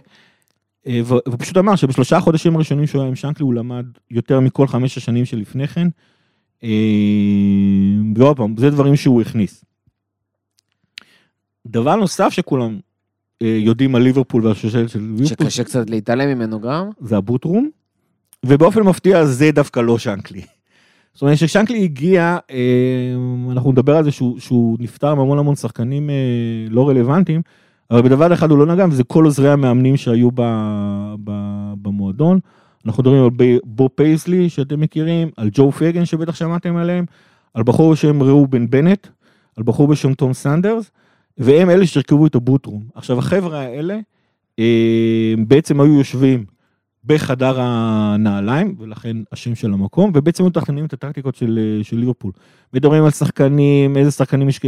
אה, 0.86 1.00
ו- 1.04 1.30
ופשוט 1.32 1.56
אמר 1.56 1.76
שבשלושה 1.76 2.16
החודשים 2.16 2.56
הראשונים 2.56 2.86
שהוא 2.86 3.00
היה 3.00 3.08
עם 3.08 3.14
שנקלי, 3.14 3.44
הוא 3.44 3.54
למד 3.54 3.86
יותר 4.10 4.40
מכל 4.40 4.66
חמש 4.66 4.96
השנים 4.96 5.24
שלפני 5.24 5.68
כן. 5.68 5.88
אה, 6.64 6.68
ועוד 8.16 8.36
פעם, 8.36 8.54
זה 8.56 8.70
דברים 8.70 8.96
שהוא 8.96 9.20
הכניס. 9.20 9.64
דבר 11.66 11.96
נוסף 11.96 12.28
שכולם 12.30 12.78
אה, 13.42 13.56
יודעים 13.60 13.94
על 13.94 14.02
ליברפול 14.02 14.46
והשושלת 14.46 14.90
של 14.90 15.00
ליברפול, 15.00 15.26
שקשה 15.26 15.64
קצת 15.64 15.90
להתעלם 15.90 16.28
ממנו 16.28 16.60
גם. 16.60 16.90
זה 17.00 17.16
הבוטרום, 17.16 17.70
ובאופן 18.46 18.80
מפתיע 18.82 19.24
זה 19.24 19.50
דווקא 19.50 19.80
לא 19.80 19.98
שנקלי. 19.98 20.42
זאת 21.14 21.22
אומרת 21.22 21.38
ששנקלי 21.38 21.84
הגיע, 21.84 22.38
אנחנו 23.50 23.72
נדבר 23.72 23.96
על 23.96 24.04
זה 24.04 24.10
שהוא, 24.10 24.40
שהוא 24.40 24.76
נפטר 24.80 25.08
עם 25.10 25.18
המון 25.18 25.56
שחקנים 25.56 26.10
לא 26.70 26.88
רלוונטיים, 26.88 27.42
אבל 27.92 28.02
בדבר 28.02 28.32
אחד 28.32 28.50
הוא 28.50 28.58
לא 28.58 28.66
נגע, 28.66 28.86
וזה 28.90 29.04
כל 29.04 29.24
עוזרי 29.24 29.50
המאמנים 29.50 29.96
שהיו 29.96 30.30
ב, 30.34 30.40
ב, 31.24 31.32
במועדון. 31.82 32.38
אנחנו 32.86 33.02
מדברים 33.02 33.24
על 33.24 33.30
ב- 33.36 33.58
בוב 33.64 33.88
פייזלי 33.94 34.48
שאתם 34.48 34.80
מכירים, 34.80 35.30
על 35.36 35.50
ג'ו 35.52 35.72
פגן 35.72 36.04
שבטח 36.04 36.34
שמעתם 36.34 36.76
עליהם, 36.76 37.04
על 37.54 37.62
בחור 37.62 37.92
בשם 37.92 38.22
ראובן 38.22 38.70
בנט, 38.70 39.06
על 39.56 39.64
בחור 39.64 39.88
בשם 39.88 40.14
תום 40.14 40.32
סנדרס, 40.32 40.90
והם 41.38 41.70
אלה 41.70 41.86
שהרכיבו 41.86 42.26
את 42.26 42.34
ה 42.34 42.39
boot 42.39 42.58
room. 42.58 42.82
עכשיו 42.94 43.18
החבר'ה 43.18 43.60
האלה 43.60 43.98
אה, 44.58 45.34
בעצם 45.48 45.80
היו 45.80 45.98
יושבים 45.98 46.44
בחדר 47.04 47.60
הנעליים, 47.60 48.74
ולכן 48.78 49.16
השם 49.32 49.54
של 49.54 49.72
המקום, 49.72 50.10
ובעצם 50.14 50.46
מתכננים 50.46 50.84
את 50.84 50.92
הטקטיקות 50.92 51.34
של, 51.34 51.80
של 51.82 51.96
ליברפול. 51.96 52.32
מדברים 52.74 53.04
על 53.04 53.10
שחקנים, 53.10 53.96
איזה 53.96 54.10
שחקנים 54.10 54.48
יש, 54.48 54.60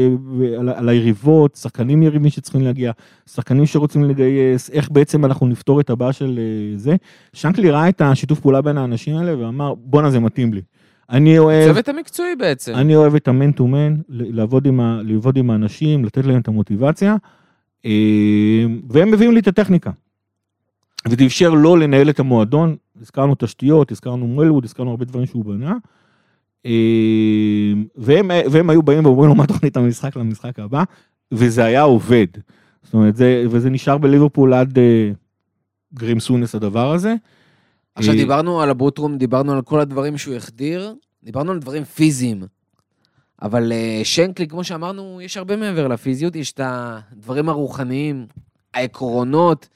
על, 0.59 0.69
על 0.69 0.89
היריבות, 0.89 1.57
שחקנים 1.57 2.03
יריבים 2.03 2.31
שצריכים 2.31 2.63
להגיע, 2.63 2.93
שחקנים 3.27 3.67
שרוצים 3.67 4.05
לגייס, 4.05 4.71
איך 4.71 4.91
בעצם 4.91 5.25
אנחנו 5.25 5.47
נפתור 5.47 5.81
את 5.81 5.91
הבעיה 5.91 6.13
של 6.13 6.39
אה, 6.39 6.79
זה. 6.79 6.97
שנקלי 7.33 7.71
ראה 7.71 7.89
את 7.89 8.01
השיתוף 8.01 8.41
פעולה 8.41 8.63
בין 8.63 8.79
האנשים 8.79 9.17
האלה 9.17 9.39
ואמר, 9.39 9.75
בואנה 9.75 10.11
זה 10.11 10.21
מתאים 10.21 10.55
לי. 10.55 10.63
אני 11.11 11.39
אוהב, 11.39 11.71
הצוות 11.71 11.89
המקצועי 11.89 12.37
בעצם. 12.37 12.75
אני 12.75 12.97
אוהב 12.97 13.15
את 13.15 13.29
המן 13.29 13.53
טו 13.53 13.67
מן, 13.67 13.95
לעבוד 14.09 14.67
עם, 14.67 14.81
ה, 14.81 15.01
לעבוד 15.03 15.37
עם 15.37 15.51
האנשים, 15.51 16.05
לתת 16.05 16.27
להם 16.27 16.41
את 16.41 16.49
המוטיבציה, 16.49 17.17
אה, 17.87 17.91
והם 18.89 19.11
מביאים 19.11 19.33
לי 19.33 19.41
את 19.41 19.49
הטכניקה. 19.49 19.91
וזה 21.09 21.27
אפשר 21.27 21.51
לו 21.51 21.77
לנהל 21.77 22.11
את 22.11 22.21
המועדון, 22.21 22.77
הזכרנו 23.01 23.35
תשתיות, 23.39 23.93
הזכרנו 23.93 24.27
מלווד, 24.27 24.65
הזכרנו 24.65 24.91
הרבה 24.91 25.05
דברים 25.05 25.27
שהוא 25.27 25.45
בנה. 25.45 25.75
אה, 26.67 27.73
והם, 27.97 28.31
והם 28.51 28.71
היו 28.71 28.83
באים 28.83 29.07
ואומרים 29.07 29.29
לו 29.29 29.35
מה 29.35 29.47
תוכנית 29.47 29.77
המשחק 29.77 30.17
למשחק 30.17 30.59
הבא, 30.59 30.85
וזה 31.33 31.65
היה 31.65 31.83
עובד. 31.83 32.27
זאת 32.83 32.95
אומרת, 32.95 33.17
זה, 33.17 33.45
וזה 33.51 33.71
נשאר 33.71 33.99
בליברפול 33.99 34.55
עד 34.55 34.79
אה, 34.79 35.11
גרים 35.95 36.21
סונס 36.21 36.55
הדבר 36.55 36.93
הזה. 36.93 37.15
עכשיו 37.95 38.15
אה, 38.15 38.19
דיברנו 38.19 38.63
על 38.63 38.71
הבוטרום, 38.71 39.19
דיברנו 39.19 39.53
על 39.53 39.63
כל 39.63 39.81
הדברים 39.81 40.19
שהוא 40.19 40.35
החדיר, 40.35 40.95
דיברנו 41.25 41.53
על 41.53 41.59
דברים 41.59 41.85
פיזיים. 41.85 42.43
אבל 43.43 43.73
אה, 43.73 44.01
שנקלי, 44.05 44.49
כמו 44.49 44.65
שאמרנו, 44.65 45.21
יש 45.23 45.37
הרבה 45.37 45.57
מעבר 45.57 45.89
לפיזיות, 45.89 46.37
יש 46.37 46.53
את 46.53 46.61
הדברים 46.65 47.49
הרוחניים, 47.49 48.27
העקרונות. 48.75 49.69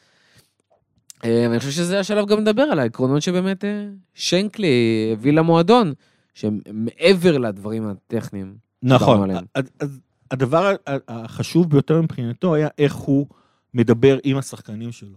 אה, 1.24 1.46
ואני 1.48 1.58
חושב 1.58 1.70
שזה 1.70 2.00
השלב 2.00 2.26
גם 2.28 2.38
לדבר 2.40 2.62
על 2.62 2.78
העקרונות 2.78 3.22
שבאמת 3.22 3.64
אה, 3.64 3.86
שנקלי 4.14 4.68
הביא 5.12 5.32
למועדון, 5.32 5.92
שהם 6.34 6.60
מעבר 6.72 7.38
לדברים 7.38 7.86
הטכניים. 7.86 8.54
נכון. 8.82 9.30
אז- 9.54 10.00
הדבר 10.30 10.74
החשוב 11.08 11.70
ביותר 11.70 12.02
מבחינתו 12.02 12.54
היה 12.54 12.68
איך 12.78 12.94
הוא 12.94 13.26
מדבר 13.74 14.18
עם 14.24 14.36
השחקנים 14.36 14.92
שלו. 14.92 15.16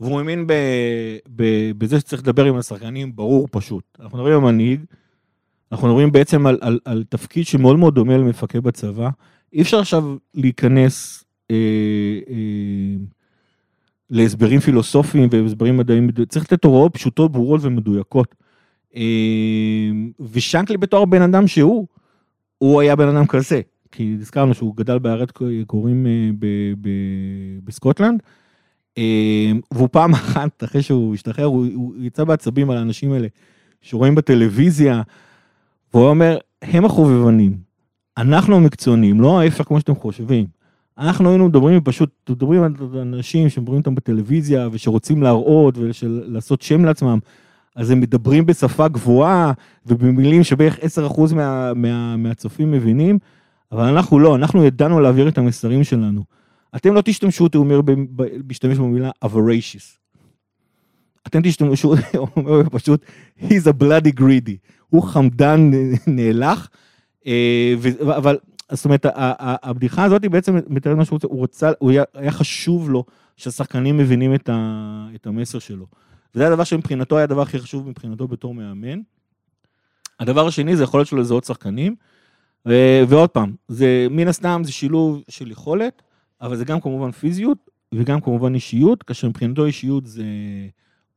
והוא 0.00 0.18
האמין 0.18 0.46
ב- 0.46 0.52
ב- 1.36 1.70
בזה 1.78 2.00
שצריך 2.00 2.22
לדבר 2.22 2.44
עם 2.44 2.56
השחקנים, 2.56 3.16
ברור 3.16 3.48
פשוט. 3.50 3.84
אנחנו 4.00 4.18
מדברים 4.18 4.34
על 4.46 4.52
מנהיג, 4.52 4.80
אנחנו 5.72 5.88
מדברים 5.88 6.12
בעצם 6.12 6.46
על, 6.46 6.58
על, 6.60 6.78
על 6.84 7.04
תפקיד 7.08 7.46
שמאוד 7.46 7.76
מאוד 7.78 7.94
דומה 7.94 8.16
למפקד 8.16 8.58
בצבא. 8.58 9.10
אי 9.52 9.62
אפשר 9.62 9.78
עכשיו 9.78 10.16
להיכנס 10.34 11.24
אה, 11.50 11.56
אה, 12.30 12.96
להסברים 14.10 14.60
פילוסופיים 14.60 15.28
והסברים 15.32 15.76
מדעיים. 15.76 16.10
צריך 16.28 16.44
לתת 16.44 16.64
הוראות 16.64 16.94
פשוטות, 16.94 17.32
ברורות 17.32 17.60
ומדויקות. 17.62 18.34
אה, 18.96 19.90
ושנקלי 20.32 20.76
בתור 20.76 21.02
הבן 21.02 21.22
אדם 21.22 21.46
שהוא, 21.46 21.86
הוא 22.58 22.80
היה 22.80 22.96
בן 22.96 23.08
אדם 23.08 23.26
כזה, 23.26 23.60
כי 23.92 24.16
הזכרנו 24.20 24.54
שהוא 24.54 24.76
גדל 24.76 24.98
בעיירת 24.98 25.32
קוראים 25.66 26.06
אה, 26.06 26.30
בסקוטלנד, 27.64 28.22
אה, 28.98 29.52
והוא 29.70 29.88
פעם 29.92 30.12
אחת, 30.12 30.64
אחרי 30.64 30.82
שהוא 30.82 31.14
השתחרר, 31.14 31.44
הוא, 31.44 31.66
הוא 31.74 31.94
יצא 31.98 32.24
בעצבים 32.24 32.70
על 32.70 32.76
האנשים 32.76 33.12
האלה 33.12 33.28
שרואים 33.82 34.14
בטלוויזיה, 34.14 35.02
והוא 35.94 36.08
אומר, 36.08 36.38
הם 36.62 36.84
החובבנים, 36.84 37.56
אנחנו 38.16 38.56
המקצוענים, 38.56 39.20
לא 39.20 39.40
ההפך 39.40 39.64
כמו 39.64 39.80
שאתם 39.80 39.94
חושבים. 39.94 40.59
אנחנו 41.00 41.28
היינו 41.28 41.48
מדברים 41.48 41.80
פשוט, 41.84 42.10
מדברים 42.30 42.62
על 42.62 42.74
אנשים 43.00 43.48
שמדברים 43.48 43.78
אותם 43.78 43.94
בטלוויזיה 43.94 44.68
ושרוצים 44.72 45.22
להראות 45.22 45.74
ולעשות 45.78 46.62
שם 46.62 46.84
לעצמם, 46.84 47.18
אז 47.76 47.90
הם 47.90 48.00
מדברים 48.00 48.46
בשפה 48.46 48.88
גבוהה 48.88 49.52
ובמילים 49.86 50.44
שבערך 50.44 50.78
10% 50.78 51.34
מה, 51.34 51.74
מה, 51.74 52.16
מהצופים 52.16 52.70
מבינים, 52.70 53.18
אבל 53.72 53.84
אנחנו 53.84 54.18
לא, 54.18 54.34
אנחנו 54.34 54.64
ידענו 54.64 55.00
להעביר 55.00 55.28
את 55.28 55.38
המסרים 55.38 55.84
שלנו. 55.84 56.24
אתם 56.76 56.94
לא 56.94 57.00
תשתמשו, 57.00 57.48
הוא 57.54 57.64
אומר, 57.64 57.80
להשתמש 58.48 58.78
במילה 58.78 59.10
avaricious. 59.24 59.98
אתם 61.26 61.42
תשתמשו, 61.42 61.94
הוא 62.18 62.28
אומר 62.36 62.62
פשוט, 62.70 63.04
he's 63.40 63.66
a 63.66 63.82
bloody 63.82 64.20
greedy. 64.20 64.56
הוא 64.88 65.02
חמדן 65.02 65.70
נאלח, 66.06 66.68
אה, 67.26 67.74
אבל 68.16 68.38
זאת 68.72 68.84
אומרת, 68.84 69.06
הבדיחה 69.14 70.04
הזאת 70.04 70.22
היא 70.22 70.30
בעצם 70.30 70.56
מתארת 70.68 70.96
מה 70.96 71.04
שהוא 71.04 71.16
רוצה, 71.16 71.28
הוא 71.28 71.42
רצה, 71.42 71.70
הוא 71.78 71.90
היה 72.14 72.30
חשוב 72.30 72.90
לו 72.90 73.04
שהשחקנים 73.36 73.96
מבינים 73.96 74.34
את, 74.34 74.48
ה, 74.48 75.08
את 75.14 75.26
המסר 75.26 75.58
שלו. 75.58 75.86
וזה 76.34 76.46
הדבר 76.46 76.64
שמבחינתו 76.64 77.16
היה 77.16 77.24
הדבר 77.24 77.42
הכי 77.42 77.58
חשוב 77.58 77.88
מבחינתו 77.88 78.28
בתור 78.28 78.54
מאמן. 78.54 79.00
הדבר 80.20 80.46
השני 80.46 80.76
זה 80.76 80.82
יכולת 80.82 81.06
שלו 81.06 81.20
לזהות 81.20 81.44
שחקנים, 81.44 81.94
ו- 82.68 83.02
ועוד 83.08 83.30
פעם, 83.30 83.54
זה 83.68 84.06
מן 84.10 84.28
הסתם 84.28 84.62
זה 84.64 84.72
שילוב 84.72 85.22
של 85.28 85.50
יכולת 85.50 86.02
אבל 86.40 86.56
זה 86.56 86.64
גם 86.64 86.80
כמובן 86.80 87.10
פיזיות 87.10 87.58
וגם 87.94 88.20
כמובן 88.20 88.54
אישיות, 88.54 89.02
כאשר 89.02 89.28
מבחינתו 89.28 89.64
אישיות 89.64 90.06
זה 90.06 90.24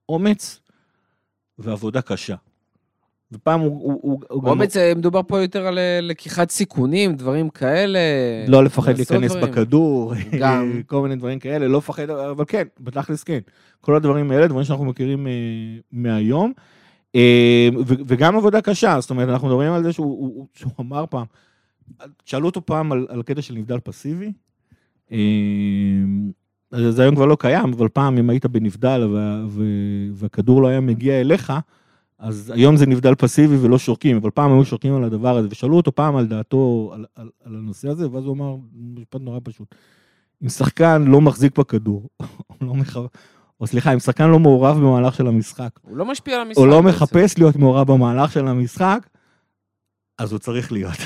אומץ 0.09 0.59
ועבודה 1.59 2.01
קשה. 2.01 2.35
ופעם 3.33 3.59
הוא... 3.59 3.69
הוא, 3.83 3.99
הוא, 4.01 4.21
הוא 4.29 4.43
גם 4.43 4.49
אומץ, 4.49 4.77
אה, 4.77 4.93
מדובר 4.95 5.21
פה 5.27 5.41
יותר 5.41 5.67
על 5.67 5.77
אה, 5.79 5.99
לקיחת 6.01 6.49
סיכונים, 6.51 7.13
דברים 7.15 7.49
כאלה. 7.49 7.99
לא 8.47 8.63
לפחד 8.63 8.97
להיכנס 8.97 9.31
דברים. 9.31 9.51
בכדור, 9.51 10.13
גם. 10.39 10.71
כל 10.87 11.01
מיני 11.01 11.15
דברים 11.15 11.39
כאלה, 11.39 11.67
לא 11.67 11.77
לפחד, 11.77 12.09
אבל 12.09 12.45
כן, 12.47 12.63
בתכלס 12.79 13.23
כן. 13.23 13.39
כל 13.81 13.95
הדברים 13.95 14.31
האלה, 14.31 14.47
דברים 14.47 14.63
שאנחנו 14.65 14.85
מכירים 14.85 15.27
אה, 15.27 15.31
מהיום. 15.91 16.53
וגם 18.07 18.37
עבודה 18.37 18.61
קשה, 18.61 18.97
זאת 18.99 19.09
אומרת, 19.09 19.29
אנחנו 19.29 19.47
מדברים 19.47 19.71
על 19.73 19.83
זה 19.83 19.93
שהוא, 19.93 20.05
הוא- 20.07 20.33
הוא- 20.35 20.47
שהוא 20.53 20.71
אמר 20.79 21.05
פעם, 21.09 21.25
שאלו 22.25 22.45
אותו 22.45 22.65
פעם 22.65 22.91
על, 22.91 23.05
על 23.09 23.19
הקטע 23.19 23.41
של 23.41 23.53
נבדל 23.55 23.79
פסיבי. 23.79 24.31
זה 26.71 27.01
היום 27.03 27.15
כבר 27.15 27.25
לא 27.25 27.37
קיים, 27.39 27.73
אבל 27.73 27.87
פעם 27.87 28.17
אם 28.17 28.29
היית 28.29 28.45
בנבדל 28.45 29.07
והכדור 30.13 30.61
לא 30.61 30.67
היה 30.67 30.79
מגיע 30.79 31.21
אליך, 31.21 31.53
אז 32.23 32.51
היום 32.55 32.77
זה 32.77 32.85
נבדל 32.85 33.15
פסיבי 33.15 33.57
ולא 33.57 33.77
שורקים, 33.77 34.17
אבל 34.17 34.29
פעם 34.31 34.53
היו 34.53 34.65
שורקים 34.65 34.95
על 34.95 35.03
הדבר 35.03 35.37
הזה, 35.37 35.47
ושאלו 35.51 35.77
אותו 35.77 35.95
פעם 35.95 36.15
על 36.15 36.27
דעתו 36.27 36.91
על, 36.93 37.05
על, 37.15 37.29
על 37.43 37.55
הנושא 37.55 37.89
הזה, 37.89 38.11
ואז 38.11 38.25
הוא 38.25 38.35
אמר, 38.35 38.55
משפט 38.73 39.21
נורא 39.21 39.39
פשוט, 39.43 39.75
אם 40.43 40.49
שחקן 40.49 41.03
לא 41.07 41.21
מחזיק 41.21 41.59
בכדור, 41.59 42.09
לא 42.61 42.73
מח... 42.73 42.97
או 43.59 43.67
סליחה, 43.67 43.93
אם 43.93 43.99
שחקן 43.99 44.29
לא 44.29 44.39
מעורב 44.39 44.77
במהלך 44.77 45.15
של 45.15 45.27
המשחק, 45.27 45.69
הוא 45.81 45.97
לא 45.97 46.05
משפיע 46.05 46.35
על 46.35 46.41
המשחק. 46.41 46.57
או 46.57 46.65
לא 46.65 46.81
בעצם. 46.81 46.95
מחפש 46.95 47.37
להיות 47.37 47.55
מעורב 47.55 47.91
במהלך 47.91 48.31
של 48.31 48.47
המשחק, 48.47 49.07
אז 50.17 50.31
הוא 50.31 50.39
צריך 50.39 50.71
להיות. 50.71 50.97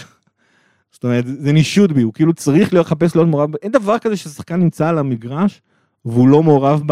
זאת 0.93 1.03
אומרת, 1.03 1.25
זה 1.27 1.51
נישוד 1.51 1.91
בי, 1.91 2.01
הוא 2.01 2.13
כאילו 2.13 2.33
צריך 2.33 2.73
להיות, 2.73 2.85
לחפש 2.85 3.15
להיות 3.15 3.27
מעורב, 3.27 3.55
אין 3.55 3.71
דבר 3.71 3.99
כזה 3.99 4.17
ששחקן 4.17 4.59
נמצא 4.59 4.89
על 4.89 4.97
המגרש, 4.97 5.61
והוא 6.07 6.27
לא 6.27 6.43
מעורב, 6.43 6.81
ב... 6.85 6.91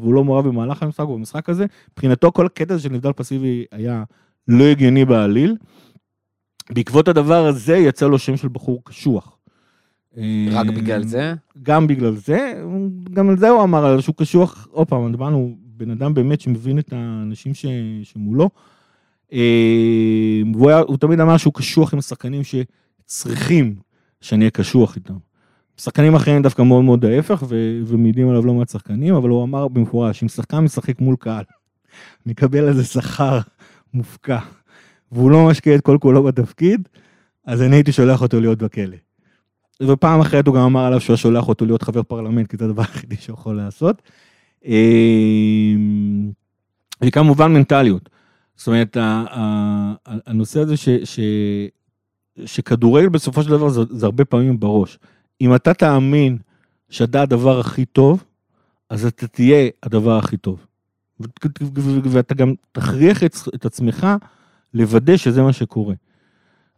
והוא 0.00 0.14
לא 0.14 0.24
מעורב 0.24 0.48
במהלך 0.48 0.82
המשחק 0.82 1.00
או 1.00 1.16
במשחק 1.16 1.48
הזה. 1.48 1.66
מבחינתו 1.92 2.32
כל 2.32 2.46
הקטע 2.46 2.74
הזה 2.74 2.82
של 2.82 2.92
נבדל 2.92 3.12
פסיבי 3.12 3.64
היה 3.72 4.04
לא 4.48 4.64
הגיוני 4.64 5.04
בעליל. 5.04 5.56
בעקבות 6.70 7.08
הדבר 7.08 7.46
הזה 7.46 7.76
יצא 7.76 8.08
לו 8.08 8.18
שם 8.18 8.36
של 8.36 8.48
בחור 8.48 8.82
קשוח. 8.84 9.38
רק 10.50 10.66
אה, 10.66 10.72
בגלל 10.72 11.04
זה? 11.04 11.34
גם 11.62 11.86
בגלל 11.86 12.16
זה, 12.16 12.62
גם 13.12 13.28
על 13.28 13.38
זה 13.38 13.48
הוא 13.48 13.62
אמר, 13.62 14.00
שהוא 14.00 14.14
קשוח, 14.14 14.68
עוד 14.70 14.88
פעם, 14.88 15.10
דיברנו, 15.10 15.56
בן 15.60 15.90
אדם 15.90 16.14
באמת 16.14 16.40
שמבין 16.40 16.78
את 16.78 16.92
האנשים 16.92 17.54
ש, 17.54 17.66
שמולו. 18.02 18.50
אה, 19.32 20.42
והוא 20.54 20.70
היה, 20.70 20.78
הוא 20.78 20.96
תמיד 20.96 21.20
אמר 21.20 21.36
שהוא 21.36 21.54
קשוח 21.54 21.92
עם 21.92 21.98
השחקנים 21.98 22.42
שצריכים 22.44 23.74
שאני 24.20 24.40
אהיה 24.40 24.50
קשוח 24.50 24.96
איתם. 24.96 25.14
שחקנים 25.80 26.14
אחרים 26.14 26.42
דווקא 26.42 26.62
מאוד 26.62 26.84
מאוד 26.84 27.04
ההפך, 27.04 27.42
ומעידים 27.86 28.28
עליו 28.28 28.46
לא 28.46 28.54
מעט 28.54 28.68
שחקנים, 28.68 29.14
אבל 29.14 29.28
הוא 29.28 29.44
אמר 29.44 29.68
במפורש, 29.68 30.22
אם 30.22 30.28
שחקן 30.28 30.58
משחק 30.58 31.00
מול 31.00 31.16
קהל, 31.18 31.44
מקבל 32.26 32.68
על 32.68 32.74
זה 32.74 32.84
שכר 32.84 33.38
מופקע, 33.94 34.38
והוא 35.12 35.30
לא 35.30 35.46
משקיע 35.46 35.74
את 35.74 35.80
כל 35.80 35.98
כולו 36.00 36.22
בתפקיד, 36.22 36.88
אז 37.46 37.62
אני 37.62 37.76
הייתי 37.76 37.92
שולח 37.92 38.22
אותו 38.22 38.40
להיות 38.40 38.58
בכלא. 38.58 38.96
ופעם 39.82 40.20
אחרת 40.20 40.46
הוא 40.46 40.54
גם 40.54 40.62
אמר 40.62 40.84
עליו 40.84 41.00
שהוא 41.00 41.16
שולח 41.16 41.48
אותו 41.48 41.66
להיות 41.66 41.82
חבר 41.82 42.02
פרלמנט, 42.02 42.50
כי 42.50 42.56
זה 42.56 42.64
הדבר 42.64 42.82
היחידי 42.82 43.16
שהוא 43.16 43.34
יכול 43.34 43.56
לעשות. 43.56 44.02
אמ, 44.64 46.30
וכמובן 47.04 47.52
מנטליות. 47.52 48.08
זאת 48.56 48.66
אומרת, 48.66 48.96
הנושא 50.06 50.60
הזה 50.60 50.76
ש, 50.76 50.88
ש, 50.88 51.20
שכדורגל 52.44 53.08
בסופו 53.08 53.42
של 53.42 53.50
דבר 53.50 53.68
זה, 53.68 53.80
זה 53.90 54.06
הרבה 54.06 54.24
פעמים 54.24 54.60
בראש. 54.60 54.98
אם 55.40 55.54
אתה 55.54 55.74
תאמין 55.74 56.38
שאתה 56.90 57.22
הדבר 57.22 57.60
הכי 57.60 57.84
טוב, 57.84 58.24
אז 58.90 59.06
אתה 59.06 59.26
תהיה 59.26 59.68
הדבר 59.82 60.18
הכי 60.18 60.36
טוב. 60.36 60.66
ואתה 62.04 62.34
גם 62.34 62.54
תכריח 62.72 63.24
את, 63.24 63.36
את 63.54 63.64
עצמך 63.64 64.06
לוודא 64.74 65.16
שזה 65.16 65.42
מה 65.42 65.52
שקורה. 65.52 65.94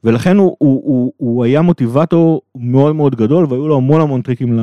ולכן 0.05 0.37
הוא, 0.37 0.57
הוא, 0.59 0.83
הוא, 0.85 1.13
הוא 1.17 1.45
היה 1.45 1.63
מוטיבטור 1.63 2.43
מאוד 2.55 2.97
מאוד 2.97 3.15
גדול, 3.15 3.47
והיו 3.49 3.69
לו 3.69 3.77
המון 3.77 4.01
המון 4.01 4.23
טריקים 4.23 4.59
ל, 4.59 4.61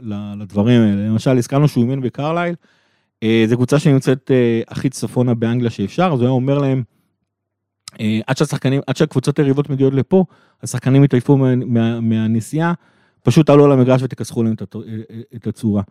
ל, 0.00 0.42
לדברים 0.42 0.80
האלה. 0.80 1.08
למשל, 1.08 1.38
הזכרנו 1.38 1.68
שהוא 1.68 1.84
אימן 1.84 2.00
בקרלייל, 2.00 2.54
אה, 3.22 3.44
זו 3.48 3.56
קבוצה 3.56 3.78
שנמצאת 3.78 4.30
אה, 4.30 4.60
הכי 4.68 4.90
צפונה 4.90 5.34
באנגליה 5.34 5.70
שאפשר, 5.70 6.10
אז 6.12 6.20
הוא 6.20 6.20
היה 6.20 6.30
אומר 6.30 6.58
להם, 6.58 6.82
אה, 8.00 8.20
עד 8.26 8.36
שהשחקנים, 8.36 8.80
עד 8.86 8.96
שהקבוצות 8.96 9.38
היריבות 9.38 9.70
מגיעות 9.70 9.94
לפה, 9.94 10.24
השחקנים 10.62 11.02
התעייפו 11.02 11.36
מה, 11.36 11.54
מה, 11.54 12.00
מהנסיעה, 12.00 12.72
פשוט 13.22 13.46
תעלו 13.46 13.64
על 13.64 13.72
המגרש 13.72 14.02
ותכסחו 14.02 14.42
להם 14.42 14.52
את, 14.52 14.76
אה, 14.76 14.80
את 15.36 15.46
הצורה. 15.46 15.82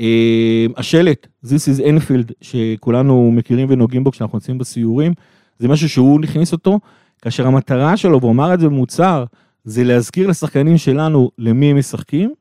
אה, 0.00 0.66
השלט, 0.76 1.26
This 1.44 1.48
is 1.48 1.80
Enfield, 1.80 2.32
שכולנו 2.40 3.30
מכירים 3.32 3.66
ונוגעים 3.70 4.04
בו 4.04 4.10
כשאנחנו 4.10 4.36
יוצאים 4.38 4.58
בסיורים, 4.58 5.12
זה 5.58 5.68
משהו 5.68 5.88
שהוא 5.88 6.20
הכניס 6.24 6.52
אותו, 6.52 6.80
כאשר 7.22 7.46
המטרה 7.46 7.96
שלו, 7.96 8.20
והוא 8.20 8.32
אמר 8.32 8.54
את 8.54 8.60
זה 8.60 8.66
במוצהר, 8.66 9.24
זה 9.64 9.84
להזכיר 9.84 10.26
לשחקנים 10.26 10.78
שלנו 10.78 11.30
למי 11.38 11.70
הם 11.70 11.78
משחקים, 11.78 12.34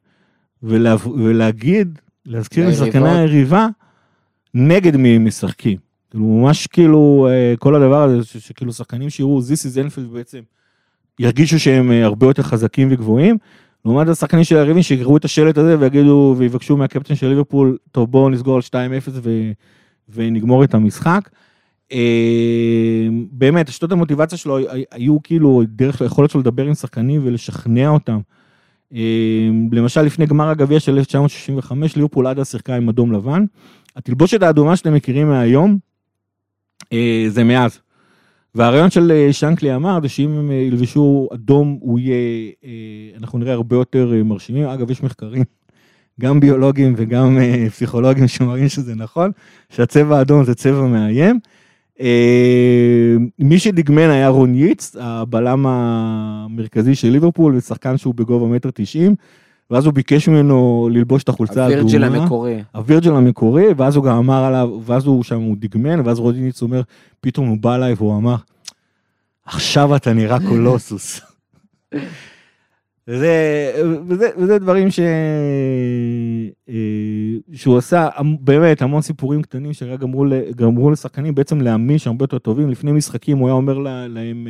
ולה, 0.63 0.95
ולהגיד, 1.17 1.99
להזכיר. 2.25 2.67
לשחקני 2.67 3.09
היריבה 3.09 3.67
נגד 4.53 4.97
מי 4.97 5.09
הם 5.09 5.25
משחקים. 5.25 5.77
כאילו 6.09 6.25
ממש 6.25 6.67
כאילו 6.67 7.27
אה, 7.29 7.53
כל 7.59 7.75
הדבר 7.75 8.03
הזה 8.03 8.23
שכאילו 8.23 8.73
שחקנים 8.73 9.09
שיראו 9.09 9.39
This 9.39 9.71
is 9.71 9.95
Enfield 9.95 10.13
בעצם 10.13 10.39
ירגישו 11.19 11.59
שהם 11.59 11.91
אה, 11.91 12.05
הרבה 12.05 12.27
יותר 12.27 12.43
חזקים 12.43 12.87
וגבוהים. 12.91 13.37
לעומת 13.85 14.07
השחקנים 14.07 14.43
של 14.43 14.55
היריבים 14.57 14.83
שיקראו 14.83 15.17
את 15.17 15.25
השלט 15.25 15.57
הזה 15.57 15.79
ויגידו 15.79 16.35
ויבקשו 16.37 16.77
מהקפטן 16.77 17.15
של 17.15 17.27
ליברפול 17.27 17.77
טוב 17.91 18.11
בואו 18.11 18.29
נסגור 18.29 18.55
על 18.55 18.61
2-0 18.61 18.73
ו, 19.11 19.51
ונגמור 20.09 20.63
את 20.63 20.73
המשחק. 20.73 21.29
אה, 21.91 23.07
באמת 23.31 23.69
השיטות 23.69 23.91
המוטיבציה 23.91 24.37
שלו 24.37 24.57
הי- 24.57 24.83
היו 24.91 25.23
כאילו 25.23 25.63
דרך 25.67 26.01
היכולת 26.01 26.29
שלו 26.29 26.39
לדבר 26.41 26.65
עם 26.65 26.73
שחקנים 26.73 27.21
ולשכנע 27.23 27.89
אותם. 27.89 28.19
אה, 28.93 28.99
למשל 29.71 30.01
לפני 30.01 30.25
גמר 30.25 30.49
הגביע 30.49 30.79
של 30.79 30.97
1965 30.97 31.95
ליברפול 31.95 32.27
עדה 32.27 32.45
שיחקה 32.45 32.75
עם 32.75 32.89
אדום 32.89 33.11
לבן. 33.11 33.45
התלבושת 33.95 34.43
האדומה 34.43 34.75
שאתם 34.75 34.93
מכירים 34.93 35.27
מהיום 35.29 35.77
אה, 36.93 37.25
זה 37.27 37.43
מאז. 37.43 37.79
והרעיון 38.55 38.89
של 38.89 39.11
אה, 39.11 39.33
שנקלי 39.33 39.75
אמר 39.75 39.99
זה 40.01 40.09
שאם 40.09 40.29
הם 40.29 40.51
אה, 40.51 40.55
ילבשו 40.55 41.29
אדום 41.33 41.77
הוא 41.81 41.99
יהיה, 41.99 42.51
אה, 42.65 42.69
אנחנו 43.19 43.39
נראה 43.39 43.53
הרבה 43.53 43.75
יותר 43.75 44.11
מרשימים. 44.25 44.65
אגב 44.65 44.91
יש 44.91 45.03
מחקרים, 45.03 45.43
גם 46.21 46.39
ביולוגיים 46.39 46.93
וגם 46.97 47.37
פסיכולוגיים 47.71 48.27
שמראים 48.27 48.69
שזה 48.69 48.95
נכון, 48.95 49.31
שהצבע 49.69 50.17
האדום 50.17 50.43
זה 50.43 50.55
צבע 50.55 50.81
מאיים. 50.81 51.39
מי 53.39 53.59
שדגמן 53.59 54.09
היה 54.09 54.27
רון 54.27 54.55
ייץ, 54.55 54.95
הבלם 54.99 55.65
המרכזי 55.67 56.95
של 56.95 57.09
ליברפול, 57.09 57.55
ושחקן 57.55 57.97
שהוא 57.97 58.15
בגובה 58.15 58.47
מטר 58.47 58.69
תשעים, 58.73 59.15
ואז 59.71 59.85
הוא 59.85 59.93
ביקש 59.93 60.29
ממנו 60.29 60.89
ללבוש 60.91 61.23
את 61.23 61.29
החולצה 61.29 61.65
האדומה. 61.65 61.81
הווירג'ל 61.81 62.03
המקורי. 62.03 62.63
הווירג'ל 62.75 63.11
המקורי, 63.15 63.65
ואז 63.77 63.95
הוא 63.95 64.03
גם 64.05 64.17
אמר 64.17 64.43
עליו, 64.43 64.69
ואז 64.85 65.05
הוא 65.05 65.23
שם, 65.23 65.41
הוא 65.41 65.55
דגמן, 65.59 65.99
ואז 66.05 66.19
רודיניץ 66.19 66.61
אומר, 66.61 66.81
פתאום 67.21 67.47
הוא 67.47 67.57
בא 67.57 67.75
אליי 67.75 67.93
והוא 67.93 68.17
אמר, 68.17 68.35
עכשיו 69.45 69.95
אתה 69.95 70.13
נראה 70.13 70.37
קולוסוס. 70.47 71.21
וזה, 73.07 73.33
וזה, 74.07 74.29
וזה 74.37 74.59
דברים 74.59 74.91
ש... 74.91 74.99
אה, 76.69 76.75
שהוא 77.53 77.77
עשה 77.77 78.07
באמת 78.39 78.81
המון 78.81 79.01
סיפורים 79.01 79.41
קטנים 79.41 79.73
שרק 79.73 79.99
גמרו, 79.99 80.25
גמרו 80.55 80.91
לשחקנים 80.91 81.35
בעצם 81.35 81.61
להאמין 81.61 81.97
שהם 81.97 82.11
הרבה 82.11 82.23
יותר 82.23 82.37
טובים. 82.37 82.69
לפני 82.69 82.91
משחקים 82.91 83.37
הוא 83.37 83.47
היה 83.47 83.53
אומר 83.55 83.77
לה- 83.77 84.07
להם, 84.07 84.47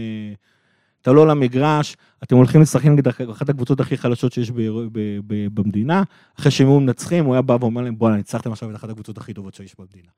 אה, 1.07 1.13
תעלו 1.13 1.25
למגרש, 1.25 1.97
אתם 2.23 2.35
הולכים 2.35 2.61
לשחק 2.61 2.85
נגד 2.85 3.07
אח- 3.07 3.21
אחת 3.31 3.49
הקבוצות 3.49 3.79
הכי 3.79 3.97
חלשות 3.97 4.33
שיש 4.33 4.51
ב, 4.51 4.61
ב, 4.91 5.19
ב, 5.27 5.47
במדינה, 5.53 6.03
אחרי 6.39 6.51
שהם 6.51 6.67
היו 6.67 6.79
מנצחים, 6.79 7.25
הוא 7.25 7.33
היה 7.33 7.41
בא 7.41 7.57
ואומר 7.61 7.81
להם, 7.81 7.97
בואנה, 7.97 8.15
ניצחתם 8.15 8.51
עכשיו 8.51 8.71
את 8.71 8.75
אחת 8.75 8.89
הקבוצות 8.89 9.17
הכי 9.17 9.33
טובות 9.33 9.53
שיש 9.53 9.75
במדינה. 9.79 10.09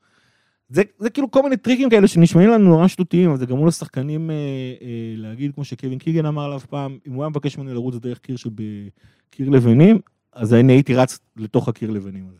זה, 0.70 0.82
זה 1.00 1.10
כאילו 1.10 1.32
כל 1.32 1.44
מיני 1.44 1.58
טריקים 1.58 1.90
כאלה 1.90 2.08
שנשמעים 2.08 2.50
לנו 2.50 2.70
נורא 2.70 2.88
שטותיים, 2.88 3.30
אבל 3.30 3.40
זה 3.40 3.46
גרמו 3.46 3.68
לשחקנים 3.68 4.32
אה, 4.32 4.36
אה, 4.82 5.14
להגיד, 5.16 5.52
כמו 5.56 5.64
שקווין 5.66 6.00
קיגן 6.00 6.26
אמר 6.26 6.46
עליו 6.46 6.60
פעם, 6.60 6.98
אם 7.08 7.14
הוא 7.14 7.24
היה 7.24 7.30
מבקש 7.30 7.58
ממני 7.58 7.74
לרוץ 7.74 7.96
דרך 7.96 8.20
קיר 8.20 8.36
של 8.38 8.50
קיר 9.30 9.50
לבנים, 9.50 10.00
אז 10.34 10.54
אני 10.54 10.74
הייתי 10.74 10.96
רץ 10.96 11.20
לתוך 11.38 11.68
הקיר 11.68 11.92
לבנים 11.92 12.28
הזה. 12.30 12.40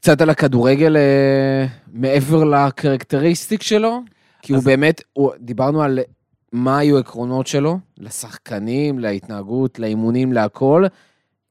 קצת 0.00 0.20
על 0.20 0.30
הכדורגל 0.30 0.96
אה, 0.96 1.66
מעבר 1.92 2.44
לקרקטריסטיק 2.44 3.62
שלו, 3.62 4.00
כי 4.42 4.52
הוא 4.52 4.62
באמת, 4.62 5.00
הוא- 5.12 5.32
דיברנו 5.40 5.82
על 5.82 5.98
מה 6.52 6.78
היו 6.78 6.96
העקרונות 6.96 7.46
שלו, 7.46 7.78
לשחקנים, 7.98 8.98
להתנהגות, 8.98 9.78
לאימונים, 9.78 10.32
להכל, 10.32 10.84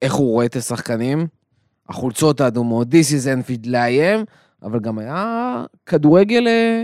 איך 0.02 0.14
הוא 0.14 0.32
רואה 0.32 0.46
את 0.46 0.56
השחקנים, 0.56 1.28
החולצות 1.90 2.42
האדומות, 2.42 2.88
This 2.88 3.08
is 3.12 3.26
Enfield 3.26 3.70
לאיים, 3.70 4.26
אבל 4.64 4.80
גם 4.80 5.00
היה 5.00 5.64
כדורגל, 5.86 6.48
אה, 6.48 6.84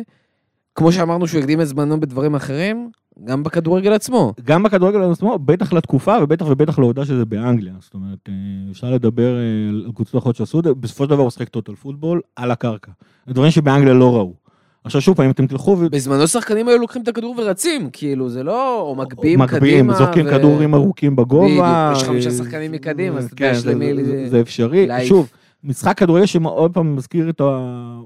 כמו 0.75 0.91
שאמרנו 0.91 1.27
שהוא 1.27 1.39
הקדים 1.39 1.61
את 1.61 1.67
זמנו 1.67 1.99
בדברים 1.99 2.35
אחרים, 2.35 2.89
גם 3.23 3.43
בכדורגל 3.43 3.93
עצמו. 3.93 4.33
גם 4.43 4.63
בכדורגל 4.63 5.01
עצמו, 5.11 5.39
בטח 5.39 5.73
לתקופה 5.73 6.15
ובטח 6.23 6.45
ובטח 6.49 6.79
לעובדה 6.79 7.05
שזה 7.05 7.25
באנגליה. 7.25 7.73
זאת 7.79 7.93
אומרת, 7.93 8.19
אה, 8.29 8.33
אפשר 8.71 8.91
לדבר 8.91 9.35
אה, 9.37 9.41
על 9.69 9.91
קבוצות 9.95 10.21
אחרות 10.21 10.35
שעשו 10.35 10.59
את 10.59 10.63
זה, 10.63 10.73
בסופו 10.73 11.03
של 11.03 11.09
דבר 11.09 11.21
הוא 11.21 11.29
שחק 11.29 11.49
טוטל 11.49 11.75
פוטבול 11.75 12.21
על 12.35 12.51
הקרקע. 12.51 12.91
דברים 13.27 13.51
שבאנגליה 13.51 13.93
לא 13.93 14.15
ראו. 14.15 14.46
עכשיו 14.87 15.01
שוב 15.01 15.15
פעם, 15.17 15.25
אם 15.25 15.31
אתם 15.31 15.47
תלכו 15.47 15.77
ו... 15.79 15.89
בזמנו 15.89 16.27
שחקנים 16.27 16.67
היו 16.67 16.77
לוקחים 16.77 17.01
את 17.01 17.07
הכדור 17.07 17.35
ורצים, 17.37 17.89
כאילו, 17.93 18.29
זה 18.29 18.43
לא... 18.43 18.81
או 18.81 18.95
מגביהים 18.95 19.39
קדימה. 19.45 19.57
מגביהים, 19.57 19.93
זורקים 19.93 20.25
ו- 20.25 20.29
כדורים 20.29 20.73
ארוכים 20.75 21.15
בגובה. 21.15 21.47
בדיוק, 21.91 22.01
יש 22.01 22.07
חמישה 22.07 22.29
אה, 22.29 22.33
שחקנים 22.35 22.71
מקדימה, 22.71 23.17
אז 23.17 23.33
כן, 23.33 23.53
זה- 23.53 23.71
למי- 23.73 24.03
זה- 24.05 24.29
זה 24.29 24.41
אפשרי. 24.41 24.87
להעיף. 24.87 25.07
שוב, 25.09 25.29
משחק 25.63 25.97
כדורגל 25.97 26.25
שעוד 26.25 26.73
פעם 26.73 26.95
מזכיר 26.95 27.29
את 27.29 27.41
ה... 27.41 27.57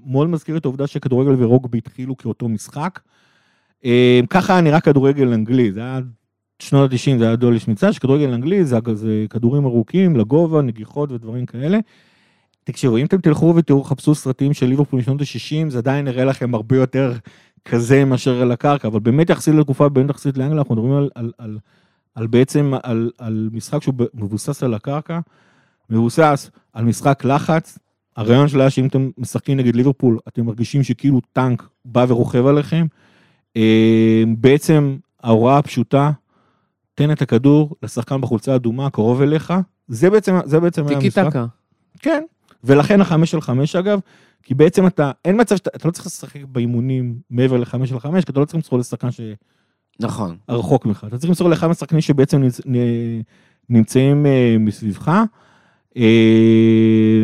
מאוד 0.05 0.29
מזכיר 0.29 0.57
את 0.57 0.65
העובדה 0.65 0.87
שכדורגל 0.87 1.43
ורוגבי 1.43 1.77
התחילו 1.77 2.17
כאותו 2.17 2.49
משחק. 2.49 2.99
אה, 3.85 4.19
ככה 4.29 4.53
היה 4.53 4.61
נראה 4.61 4.79
כדורגל 4.79 5.33
אנגלי, 5.33 5.71
זה 5.71 5.79
היה 5.79 5.99
שנות 6.59 6.91
ה-90, 6.91 7.19
זה 7.19 7.25
היה 7.27 7.35
דולי 7.35 7.59
שמיצה, 7.59 7.93
שכדורגל 7.93 8.33
אנגלי 8.33 8.65
זה, 8.65 8.77
זה 8.93 9.25
כדורים 9.29 9.65
ארוכים, 9.65 10.15
לגובה, 10.15 10.61
נגיחות 10.61 11.11
ודברים 11.11 11.45
כאלה. 11.45 11.79
תקשיבו, 12.63 12.97
אם 12.97 13.05
אתם 13.05 13.17
תלכו 13.17 13.53
ותראו, 13.55 13.83
חפשו 13.83 14.15
סרטים 14.15 14.53
של 14.53 14.65
ליברפול 14.65 14.99
משנות 14.99 15.21
ה-60, 15.21 15.69
זה 15.69 15.77
עדיין 15.77 16.05
נראה 16.05 16.25
לכם 16.25 16.53
הרבה 16.55 16.75
יותר 16.75 17.13
כזה 17.65 18.05
מאשר 18.05 18.41
על 18.41 18.51
הקרקע, 18.51 18.87
אבל 18.87 18.99
באמת 18.99 19.29
יחסית 19.29 19.55
לתקופה, 19.55 19.89
באמת 19.89 20.09
יחסית 20.09 20.37
לאנגליה, 20.37 20.59
אנחנו 20.59 20.75
מדברים 20.75 20.93
על, 20.93 21.09
על, 21.15 21.31
על, 21.37 21.57
על 22.15 22.27
בעצם, 22.27 22.73
על, 22.83 23.11
על 23.17 23.49
משחק 23.51 23.83
שהוא 23.83 23.95
מבוסס 24.13 24.63
על 24.63 24.73
הקרקע, 24.73 25.19
מבוסס 25.89 26.49
על 26.73 26.85
משחק 26.85 27.25
לחץ. 27.25 27.77
הרעיון 28.17 28.47
שלה 28.47 28.69
שאם 28.69 28.87
אתם 28.87 29.09
משחקים 29.17 29.57
נגד 29.57 29.75
ליברפול, 29.75 30.19
אתם 30.27 30.45
מרגישים 30.45 30.83
שכאילו 30.83 31.21
טנק 31.33 31.63
בא 31.85 32.05
ורוכב 32.07 32.45
עליכם. 32.45 32.85
אה, 33.57 34.23
בעצם 34.37 34.97
ההוראה 35.23 35.57
הפשוטה, 35.57 36.11
תן 36.95 37.11
את 37.11 37.21
הכדור 37.21 37.75
לשחקן 37.83 38.21
בחולצה 38.21 38.53
האדומה, 38.53 38.89
קרוב 38.89 39.21
אליך. 39.21 39.53
זה 39.87 40.09
בעצם, 40.09 40.35
זה 40.45 40.59
בעצם 40.59 40.87
היה 40.87 40.99
טיקי 40.99 41.07
המשחק. 41.07 41.29
טקה. 41.29 41.45
כן, 41.99 42.23
ולכן 42.63 43.01
החמש 43.01 43.33
על 43.33 43.41
חמש 43.41 43.75
אגב, 43.75 43.99
כי 44.43 44.53
בעצם 44.53 44.87
אתה, 44.87 45.11
אין 45.25 45.41
מצב 45.41 45.55
שאתה, 45.55 45.69
אתה 45.75 45.87
לא 45.87 45.91
צריך 45.91 46.05
לשחק 46.05 46.41
באימונים 46.43 47.15
מעבר 47.29 47.57
לחמש 47.57 47.91
על 47.91 47.99
חמש, 47.99 48.25
כי 48.25 48.31
אתה 48.31 48.39
לא 48.39 48.45
צריך 48.45 48.55
למסור 48.55 48.79
לשחקן 48.79 49.09
נכון. 49.99 50.37
שרחוק 50.51 50.85
ממך, 50.85 51.05
אתה 51.07 51.17
צריך 51.17 51.29
למסור 51.29 51.49
לאחד 51.49 51.67
מהשחקנים 51.67 52.01
שבעצם 52.01 52.41
נמצ, 52.41 52.61
נ- 52.67 53.21
נמצאים 53.69 54.25
אה, 54.25 54.55
מסביבך. 54.59 55.11
אה, 55.97 57.23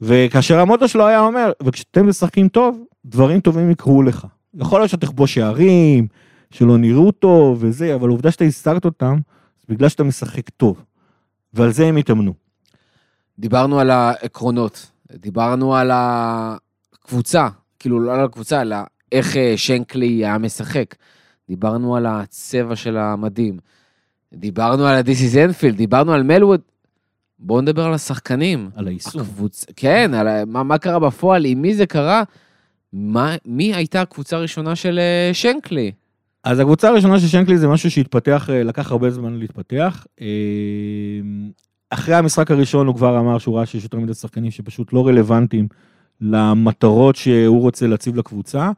וכאשר 0.00 0.60
המוטו 0.60 0.88
שלו 0.88 1.06
היה 1.06 1.20
אומר, 1.20 1.52
וכשאתם 1.62 2.08
משחקים 2.08 2.48
טוב, 2.48 2.84
דברים 3.04 3.40
טובים 3.40 3.70
יקרו 3.70 4.02
לך. 4.02 4.26
יכול 4.54 4.80
להיות 4.80 4.90
שתכבוש 4.90 5.34
שערים, 5.34 6.06
שלא 6.50 6.78
נראו 6.78 7.12
טוב 7.12 7.58
וזה, 7.60 7.94
אבל 7.94 8.08
העובדה 8.08 8.30
שאתה 8.30 8.44
הסתרת 8.44 8.84
אותם, 8.84 9.18
זה 9.60 9.74
בגלל 9.74 9.88
שאתה 9.88 10.04
משחק 10.04 10.48
טוב. 10.48 10.84
ועל 11.54 11.70
זה 11.70 11.86
הם 11.86 11.96
התאמנו. 11.96 12.47
דיברנו 13.38 13.80
על 13.80 13.90
העקרונות, 13.90 14.90
דיברנו 15.12 15.76
על 15.76 15.90
הקבוצה, 15.92 17.48
כאילו 17.78 18.00
לא 18.00 18.14
על 18.14 18.24
הקבוצה, 18.24 18.62
אלא 18.62 18.76
איך 19.12 19.36
אה, 19.36 19.52
שנקלי 19.56 20.06
היה 20.06 20.38
משחק. 20.38 20.94
דיברנו 21.48 21.96
על 21.96 22.06
הצבע 22.06 22.76
של 22.76 22.96
המדים, 22.96 23.58
דיברנו 24.32 24.86
על 24.86 24.94
ה-This 24.94 25.32
is 25.32 25.34
Enfield, 25.34 25.76
דיברנו 25.76 26.12
על 26.12 26.22
מלווד. 26.22 26.60
בואו 27.38 27.60
נדבר 27.60 27.84
על 27.84 27.94
השחקנים. 27.94 28.70
על 28.76 28.86
היישום. 28.88 29.20
הקבוצ... 29.20 29.64
כן, 29.76 30.14
על 30.14 30.44
מה, 30.44 30.62
מה 30.62 30.78
קרה 30.78 30.98
בפועל, 30.98 31.44
עם 31.44 31.62
מי 31.62 31.74
זה 31.74 31.86
קרה, 31.86 32.22
מה, 32.92 33.36
מי 33.44 33.74
הייתה 33.74 34.00
הקבוצה 34.00 34.36
הראשונה 34.36 34.76
של 34.76 34.98
אה, 34.98 35.34
שנקלי? 35.34 35.92
אז 36.44 36.60
הקבוצה 36.60 36.88
הראשונה 36.88 37.20
של 37.20 37.26
שנקלי 37.26 37.58
זה 37.58 37.68
משהו 37.68 37.90
שהתפתח, 37.90 38.50
אה, 38.50 38.62
לקח 38.62 38.90
הרבה 38.90 39.10
זמן 39.10 39.38
להתפתח. 39.38 40.06
אה, 41.92 41.98
אחרי 41.98 42.14
המשחק 42.14 42.50
הראשון 42.50 42.86
הוא 42.86 42.94
כבר 42.94 43.20
אמר 43.20 43.38
שהוא 43.38 43.56
ראה 43.56 43.66
שיש 43.66 43.84
יותר 43.84 43.98
מדי 43.98 44.14
שחקנים 44.14 44.50
שפשוט 44.50 44.92
לא 44.92 45.06
רלוונטיים 45.06 45.68
למטרות 46.20 47.16
שהוא 47.16 47.60
רוצה 47.60 47.86
להציב 47.86 48.16
לקבוצה. 48.16 48.70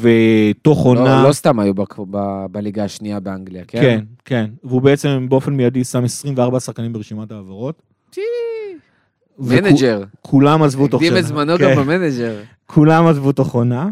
ותוך 0.00 0.84
עונה... 0.84 1.22
לא, 1.22 1.28
לא 1.28 1.32
סתם 1.32 1.60
היו 1.60 1.74
ב- 2.10 2.46
בליגה 2.50 2.84
השנייה 2.84 3.20
באנגליה, 3.20 3.64
כן? 3.64 3.80
כן, 3.80 4.04
כן. 4.24 4.50
והוא 4.64 4.82
בעצם 4.82 5.26
באופן 5.28 5.52
מיידי 5.52 5.84
שם 5.84 6.04
24 6.04 6.60
שחקנים 6.60 6.92
ברשימת 6.92 7.30
העברות. 7.32 7.82
מנג'ר. 9.38 10.02
כולם 10.20 10.62
עזבו 10.62 10.88
תוך 10.88 11.02
הקדים 11.02 11.12
שנה. 11.12 11.20
את 11.20 11.26
זמנו 11.26 11.58
כן. 11.58 11.64
גם 11.64 11.76
במנג'ר. 11.76 12.40
כולם 12.66 13.06
עזבו 13.06 13.32
תוך 13.32 13.54
עונה. 13.54 13.88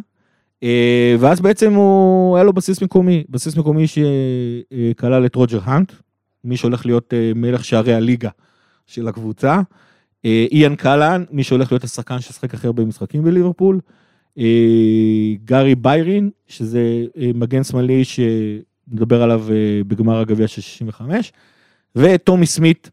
אה, 0.63 1.17
ואז 1.19 1.41
בעצם 1.41 1.75
הוא, 1.75 2.37
היה 2.37 2.45
לו 2.45 2.53
בסיס 2.53 2.83
מקומי, 2.83 3.25
בסיס 3.29 3.57
מקומי 3.57 3.85
שכלל 3.87 5.27
את 5.27 5.35
רוג'ר 5.35 5.61
האנט, 5.65 5.93
מי 6.45 6.57
שהולך 6.57 6.87
להיות 6.87 7.15
אה, 7.15 7.33
מלך 7.35 7.65
שערי 7.65 7.95
הליגה 7.95 8.31
של 8.87 9.09
הקבוצה. 9.09 9.61
אה, 10.25 10.47
איאן 10.53 10.77
קלהן, 10.77 11.25
מי 11.31 11.45
שהולך 11.45 11.73
להיות 11.73 11.85
השחקן 11.85 12.21
ששיחק 12.21 12.55
הכי 12.55 12.67
הרבה 12.67 12.85
משחקים 12.85 13.25
בליברפול. 13.25 13.81
אה, 14.39 14.45
גארי 15.45 15.75
ביירין, 15.75 16.31
שזה 16.47 17.05
מגן 17.35 17.65
שמאלי 17.65 18.03
שנדבר 18.05 19.23
עליו 19.23 19.45
בגמר 19.87 20.19
הגביע 20.19 20.49
של 20.49 20.61
65. 20.61 21.33
וטומי 21.97 22.47
סמית, 22.47 22.91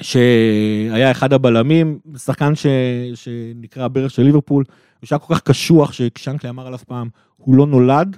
שהיה 0.00 1.10
אחד 1.10 1.32
הבלמים, 1.32 1.98
שחקן 2.16 2.54
ש... 2.54 2.66
שנקרא 3.14 3.84
הברך 3.84 4.10
של 4.10 4.22
ליברפול, 4.22 4.64
הוא 5.00 5.06
שהיה 5.06 5.18
כל 5.18 5.34
כך 5.34 5.40
קשוח 5.40 5.92
ששנקלי 5.92 6.50
אמר 6.50 6.66
עליו 6.66 6.78
פעם, 6.86 7.08
הוא 7.36 7.54
לא 7.54 7.66
נולד, 7.66 8.16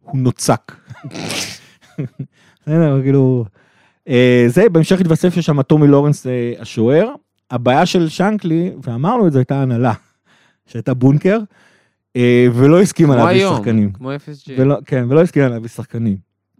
הוא 0.00 0.18
נוצק. 0.18 0.72
כאילו... 3.02 3.44
אה, 4.08 4.44
זה, 4.48 4.68
בהמשך 4.68 5.00
התווסף 5.00 5.40
שם 5.40 5.62
טומי 5.62 5.86
לורנס 5.86 6.26
אה, 6.26 6.52
השוער. 6.58 7.08
הבעיה 7.50 7.86
של 7.86 8.08
שנקלי, 8.08 8.72
ואמרנו 8.82 9.26
את 9.26 9.32
זה, 9.32 9.38
הייתה 9.38 9.62
הנהלה, 9.62 9.92
שהייתה 10.66 10.94
בונקר, 10.94 11.38
אה, 12.16 12.46
ולא 12.54 12.80
הסכימה 12.80 13.16
להביא 13.16 13.48
שחקנים. 13.48 13.92
כמו 13.92 14.12
FSG. 14.12 14.52
ולא, 14.58 14.76
כן, 14.86 15.04
ולא 15.08 15.20
הסכימה 15.20 15.48
להביא 15.48 15.68
שחקנים. 15.68 16.16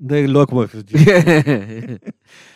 זה 0.08 0.26
לא 0.28 0.46
כמו 0.48 0.64
FSG. 0.64 0.96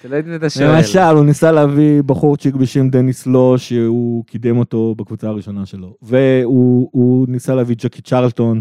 אתה 0.01 0.09
לא 0.09 0.17
יודע 0.17 0.37
את 0.37 0.43
השואל. 0.43 0.77
למשל, 0.77 0.99
הוא 0.99 1.25
ניסה 1.25 1.53
להביא 1.53 2.03
בחורצ'יק 2.03 2.55
בשם 2.55 2.89
דניס 2.89 3.27
לו, 3.27 3.59
שהוא 3.59 4.25
קידם 4.25 4.59
אותו 4.59 4.95
בקבוצה 4.99 5.29
הראשונה 5.29 5.67
שלו. 5.67 5.97
והוא 6.03 6.89
הוא 6.93 7.27
ניסה 7.29 7.55
להביא 7.55 7.77
ג'קי 7.79 8.03
צ'רלטון, 8.03 8.61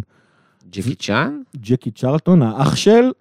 ג'קי 0.72 0.96
צ'אן? 0.96 1.40
ג'קי 1.58 1.92
צ'רלטון, 1.92 2.42
האח 2.42 2.76
של, 2.76 3.12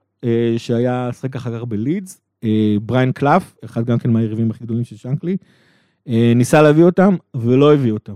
שהיה 0.58 1.10
שחק 1.12 1.37
אחר 1.37 1.58
כך 1.58 1.64
בלידס, 1.64 2.20
אה, 2.44 2.76
בריין 2.82 3.12
קלף, 3.12 3.54
אחד 3.64 3.84
גם 3.84 3.98
כן 3.98 4.10
מהיריבים 4.10 4.50
הכי 4.50 4.64
גדולים 4.64 4.84
של 4.84 4.96
שנקלי, 4.96 5.37
אה, 6.08 6.32
ניסה 6.37 6.62
להביא 6.62 6.84
אותם 6.84 7.16
ולא 7.34 7.74
הביא 7.74 7.92
אותם. 7.92 8.14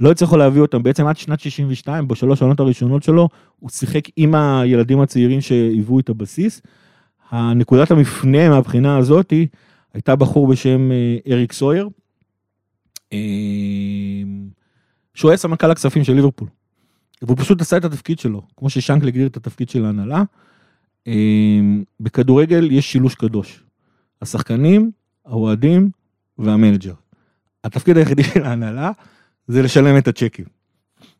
לא 0.00 0.10
הצליחו 0.10 0.36
להביא 0.36 0.60
אותם, 0.60 0.82
בעצם 0.82 1.06
עד 1.06 1.16
שנת 1.16 1.40
62, 1.40 2.08
בשלוש 2.08 2.42
העונות 2.42 2.60
הראשונות 2.60 3.02
שלו, 3.02 3.28
הוא 3.58 3.70
שיחק 3.70 4.04
עם 4.16 4.34
הילדים 4.34 5.00
הצעירים 5.00 5.40
שהיוו 5.40 6.00
את 6.00 6.08
הבסיס. 6.08 6.62
הנקודת 7.30 7.90
המפנה 7.90 8.48
מהבחינה 8.48 8.98
הזאתי, 8.98 9.46
הייתה 9.94 10.16
בחור 10.16 10.46
בשם 10.46 10.92
אה, 10.92 11.32
אריק 11.32 11.52
סויר, 11.52 11.88
אה, 13.12 13.18
שהוא 15.14 15.30
היה 15.30 15.38
סמנכ"ל 15.38 15.70
הכספים 15.70 16.04
של 16.04 16.12
ליברפול. 16.12 16.48
והוא 17.22 17.36
פשוט 17.36 17.60
עשה 17.60 17.76
את 17.76 17.84
התפקיד 17.84 18.18
שלו, 18.18 18.42
כמו 18.56 18.70
ששנקל 18.70 19.08
הגדיר 19.08 19.26
את 19.26 19.36
התפקיד 19.36 19.68
של 19.68 19.84
ההנהלה. 19.84 20.22
אה, 21.08 21.60
בכדורגל 22.00 22.68
יש 22.72 22.92
שילוש 22.92 23.14
קדוש. 23.14 23.62
השחקנים, 24.22 24.90
האוהדים 25.26 25.90
והמנג'ר. 26.38 26.92
התפקיד 27.64 27.96
היחידי 27.96 28.24
של 28.24 28.42
ההנהלה 28.44 28.90
זה 29.48 29.62
לשלם 29.62 29.98
את 29.98 30.08
הצ'קים. 30.08 30.44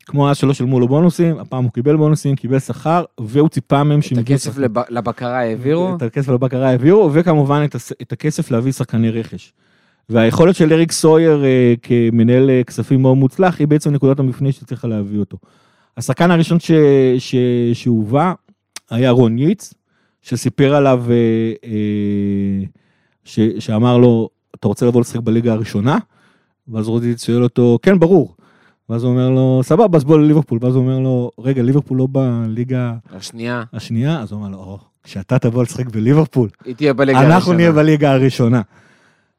כמו 0.07 0.31
אז 0.31 0.37
שלא 0.37 0.55
שילמו 0.55 0.81
לו 0.81 0.89
בונוסים, 0.89 1.39
הפעם 1.39 1.65
הוא 1.65 1.73
קיבל 1.73 1.97
בונוסים, 1.97 2.37
קיבל 2.37 2.59
שכר, 2.59 3.05
והוא 3.21 3.49
ציפה 3.49 3.85
מהם 3.85 3.99
את 3.99 4.05
שהם 4.05 4.19
יביאו 4.19 4.35
הכסף. 4.37 4.59
לב- 4.59 4.79
לבקרה 4.91 5.39
העבירו? 5.39 5.97
את 5.97 6.03
הכסף 6.03 6.29
לבקרה 6.29 6.69
העבירו, 6.69 7.11
וכמובן 7.13 7.63
את, 7.65 7.75
הס- 7.75 7.93
את 8.03 8.13
הכסף 8.13 8.51
להביא 8.51 8.73
שחקני 8.73 9.11
רכש. 9.11 9.53
והיכולת 10.09 10.55
של 10.55 10.73
אריק 10.73 10.93
סויר 10.93 11.45
אה, 11.45 11.75
כמנהל 11.83 12.51
אה, 12.51 12.65
כספים 12.65 13.03
מאוד 13.03 13.17
מוצלח, 13.17 13.59
היא 13.59 13.69
בעצם 13.69 13.91
נקודת 13.95 14.19
המפנה 14.19 14.53
שצריכה 14.53 14.89
להביא 14.89 15.19
אותו. 15.21 15.39
השחקן 15.97 16.31
הראשון 16.31 16.61
ש, 16.61 16.71
ש, 17.19 17.35
שהובא 17.73 18.33
היה 18.91 19.11
רון 19.11 19.39
ייץ, 19.39 19.75
שסיפר 20.23 20.75
עליו, 20.75 21.05
אה, 21.11 21.15
אה, 21.65 22.67
ש, 23.25 23.41
שאמר 23.59 23.99
לו, 23.99 24.29
אתה 24.55 24.69
רוצה 24.69 24.87
לבוא 24.87 25.01
לשחק 25.01 25.21
בליגה 25.21 25.53
הראשונה? 25.53 25.99
ואז 26.69 26.89
רון 26.89 27.05
ייץ 27.05 27.27
שואל 27.27 27.43
אותו, 27.43 27.79
כן, 27.83 27.99
ברור. 27.99 28.35
ואז 28.89 29.05
הוא 29.05 29.13
אומר 29.13 29.31
לו, 29.31 29.61
סבבה, 29.65 29.97
אז 29.97 30.05
בוא 30.05 30.19
לליברפול. 30.19 30.59
ואז 30.63 30.75
הוא 30.75 30.83
אומר 30.83 30.99
לו, 30.99 31.31
רגע, 31.39 31.63
ליברפול 31.63 31.99
לא 31.99 32.09
בליגה 32.13 32.93
השנייה. 33.11 33.63
השנייה, 33.73 34.21
אז 34.21 34.33
הוא 34.33 34.41
אמר 34.41 34.49
לו, 34.49 34.59
או, 34.59 34.79
כשאתה 35.05 35.39
תבוא 35.39 35.63
לשחק 35.63 35.87
בליברפול, 35.87 36.49
היא 36.65 36.75
תהיה 36.75 36.93
בליגה 36.93 37.19
הראשונה. 37.19 37.37
אנחנו 37.37 37.53
נהיה 37.53 37.73
בליגה 37.73 38.13
הראשונה. 38.13 38.63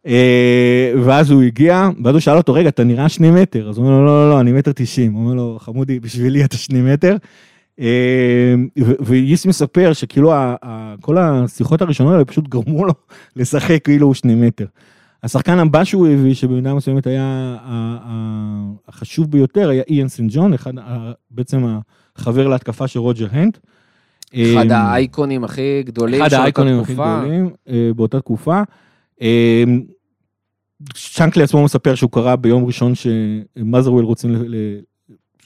אה, 0.08 0.94
ואז 1.04 1.32
הוא 1.32 1.42
הגיע, 1.42 1.90
ואז 2.04 2.16
הוא 2.16 2.20
שאל 2.20 2.38
אותו, 2.38 2.54
רגע, 2.54 2.70
אתה 2.70 2.84
נראה 2.84 3.10
שני 3.10 3.32
מטר? 3.32 3.70
אז 3.70 3.78
הוא 3.78 3.86
אומר 3.86 4.00
לו, 4.00 4.06
לא, 4.06 4.24
לא, 4.24 4.30
לא, 4.30 4.40
אני 4.40 4.52
מטר 4.52 4.72
תשעים. 4.76 5.14
הוא 5.14 5.24
אומר 5.24 5.34
לו, 5.34 5.58
חמודי, 5.60 6.00
בשבילי 6.00 6.46
אתה 6.46 6.58
שני 6.58 6.94
מטר. 6.94 7.18
אה, 7.80 8.54
וייס 9.00 9.46
מספר 9.46 9.94
שכאילו 9.94 10.34
כל 11.02 11.18
השיחות 11.18 11.82
הראשונות 11.82 12.14
האלה 12.14 12.26
פשוט 12.26 12.48
גרמו 12.48 12.86
לו 12.86 12.94
לשחק 13.36 13.84
כאילו 13.84 14.08
הוא 14.08 14.14
שני 14.14 14.36
מטר. 14.36 14.66
השחקן 15.24 15.60
הבא 15.60 15.84
שהוא 15.84 16.08
הביא, 16.08 16.34
שבמידה 16.34 16.74
מסוימת 16.74 17.08
היה 17.08 17.58
החשוב 18.88 19.32
ביותר, 19.32 19.70
היה 19.70 19.84
איאן 19.90 20.08
סן 20.08 20.28
ג'ון, 20.30 20.54
אחד, 20.54 20.74
בעצם 21.32 21.66
החבר 22.16 22.48
להתקפה 22.48 22.88
של 22.88 23.00
רוג'ר 23.00 23.28
הנט. 23.32 23.58
אחד 24.34 24.72
אה, 24.72 24.78
האייקונים 24.78 25.44
הכי 25.44 25.84
גדולים 25.86 26.22
אחד 26.22 26.30
של 26.30 26.36
אותה 26.36 26.44
האייקונים 26.44 26.80
הכי. 26.80 26.94
גדולים 26.94 27.50
אה, 27.70 27.90
באותה 27.96 28.20
תקופה. 28.20 28.62
שנקלי 30.96 31.44
עצמו 31.44 31.64
מספר 31.64 31.96
שהוא 31.96 32.12
קרא 32.12 32.36
ביום 32.36 32.66
ראשון 32.66 32.94
שמאזרוול 32.96 34.06
רוצים 34.06 34.36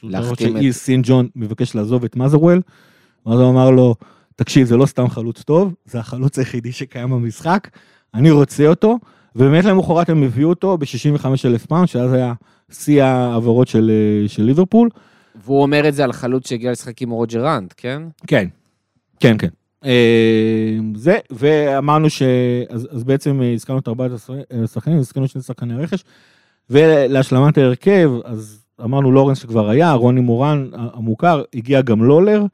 ל- 0.03 0.07
ל- 0.07 0.11
להחתים 0.11 0.57
את- 0.57 0.61
שאיז 0.61 0.75
סין 0.75 1.01
ג'ון 1.03 1.27
מבקש 1.35 1.75
לעזוב 1.75 2.03
את 2.03 2.15
מאזרוול. 2.15 2.61
ואז 3.25 3.39
הוא 3.39 3.49
אמר 3.49 3.71
לו, 3.71 3.95
תקשיב, 4.35 4.67
זה 4.67 4.77
לא 4.77 4.85
סתם 4.85 5.07
חלוץ 5.09 5.41
טוב, 5.41 5.73
זה 5.85 5.99
החלוץ 5.99 6.39
היחידי 6.39 6.71
שקיים 6.71 7.09
במשחק, 7.09 7.69
אני 8.13 8.31
רוצה 8.31 8.67
אותו. 8.67 8.97
ובאמת 9.35 9.65
למחרת 9.65 10.09
הם 10.09 10.23
הביאו 10.23 10.49
אותו 10.49 10.77
ב-65 10.77 11.25
אלף 11.45 11.65
פאונד, 11.65 11.87
שאז 11.87 12.13
היה 12.13 12.33
שיא 12.71 13.03
העברות 13.03 13.67
של, 13.67 13.91
אה, 14.23 14.27
של 14.29 14.43
ליברפול. 14.43 14.89
והוא 15.45 15.61
אומר 15.61 15.87
את 15.87 15.93
זה 15.93 16.03
על 16.03 16.11
חלוץ 16.13 16.49
שהגיע 16.49 16.71
לשחק 16.71 17.01
עם 17.01 17.09
רוג'ר 17.09 17.45
האנט, 17.45 17.73
כן? 17.77 18.01
כן, 18.27 18.47
כן, 19.19 19.35
כן. 19.37 19.47
אה, 19.85 20.77
זה, 20.95 21.17
ואמרנו 21.31 22.09
ש... 22.09 22.21
אז, 22.69 22.87
אז 22.91 23.03
בעצם 23.03 23.41
אה, 23.41 23.53
הזכרנו 23.53 23.79
את 23.79 23.87
ארבעת 23.87 24.11
השחקנים, 24.63 24.97
הזכרנו 24.97 25.27
שני 25.27 25.41
שחקני 25.41 25.75
רכש, 25.75 26.03
ולהשלמת 26.69 27.57
ההרכב, 27.57 28.11
אז 28.25 28.62
אמרנו 28.83 29.11
לורנס 29.11 29.37
שכבר 29.37 29.69
היה, 29.69 29.93
רוני 29.93 30.21
מורן 30.21 30.67
המוכר, 30.73 31.43
הגיע 31.55 31.81
גם 31.81 32.03
לולר, 32.03 32.45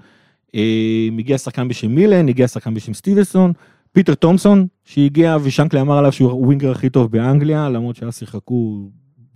אה, 0.55 1.07
הגיע 1.19 1.37
שחקן 1.37 1.67
בשם 1.67 1.87
מילן, 1.87 2.29
הגיע 2.29 2.47
שחקן 2.47 2.73
בשם 2.73 2.93
סטיבלסון, 2.93 3.53
פיטר 3.91 4.13
תומסון 4.13 4.67
שהגיע 4.85 5.37
ושנקלי 5.43 5.81
אמר 5.81 5.97
עליו 5.97 6.11
שהוא 6.11 6.31
הווינגר 6.31 6.71
הכי 6.71 6.89
טוב 6.89 7.11
באנגליה, 7.11 7.69
למרות 7.69 7.95
שאז 7.95 8.17
שיחקו 8.17 8.89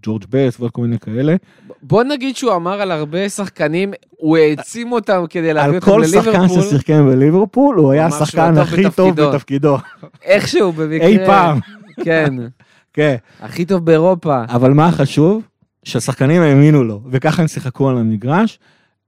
ג'ורג' 0.03 0.23
בס 0.29 0.59
ועוד 0.59 0.71
כל 0.71 0.81
מיני 0.81 0.99
כאלה. 0.99 1.35
בוא 1.81 2.03
נגיד 2.03 2.35
שהוא 2.35 2.55
אמר 2.55 2.81
על 2.81 2.91
הרבה 2.91 3.29
שחקנים, 3.29 3.93
הוא 4.09 4.37
העצים 4.37 4.91
אותם 4.91 5.23
כדי 5.29 5.53
להביא 5.53 5.69
על 5.69 5.75
אותם 5.75 5.85
כל 5.85 6.05
שחקן 6.05 6.31
לליברפול, 6.31 6.61
ששיחק 6.61 6.89
בליברפול, 6.89 7.75
הוא 7.75 7.91
היה 7.91 8.05
השחקן 8.05 8.57
הכי 8.57 8.83
טוב 8.95 9.15
בתפקידו. 9.15 9.77
איכשהו 10.23 10.71
במקרה. 10.71 11.07
אי 11.07 11.17
פעם. 11.25 11.59
כן, 12.03 12.33
כן. 12.93 13.15
הכי 13.41 13.65
טוב 13.65 13.85
באירופה. 13.85 14.43
אבל 14.47 14.73
מה 14.73 14.87
החשוב? 14.87 15.41
שהשחקנים 15.83 16.41
האמינו 16.41 16.83
לו, 16.83 17.01
וככה 17.11 17.41
הם 17.41 17.47
שיחקו 17.47 17.89
על 17.89 17.97
המגרש. 17.97 18.59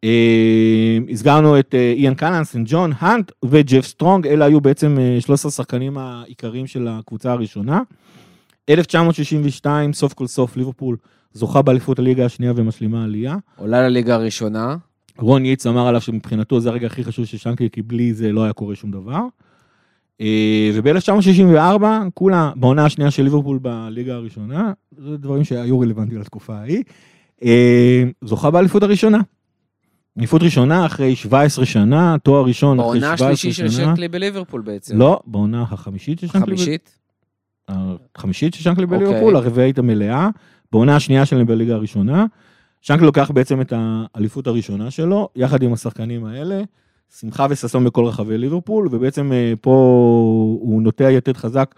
אה, 0.04 0.98
הזכרנו 1.12 1.60
את 1.60 1.76
אה, 1.76 1.94
איאן 1.98 2.14
קלהן, 2.14 2.45
סנט 2.45 2.64
ג'ון, 2.66 2.92
האנט 3.00 3.32
וג'ף 3.46 3.86
סטרונג, 3.86 4.28
אלה 4.28 4.46
היו 4.46 4.62
בעצם 4.62 4.98
אה, 5.00 5.22
13 5.22 5.50
השחקנים 5.50 5.98
העיקריים 5.98 6.68
של 6.68 6.88
הקבוצה 6.88 7.32
הראשונה. 7.32 7.82
1962, 8.70 9.94
סוף 9.94 10.14
כל 10.14 10.28
סוף, 10.28 10.58
ליברפול 10.58 10.98
זוכה 11.34 11.62
באליפות 11.62 12.00
הליגה 12.00 12.26
השנייה 12.26 12.54
ומשלימה 12.56 13.04
עלייה. 13.04 13.36
עולה 13.56 13.82
לליגה 13.90 14.16
הראשונה. 14.16 14.76
רון 15.18 15.46
ייץ 15.46 15.66
אמר 15.66 15.88
עליו 15.88 16.02
שמבחינתו 16.02 16.60
זה 16.60 16.70
הרגע 16.70 16.88
הכי 16.88 17.04
חשוב 17.04 17.26
של 17.26 17.38
שנקלי, 17.38 17.70
כי 17.70 17.82
בלי 17.82 18.14
זה 18.14 18.32
לא 18.32 18.44
היה 18.44 18.54
קורה 18.54 18.76
שום 18.76 18.92
דבר. 18.92 19.20
וב-1964, 20.74 21.84
כולה 22.14 22.52
בעונה 22.56 22.86
השנייה 22.86 23.12
של 23.12 23.24
ליברפול 23.24 23.60
בליגה 23.62 24.14
הראשונה, 24.14 24.74
זה 24.98 25.18
דברים 25.18 25.44
שהיו 25.44 25.80
רלוונטיים 25.80 26.22
לתקופה 26.22 26.56
ההיא, 26.56 26.84
אה, 27.44 28.04
זוכה 28.22 28.52
באליפות 28.52 28.84
הראשונה. 28.84 29.20
אליפות 30.18 30.44
ראשונה 30.44 30.86
אחרי 30.86 31.16
17 31.16 31.66
שנה, 31.66 32.16
תואר 32.24 32.46
ראשון 32.46 32.80
אחרי 32.80 33.00
בעונה 33.00 33.18
17 33.18 33.30
השלישית 33.30 33.54
של 33.54 33.70
שנה. 33.70 33.86
שנקלי 33.86 34.08
בליברפול 34.08 34.62
בעצם. 34.62 34.98
לא, 34.98 35.20
בעונה 35.26 35.62
החמישית 35.62 36.20
של 36.20 36.28
שנקלי. 36.28 36.42
החמישית? 36.42 37.00
החמישית 37.68 38.54
של 38.54 38.64
שנקלי 38.64 38.84
אוקיי. 38.84 39.00
בליברפול, 39.00 39.36
הרביעית 39.36 39.80
המלאה, 39.80 40.30
בעונה 40.72 40.96
השנייה 40.96 41.26
שלהם 41.26 41.46
בליגה 41.46 41.74
הראשונה. 41.74 42.26
שנקלי 42.82 43.06
לוקח 43.06 43.32
בעצם 43.32 43.62
את 43.62 43.74
האליפות 43.76 44.48
הראשונה 44.48 44.92
שלו, 44.92 45.30
יחד 45.36 45.64
עם 45.64 45.74
השחקנים 45.74 46.26
האלה, 46.26 46.62
שמחה 47.20 47.48
וששון 47.50 47.84
בכל 47.84 48.06
רחבי 48.06 48.38
ליברפול, 48.38 48.88
ובעצם 48.92 49.32
אה, 49.34 49.54
פה 49.62 49.72
הוא 50.62 50.82
נוטע 50.82 51.12
יתד 51.12 51.38
חזק 51.38 51.76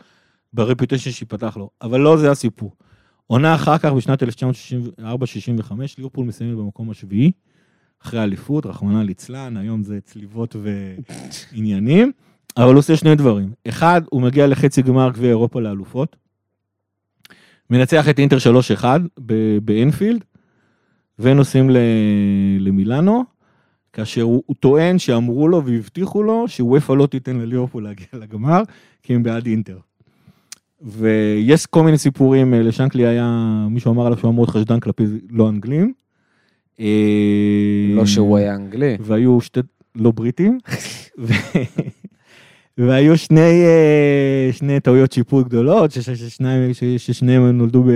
ברפיוטיישן 0.53 1.11
שיפתח 1.11 1.57
לו. 1.57 1.69
אבל 1.81 1.99
לא 1.99 2.17
זה 2.17 2.31
הסיפור. 2.31 2.71
עונה 3.27 3.55
אחר 3.55 3.77
כך, 3.77 3.91
בשנת 3.91 4.23
1964-65, 4.23 4.27
ליברפול 5.97 6.25
מסיימת 6.25 6.57
במקום 6.57 6.89
השביעי, 6.89 7.31
אחרי 8.03 8.19
האליפות, 8.19 8.65
רחמנא 8.65 9.03
ליצלן, 9.03 9.57
היום 9.57 9.83
זה 9.83 9.99
צליבות 10.03 10.55
ועניינים, 11.51 12.11
אבל 12.57 12.71
הוא 12.71 12.79
עושה 12.79 12.97
שני 12.97 13.15
דברים. 13.15 13.51
אחד, 13.67 14.01
הוא 14.09 14.21
מגיע 14.21 14.47
לחצי 14.47 14.81
גמר 14.81 15.09
גביע 15.13 15.29
אירופה 15.29 15.61
לאלופות, 15.61 16.15
מנצח 17.69 18.09
את 18.09 18.19
אינטר 18.19 18.37
3-1 18.81 18.85
ב- 19.25 19.57
באנפילד, 19.57 20.23
ונוסעים 21.19 21.69
למילאנו, 22.59 23.23
כאשר 23.97 24.21
הוא, 24.21 24.43
הוא 24.45 24.55
טוען 24.59 24.99
שאמרו 24.99 25.47
לו 25.47 25.65
והבטיחו 25.65 26.23
לו 26.23 26.47
שוופא 26.47 26.93
לא 26.93 27.07
תיתן 27.07 27.35
לליברפול 27.35 27.83
להגיע 27.83 28.07
לגמר, 28.13 28.61
כי 29.03 29.15
הם 29.15 29.23
בעד 29.23 29.45
אינטר. 29.45 29.77
ויש 30.81 31.65
כל 31.65 31.83
מיני 31.83 31.97
סיפורים, 31.97 32.53
אה, 32.53 32.61
לשנקלי 32.61 33.05
היה, 33.05 33.65
מישהו 33.69 33.93
אמר 33.93 34.05
עליו 34.05 34.17
שהוא 34.17 34.29
היה 34.29 34.35
מאוד 34.35 34.49
חשדן 34.49 34.79
כלפי 34.79 35.03
לא 35.29 35.49
אנגלים. 35.49 35.93
אה, 36.79 36.85
לא 37.95 38.05
שהוא 38.05 38.37
היה 38.37 38.55
אנגלי. 38.55 38.97
והיו 38.99 39.41
שתי, 39.41 39.59
לא 39.95 40.11
בריטים, 40.11 40.59
ו... 41.19 41.33
והיו 42.77 43.17
שני, 43.17 43.65
אה, 43.65 44.49
שני 44.51 44.79
טעויות 44.79 45.11
שיפוט 45.11 45.47
גדולות, 45.47 45.91
ששניים, 45.91 46.71
ששניהם 46.97 47.57
נולדו 47.57 47.83
ב... 47.83 47.89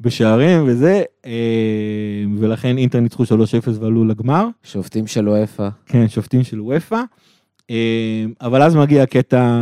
בשערים 0.00 0.64
וזה, 0.66 1.02
אה, 1.26 2.24
ולכן 2.38 2.78
אינטר 2.78 3.00
ניצחו 3.00 3.22
3-0 3.22 3.26
ועלו 3.80 4.04
לגמר, 4.04 4.46
שופטים 4.62 5.06
של 5.06 5.28
אוהפה. 5.28 5.68
כן, 5.86 6.08
שופטים 6.08 6.44
של 6.44 6.60
וופא, 6.60 7.02
אה, 7.70 8.24
אבל 8.40 8.62
אז 8.62 8.76
מגיע 8.76 9.02
הקטע, 9.02 9.58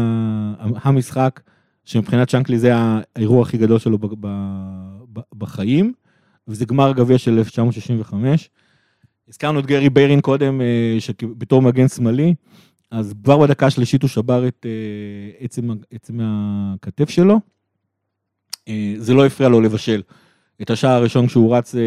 המשחק, 0.59 1.41
שמבחינת 1.85 2.29
שנקלי 2.29 2.59
זה 2.59 2.73
האירוע 2.75 3.43
הכי 3.43 3.59
גדול 3.59 3.79
שלו 3.79 3.99
בחיים, 5.39 5.93
וזה 6.49 6.65
גמר 6.65 6.93
גביע 6.93 7.19
של 7.19 7.39
1965. 7.39 8.51
הזכרנו 9.29 9.61
את 9.61 9.67
גרי 9.67 9.91
ביירין 9.91 10.21
קודם, 10.21 10.61
אה, 10.61 10.97
שבתור 10.99 11.63
מגן 11.63 11.89
שמאלי, 11.89 12.35
אז 12.91 13.15
כבר 13.25 13.39
בדקה 13.39 13.67
השלישית 13.67 14.03
הוא 14.03 14.09
שבר 14.09 14.49
את 14.49 14.67
עצם, 15.41 15.71
עצם 15.93 16.19
הכתף 16.23 17.11
שלו. 17.11 17.41
זה 18.97 19.15
לא 19.15 19.27
הפריע 19.27 19.49
לו 19.49 19.61
לבשל 19.61 20.03
את 20.63 20.71
השער 20.71 20.91
הראשון 20.91 21.27
כשהוא 21.27 21.57
רץ 21.57 21.75
אה, 21.75 21.81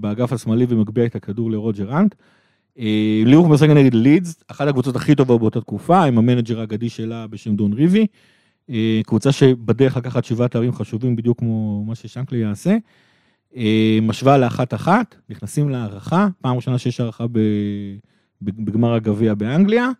באגף 0.00 0.32
השמאלי 0.32 0.66
ומגביה 0.68 1.04
את 1.04 1.16
הכדור 1.16 1.50
לרוג'ר 1.50 1.98
אנט. 1.98 2.14
אה, 2.78 3.22
ליברפול 3.26 3.52
משחק 3.52 3.68
נגד 3.68 3.94
לידס, 3.94 4.44
אחת 4.48 4.68
הקבוצות 4.68 4.96
הכי 4.96 5.14
טובות 5.14 5.40
באותה 5.40 5.60
תקופה, 5.60 6.04
עם 6.04 6.18
המנג'ר 6.18 6.60
האגדי 6.60 6.88
שלה 6.88 7.26
בשם 7.26 7.56
דון 7.56 7.72
ריבי. 7.72 8.06
אה, 8.70 9.00
קבוצה 9.06 9.32
שבדרך 9.32 9.96
לקחת 9.96 10.24
שבעה 10.24 10.48
תארים 10.48 10.72
חשובים 10.72 11.16
בדיוק 11.16 11.38
כמו 11.38 11.84
מה 11.86 11.94
ששנקלי 11.94 12.38
יעשה. 12.38 12.76
משווה 14.02 14.38
לאחת 14.38 14.74
אחת, 14.74 15.14
נכנסים 15.30 15.68
להארכה, 15.68 16.28
פעם 16.40 16.56
ראשונה 16.56 16.78
שיש 16.78 17.00
הארכה 17.00 17.24
בגמר 18.42 18.94
הגביע 18.94 19.34
באנגליה. 19.34 19.90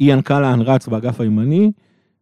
איאן 0.00 0.20
קלהן 0.20 0.60
רץ 0.60 0.88
באגף 0.88 1.20
הימני, 1.20 1.72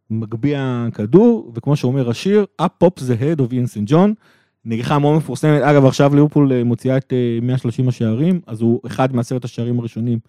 מגביה 0.09 0.87
כדור, 0.93 1.51
וכמו 1.55 1.75
שאומר 1.75 2.09
השיר, 2.09 2.45
up 2.61 2.83
pops 2.83 2.99
the 2.99 3.21
head 3.21 3.39
of 3.39 3.53
Ian 3.53 3.75
St. 3.75 3.91
נגיחה 4.65 4.99
מאוד 4.99 5.17
מפורסמת, 5.17 5.61
אגב 5.61 5.85
עכשיו 5.85 6.15
ליברפול 6.15 6.51
אה, 6.53 6.63
מוציאה 6.63 6.97
את 6.97 7.13
אה, 7.13 7.17
130 7.41 7.87
השערים, 7.87 8.39
אז 8.47 8.61
הוא 8.61 8.79
אחד 8.87 9.15
מעשרת 9.15 9.45
השערים 9.45 9.79
הראשונים 9.79 10.19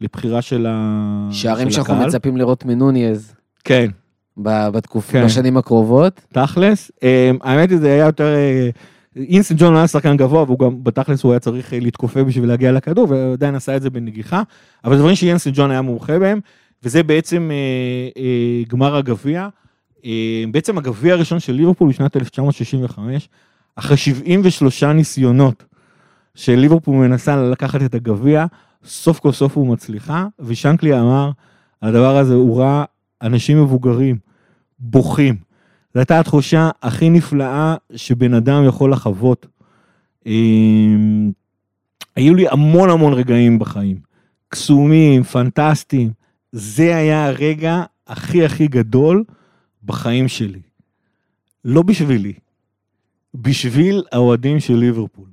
לבחירה 0.00 0.42
של 0.42 0.66
ה- 0.68 1.28
שערים 1.30 1.70
של 1.70 1.74
שאנחנו 1.76 1.94
הקהל. 1.94 2.06
מצפים 2.06 2.36
לראות 2.36 2.64
מנוניז 2.64 3.32
כן, 3.64 3.86
בתקופה, 4.36 5.12
כן. 5.12 5.24
בשנים 5.24 5.56
הקרובות. 5.56 6.20
תכלס. 6.32 6.90
אה, 7.02 7.30
האמת 7.42 7.70
היא 7.70 7.78
זה 7.78 7.86
היה 7.92 8.06
יותר... 8.06 8.34
אה, 8.34 8.70
איאן 9.16 9.40
סנט 9.40 9.58
ג'ון 9.60 9.76
היה 9.76 9.86
שחקן 9.88 10.16
גבוה, 10.16 10.42
והוא 10.42 10.58
גם 10.58 10.84
בתכלס 10.84 11.22
הוא 11.22 11.32
היה 11.32 11.38
צריך 11.38 11.74
אה, 11.74 11.80
להתכופף 11.80 12.20
בשביל 12.20 12.48
להגיע 12.48 12.72
לכדור, 12.72 13.06
ועדיין 13.10 13.54
עשה 13.54 13.76
את 13.76 13.82
זה 13.82 13.90
בנגיחה. 13.90 14.42
אבל 14.84 14.96
דברים 14.96 15.14
שאיאן 15.16 15.41
סנט 15.41 15.54
ג'ון 15.56 15.70
היה 15.70 15.82
מומחה 15.82 16.18
בהם, 16.18 16.40
וזה 16.82 17.02
בעצם 17.02 17.50
אה, 17.52 17.56
אה, 18.22 18.62
גמר 18.68 18.96
הגביע. 18.96 19.48
אה, 20.04 20.10
בעצם 20.50 20.78
הגביע 20.78 21.14
הראשון 21.14 21.40
של 21.40 21.52
ליברפול 21.52 21.88
בשנת 21.88 22.16
1965, 22.16 23.28
אחרי 23.76 23.96
73 23.96 24.82
ניסיונות 24.82 25.64
של 26.34 26.54
ליברפול 26.54 26.96
מנסה 26.96 27.36
לקחת 27.36 27.82
את 27.82 27.94
הגביע, 27.94 28.46
סוף 28.84 29.18
כל 29.18 29.32
סוף 29.32 29.56
הוא 29.56 29.66
מצליחה, 29.66 30.26
ושנקלי 30.40 31.00
אמר, 31.00 31.30
הדבר 31.82 32.16
הזה 32.16 32.34
הוא 32.34 32.60
ראה 32.60 32.84
אנשים 33.22 33.62
מבוגרים, 33.62 34.18
בוכים. 34.78 35.36
זו 35.94 36.00
הייתה 36.00 36.20
התחושה 36.20 36.70
הכי 36.82 37.10
נפלאה 37.10 37.76
שבן 37.96 38.34
אדם 38.34 38.64
יכול 38.66 38.92
לחוות. 38.92 39.46
אמ, 40.26 41.32
היו 42.16 42.34
לי 42.34 42.48
המון 42.48 42.90
המון 42.90 43.12
רגעים 43.12 43.58
בחיים 43.58 44.00
קסומים, 44.48 45.22
פנטסטיים. 45.22 46.12
זה 46.52 46.96
היה 46.96 47.26
הרגע 47.26 47.82
הכי 48.06 48.44
הכי 48.44 48.68
גדול 48.68 49.24
בחיים 49.84 50.28
שלי. 50.28 50.60
לא 51.64 51.82
בשבילי, 51.82 52.32
בשביל 53.34 54.02
האוהדים 54.12 54.60
של 54.60 54.74
ליברפול. 54.74 55.28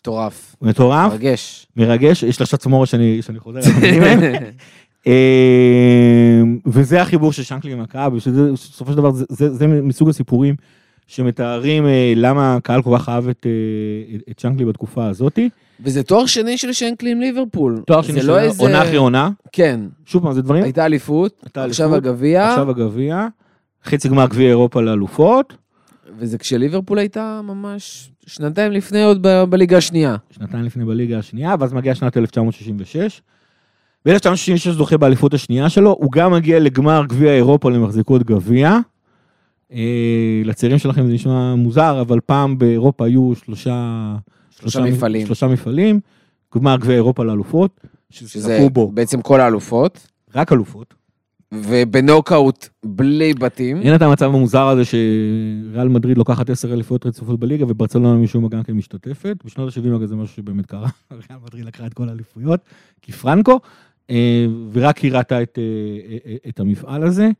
מטורף. 0.00 0.56
מטורף, 0.62 1.12
מרגש. 1.12 1.66
מרגש, 1.76 2.22
יש 2.22 2.40
לי 2.40 2.42
עכשיו 2.42 2.58
צמורת 2.58 2.88
שאני, 2.88 3.22
שאני 3.22 3.38
חוזר 3.38 3.58
על 3.58 3.72
המילים 3.76 4.02
האלה. 4.02 4.38
אה, 5.06 6.40
וזה 6.66 7.02
החיבור 7.02 7.32
של 7.32 7.42
שנקלי 7.42 7.72
עם 7.72 7.84
שזה 8.18 8.52
בסופו 8.52 8.90
של 8.92 8.96
דבר 8.96 9.10
זה, 9.10 9.24
זה, 9.28 9.54
זה 9.54 9.66
מסוג 9.66 10.08
הסיפורים 10.08 10.54
שמתארים 11.06 11.86
אה, 11.86 12.12
למה 12.16 12.56
הקהל 12.56 12.82
כל 12.82 12.98
כך 12.98 13.08
אהב 13.08 13.28
את, 13.28 13.46
אה, 13.46 14.16
את 14.30 14.38
שנקלי 14.38 14.64
בתקופה 14.64 15.06
הזאתי. 15.06 15.48
וזה 15.84 16.02
תואר 16.02 16.26
שני 16.26 16.58
של 16.58 16.72
שנקלי 16.72 17.10
עם 17.12 17.20
ליברפול. 17.20 17.82
תואר 17.86 18.02
שני 18.02 18.16
לא 18.16 18.22
של 18.22 18.38
איזה- 18.38 18.62
עונה 18.62 18.82
אחרי 18.82 18.96
עונה, 18.96 19.30
כן. 19.52 19.80
שוב 20.06 20.22
פעם, 20.22 20.32
זה 20.32 20.42
דברים, 20.42 20.64
הייתה 20.64 20.86
אליפות, 20.86 21.44
עכשיו 21.56 21.94
הגביע, 21.94 22.48
עכשיו 22.48 22.70
הגביע, 22.70 23.26
חצי 23.84 24.08
גמר 24.08 24.26
גביע 24.26 24.48
אירופה 24.48 24.80
לאלופות, 24.80 25.54
וזה 26.18 26.38
כשליברפול 26.38 26.98
הייתה 26.98 27.40
ממש 27.44 28.10
שנתיים 28.26 28.72
לפני 28.72 29.02
עוד 29.02 29.26
ב- 29.26 29.44
בליגה 29.44 29.76
השנייה. 29.76 30.16
שנתיים 30.30 30.64
לפני 30.64 30.84
בליגה 30.84 31.18
השנייה, 31.18 31.54
ואז 31.60 31.72
מגיעה 31.72 31.94
שנת 31.94 32.16
1966. 32.16 33.22
ב-1966 34.04 34.70
זוכה 34.70 34.96
באליפות 34.96 35.34
השנייה 35.34 35.68
שלו, 35.68 35.96
הוא 36.00 36.12
גם 36.12 36.32
מגיע 36.32 36.58
לגמר 36.58 37.02
גביע 37.08 37.32
אירופה 37.32 37.70
למחזיקות 37.70 38.22
גביע. 38.22 38.78
אה, 39.72 40.42
לצעירים 40.44 40.78
שלכם 40.78 41.06
זה 41.06 41.12
נשמע 41.12 41.54
מוזר, 41.54 42.00
אבל 42.00 42.20
פעם 42.26 42.58
באירופה 42.58 43.06
היו 43.06 43.32
שלושה... 43.44 44.16
שלושה 44.50 44.80
מפעלים. 44.80 45.26
שלושה 45.26 45.46
מפעלים, 45.46 46.00
גמר 46.54 46.76
גביע 46.76 46.94
אירופה 46.94 47.24
לאלופות, 47.24 47.80
שזה 48.10 48.28
שזכו 48.28 48.70
בו 48.70 48.90
בעצם 48.92 49.22
כל 49.22 49.40
האלופות, 49.40 50.06
רק 50.34 50.52
אלופות. 50.52 50.94
ובנוקאוט 51.54 52.68
בלי 52.84 53.34
בתים. 53.34 53.76
אין 53.82 53.94
את 53.94 54.02
המצב 54.02 54.26
המוזר 54.26 54.66
הזה 54.68 54.82
שריאל 54.84 55.88
מדריד 55.88 56.18
לוקחת 56.18 56.50
עשר 56.50 56.72
אליפויות 56.72 57.06
רצופות 57.06 57.40
בליגה 57.40 57.64
וברצלונה 57.68 58.18
משום 58.18 58.42
מה 58.42 58.48
גם 58.48 58.62
כן 58.62 58.72
משתתפת. 58.72 59.36
בשנות 59.44 59.76
ה-70 59.76 59.96
אגב 59.96 60.04
זה 60.04 60.16
משהו 60.16 60.36
שבאמת 60.36 60.66
קרה, 60.66 60.88
ריאל 61.10 61.40
מדריד 61.44 61.64
לקחה 61.64 61.86
את 61.86 61.94
כל 61.94 62.08
האליפויות, 62.08 62.60
כי 63.02 63.12
פרנקו, 63.12 63.60
אה, 64.10 64.46
ורק 64.72 64.98
היא 64.98 65.12
ראתה 65.12 65.42
את, 65.42 65.58
אה, 65.58 66.16
אה, 66.30 66.36
את 66.48 66.60
המפעל 66.60 67.02
הזה. 67.02 67.30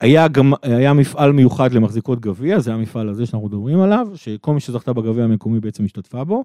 היה, 0.00 0.28
גם, 0.28 0.52
היה 0.62 0.92
מפעל 0.92 1.32
מיוחד 1.32 1.72
למחזיקות 1.72 2.20
גביע, 2.20 2.58
זה 2.58 2.74
המפעל 2.74 3.08
הזה 3.08 3.26
שאנחנו 3.26 3.48
מדברים 3.48 3.80
עליו, 3.80 4.08
שכל 4.14 4.54
מי 4.54 4.60
שזכתה 4.60 4.92
בגביע 4.92 5.24
המקומי 5.24 5.60
בעצם 5.60 5.84
השתתפה 5.84 6.24
בו. 6.24 6.44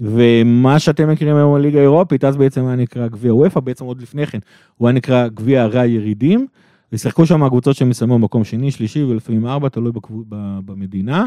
ומה 0.00 0.78
שאתם 0.78 1.10
מכירים 1.10 1.36
היום 1.36 1.54
בליגה 1.54 1.78
האירופית, 1.78 2.24
אז 2.24 2.36
בעצם 2.36 2.66
היה 2.66 2.76
נקרא 2.76 3.08
גביע 3.08 3.34
וופא, 3.34 3.60
בעצם 3.60 3.84
עוד 3.84 4.02
לפני 4.02 4.26
כן, 4.26 4.38
הוא 4.76 4.88
היה 4.88 4.94
נקרא 4.94 5.28
גביע 5.28 5.62
ערי 5.62 5.80
הירידים. 5.80 6.46
ושיחקו 6.92 7.26
שם 7.26 7.42
הקבוצות 7.42 7.76
שמסיימו 7.76 8.18
במקום 8.18 8.44
שני, 8.44 8.70
שלישי 8.70 9.02
ולפעמים 9.02 9.46
ארבע, 9.46 9.68
תלוי 9.68 9.92
בקבו- 9.92 10.24
ב- 10.28 10.58
במדינה. 10.64 11.26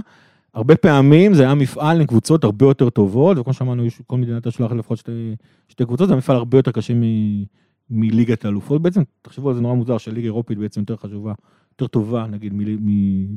הרבה 0.54 0.76
פעמים 0.76 1.34
זה 1.34 1.44
היה 1.44 1.56
מפעל 1.56 2.02
עם 2.02 2.08
קבוצות 2.08 2.44
הרבה 2.44 2.66
יותר 2.66 2.90
טובות, 2.90 3.38
וכמו 3.38 3.54
שאמרנו, 3.54 3.84
כל 4.08 4.18
מדינה 4.18 4.36
הייתה 4.36 4.52
שולחת 4.52 4.76
לפחות 4.76 4.98
שתי, 4.98 5.36
שתי 5.68 5.86
קבוצות, 5.86 6.10
זה 6.10 6.16
מפעל 6.16 6.36
הרבה 6.36 6.58
יותר 6.58 6.72
קשה 6.72 6.94
מ- 6.94 7.44
מליגת 7.90 8.46
האלופות 8.46 8.82
בעצם. 8.82 9.02
תחשבו 9.22 9.50
על 9.50 9.56
זה 9.56 9.62
נורא 9.62 9.74
מוזר 9.76 9.98
שליגה 9.98 10.26
אירופית 10.26 10.58
בעצם 10.58 10.80
יותר 10.82 10.96
חשובה, 10.96 11.34
יותר 11.74 11.88
טובה 11.88 12.26
נגיד 12.32 12.54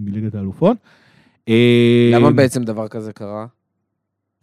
מליגת 0.04 0.34
האלופות. 0.34 0.76
אה, 1.48 2.10
למה 2.14 2.30
בעצם 2.30 2.64
דבר 2.64 2.88
כזה 2.88 3.12
קרה? 3.12 3.46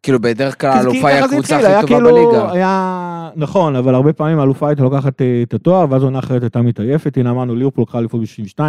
כאילו 0.04 0.20
בדרך 0.22 0.62
כלל 0.62 0.70
האלופה 0.70 1.08
היא 1.08 1.24
הקבוצה 1.24 1.56
הכי 1.58 1.66
טובה 1.82 1.88
כאילו- 1.88 2.10
בליגה. 2.32 2.52
היה, 2.52 3.30
נכון, 3.36 3.76
אבל 3.76 3.96
הרבה 3.96 4.14
פעמים 4.14 4.40
האלופה 4.40 4.68
הייתה 4.68 4.84
לוקחת 4.84 5.22
אה, 5.22 5.42
את 5.44 5.54
התואר, 5.54 5.86
ואז 5.90 6.04
עונה 6.04 6.20
אחרת 6.20 6.42
הייתה 6.44 6.62
מתעייפת. 6.62 7.18
הנה 7.18 7.30
אמרנו, 7.32 7.56
ליברפול 7.56 7.82
לקחה 7.82 8.00
אליפות 8.00 8.22
ב-62, 8.22 8.60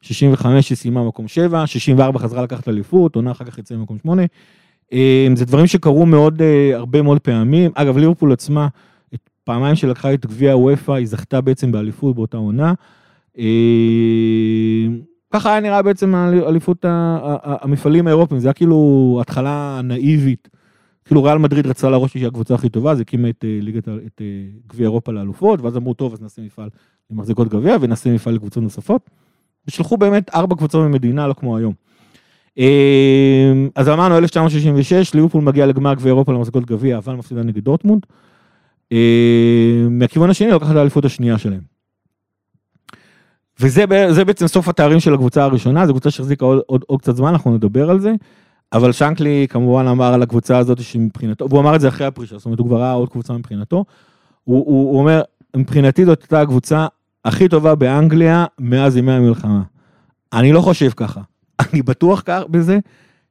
65 0.00 0.70
היא 0.70 0.76
סיימה 0.76 1.04
מקום 1.04 1.28
7, 1.28 1.66
64 1.66 2.18
חזרה 2.18 2.42
לקחת 2.42 2.68
אליפות, 2.68 3.16
עונה 3.16 3.30
אחר 3.30 3.44
כך 3.44 3.58
יצאה 3.58 3.76
במקום 3.78 3.98
8. 3.98 4.22
אה, 4.92 5.26
זה 5.34 5.44
דברים 5.44 5.66
שקרו 5.66 6.06
מאוד, 6.06 6.42
אה, 6.42 6.70
הרבה 6.76 7.02
מאוד 7.02 7.18
פעמים. 7.18 7.70
אגב, 7.74 7.98
ליברפול 7.98 8.32
עצמה, 8.32 8.68
פעמיים 9.44 9.74
שלקחה 9.76 10.14
את 10.14 10.26
גביע 10.26 10.52
הוופא, 10.52 10.92
היא 10.92 11.06
זכתה 11.06 11.40
בעצם 11.40 11.72
באליפות 11.72 12.14
באותה 12.14 12.36
עונה. 12.36 12.72
ככה 15.34 15.50
היה 15.50 15.60
נראה 15.60 15.82
בעצם 15.82 16.14
ה- 16.14 16.38
המפעלים 17.64 18.06
האירופיים, 18.06 18.40
זה 18.40 18.48
היה 18.48 18.52
כאילו 18.52 19.18
התחלה 19.20 19.80
נאיבית. 19.84 20.48
כאילו 21.04 21.22
ריאל 21.24 21.38
מדריד 21.38 21.66
רצה 21.66 21.90
להראות 21.90 22.10
שהיא 22.10 22.26
הקבוצה 22.26 22.54
הכי 22.54 22.68
טובה, 22.68 22.92
אז 22.92 23.00
הקימה 23.00 23.28
את 23.30 23.44
אה, 23.44 23.92
ה- 23.92 23.96
את 24.06 24.20
אה, 24.20 24.26
גביע 24.66 24.84
אירופה 24.86 25.12
לאלופות, 25.12 25.60
ואז 25.60 25.76
אמרו, 25.76 25.94
טוב, 25.94 26.12
אז 26.12 26.22
נעשה 26.22 26.42
מפעל 26.42 26.68
למחזיקות 27.10 27.48
גביע, 27.48 27.76
ונעשה 27.80 28.10
מפעל 28.14 28.34
לקבוצות 28.34 28.62
נוספות. 28.62 29.10
ושלחו 29.68 29.96
באמת 29.96 30.34
ארבע 30.34 30.56
קבוצות 30.56 30.86
ממדינה, 30.88 31.26
לא 31.26 31.32
כמו 31.34 31.56
היום. 31.56 31.72
אה, 32.58 33.52
אז 33.74 33.88
אמרנו, 33.88 34.18
1966, 34.18 35.14
ליברפול 35.14 35.42
מגיע 35.42 35.66
לגמר 35.66 35.94
גביע 35.94 36.10
אירופה 36.12 36.32
למחזיקות 36.32 36.66
גביע, 36.66 36.98
אבל 36.98 37.14
מפסידה 37.14 37.42
נגד 37.42 37.64
דורטמונד. 37.64 38.06
מהכיוון 39.90 40.30
השני, 40.30 40.50
לוקחת 40.50 40.70
את 40.70 40.76
האליפות 40.76 41.04
השנייה 41.04 41.38
שלהם. 41.38 41.60
וזה 43.60 44.24
בעצם 44.24 44.46
סוף 44.46 44.68
התארים 44.68 45.00
של 45.00 45.14
הקבוצה 45.14 45.44
הראשונה, 45.44 45.86
זו 45.86 45.92
קבוצה 45.92 46.10
שהחזיקה 46.10 46.44
עוד, 46.44 46.60
עוד, 46.66 46.84
עוד 46.86 47.00
קצת 47.00 47.16
זמן, 47.16 47.28
אנחנו 47.28 47.54
נדבר 47.54 47.90
על 47.90 48.00
זה. 48.00 48.12
אבל 48.72 48.92
שנקלי 48.92 49.46
כמובן 49.50 49.86
אמר 49.86 50.14
על 50.14 50.22
הקבוצה 50.22 50.58
הזאת 50.58 50.82
שמבחינתו, 50.82 51.48
והוא 51.48 51.60
אמר 51.60 51.76
את 51.76 51.80
זה 51.80 51.88
אחרי 51.88 52.06
הפרישה, 52.06 52.38
זאת 52.38 52.44
אומרת 52.44 52.58
הוא 52.58 52.66
כבר 52.66 52.80
ראה 52.80 52.92
עוד 52.92 53.08
קבוצה 53.08 53.32
מבחינתו. 53.32 53.84
הוא, 54.44 54.58
הוא, 54.58 54.90
הוא 54.90 54.98
אומר, 54.98 55.22
מבחינתי 55.56 56.04
זאת 56.04 56.22
הייתה 56.22 56.40
הקבוצה 56.40 56.86
הכי 57.24 57.48
טובה 57.48 57.74
באנגליה 57.74 58.44
מאז 58.58 58.96
ימי 58.96 59.12
המלחמה. 59.12 59.62
אני 60.32 60.52
לא 60.52 60.60
חושב 60.60 60.90
ככה, 60.96 61.20
אני 61.62 61.82
בטוח 61.82 62.22
כך 62.24 62.42
בזה, 62.50 62.78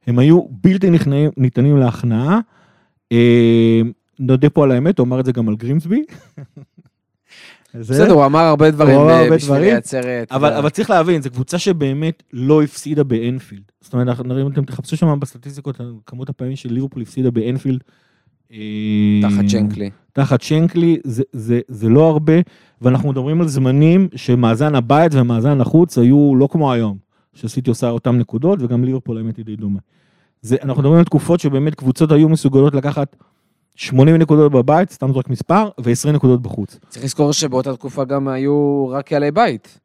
הם 0.06 0.18
היו 0.18 0.40
בלתי 0.50 0.90
נכנעים, 0.90 1.30
ניתנים 1.36 1.76
להכנעה. 1.76 2.40
אה, 3.12 3.80
נודה 4.18 4.50
פה 4.50 4.64
על 4.64 4.70
האמת, 4.70 4.98
הוא 4.98 5.06
אמר 5.06 5.20
את 5.20 5.24
זה 5.24 5.32
גם 5.32 5.48
על 5.48 5.56
גרימסבי. 5.56 6.02
זה- 7.80 7.94
בסדר, 7.94 8.12
הוא 8.12 8.24
אמר 8.26 8.40
הרבה 8.40 8.70
דברים 8.70 8.96
ב- 8.96 9.00
הרבה 9.00 9.36
בשביל 9.36 9.48
דברים, 9.54 9.62
לייצר... 9.72 10.22
את 10.22 10.32
אבל, 10.32 10.52
אבל 10.52 10.68
צריך 10.68 10.90
להבין, 10.90 11.22
זו 11.22 11.30
קבוצה 11.30 11.58
שבאמת 11.58 12.22
לא 12.32 12.62
הפסידה 12.62 13.04
באנפילד. 13.04 13.62
זאת 13.80 13.92
אומרת, 13.92 14.08
אנחנו 14.08 14.24
נראים, 14.24 14.48
אתם 14.52 14.64
תחפשו 14.64 14.96
שם 14.96 15.20
בסטטיסטיקות, 15.20 15.80
כמות 16.06 16.28
הפעמים 16.28 16.56
שליברפול 16.56 17.02
הפסידה 17.02 17.30
באנפילד. 17.30 17.80
אה, 18.52 18.58
תחת 19.22 19.44
צ'נקלי. 19.48 19.90
תחת 20.12 20.40
שנקלי, 20.42 20.98
זה, 21.04 21.22
זה, 21.32 21.60
זה 21.68 21.88
לא 21.88 22.08
הרבה, 22.08 22.32
ואנחנו 22.82 23.10
מדברים 23.10 23.40
על 23.40 23.48
זמנים 23.48 24.08
שמאזן 24.14 24.74
הבית 24.74 25.14
ומאזן 25.14 25.60
החוץ 25.60 25.98
היו 25.98 26.32
לא 26.36 26.48
כמו 26.52 26.72
היום, 26.72 26.96
שסיטי 27.34 27.70
עושה 27.70 27.90
אותם 27.90 28.18
נקודות, 28.18 28.62
וגם 28.62 28.84
ליברפול 28.84 29.18
האמת 29.18 29.36
היא 29.36 29.44
די 29.44 29.56
דומה. 29.56 29.78
זה, 30.42 30.56
אנחנו 30.62 30.82
מדברים 30.82 30.98
על 30.98 31.04
תקופות 31.04 31.40
שבאמת 31.40 31.74
קבוצות 31.74 32.12
היו 32.12 32.28
מסוגלות 32.28 32.74
לקחת 32.74 33.16
80 33.76 34.16
נקודות 34.16 34.52
בבית, 34.52 34.90
סתם 34.90 35.12
זורק 35.12 35.28
מספר, 35.30 35.68
ו-20 35.80 36.10
נקודות 36.12 36.42
בחוץ. 36.42 36.78
צריך 36.88 37.04
לזכור 37.04 37.32
שבאותה 37.32 37.76
תקופה 37.76 38.04
גם 38.04 38.28
היו 38.28 38.88
רק 38.88 39.06
קהלי 39.06 39.30
בית. 39.30 39.78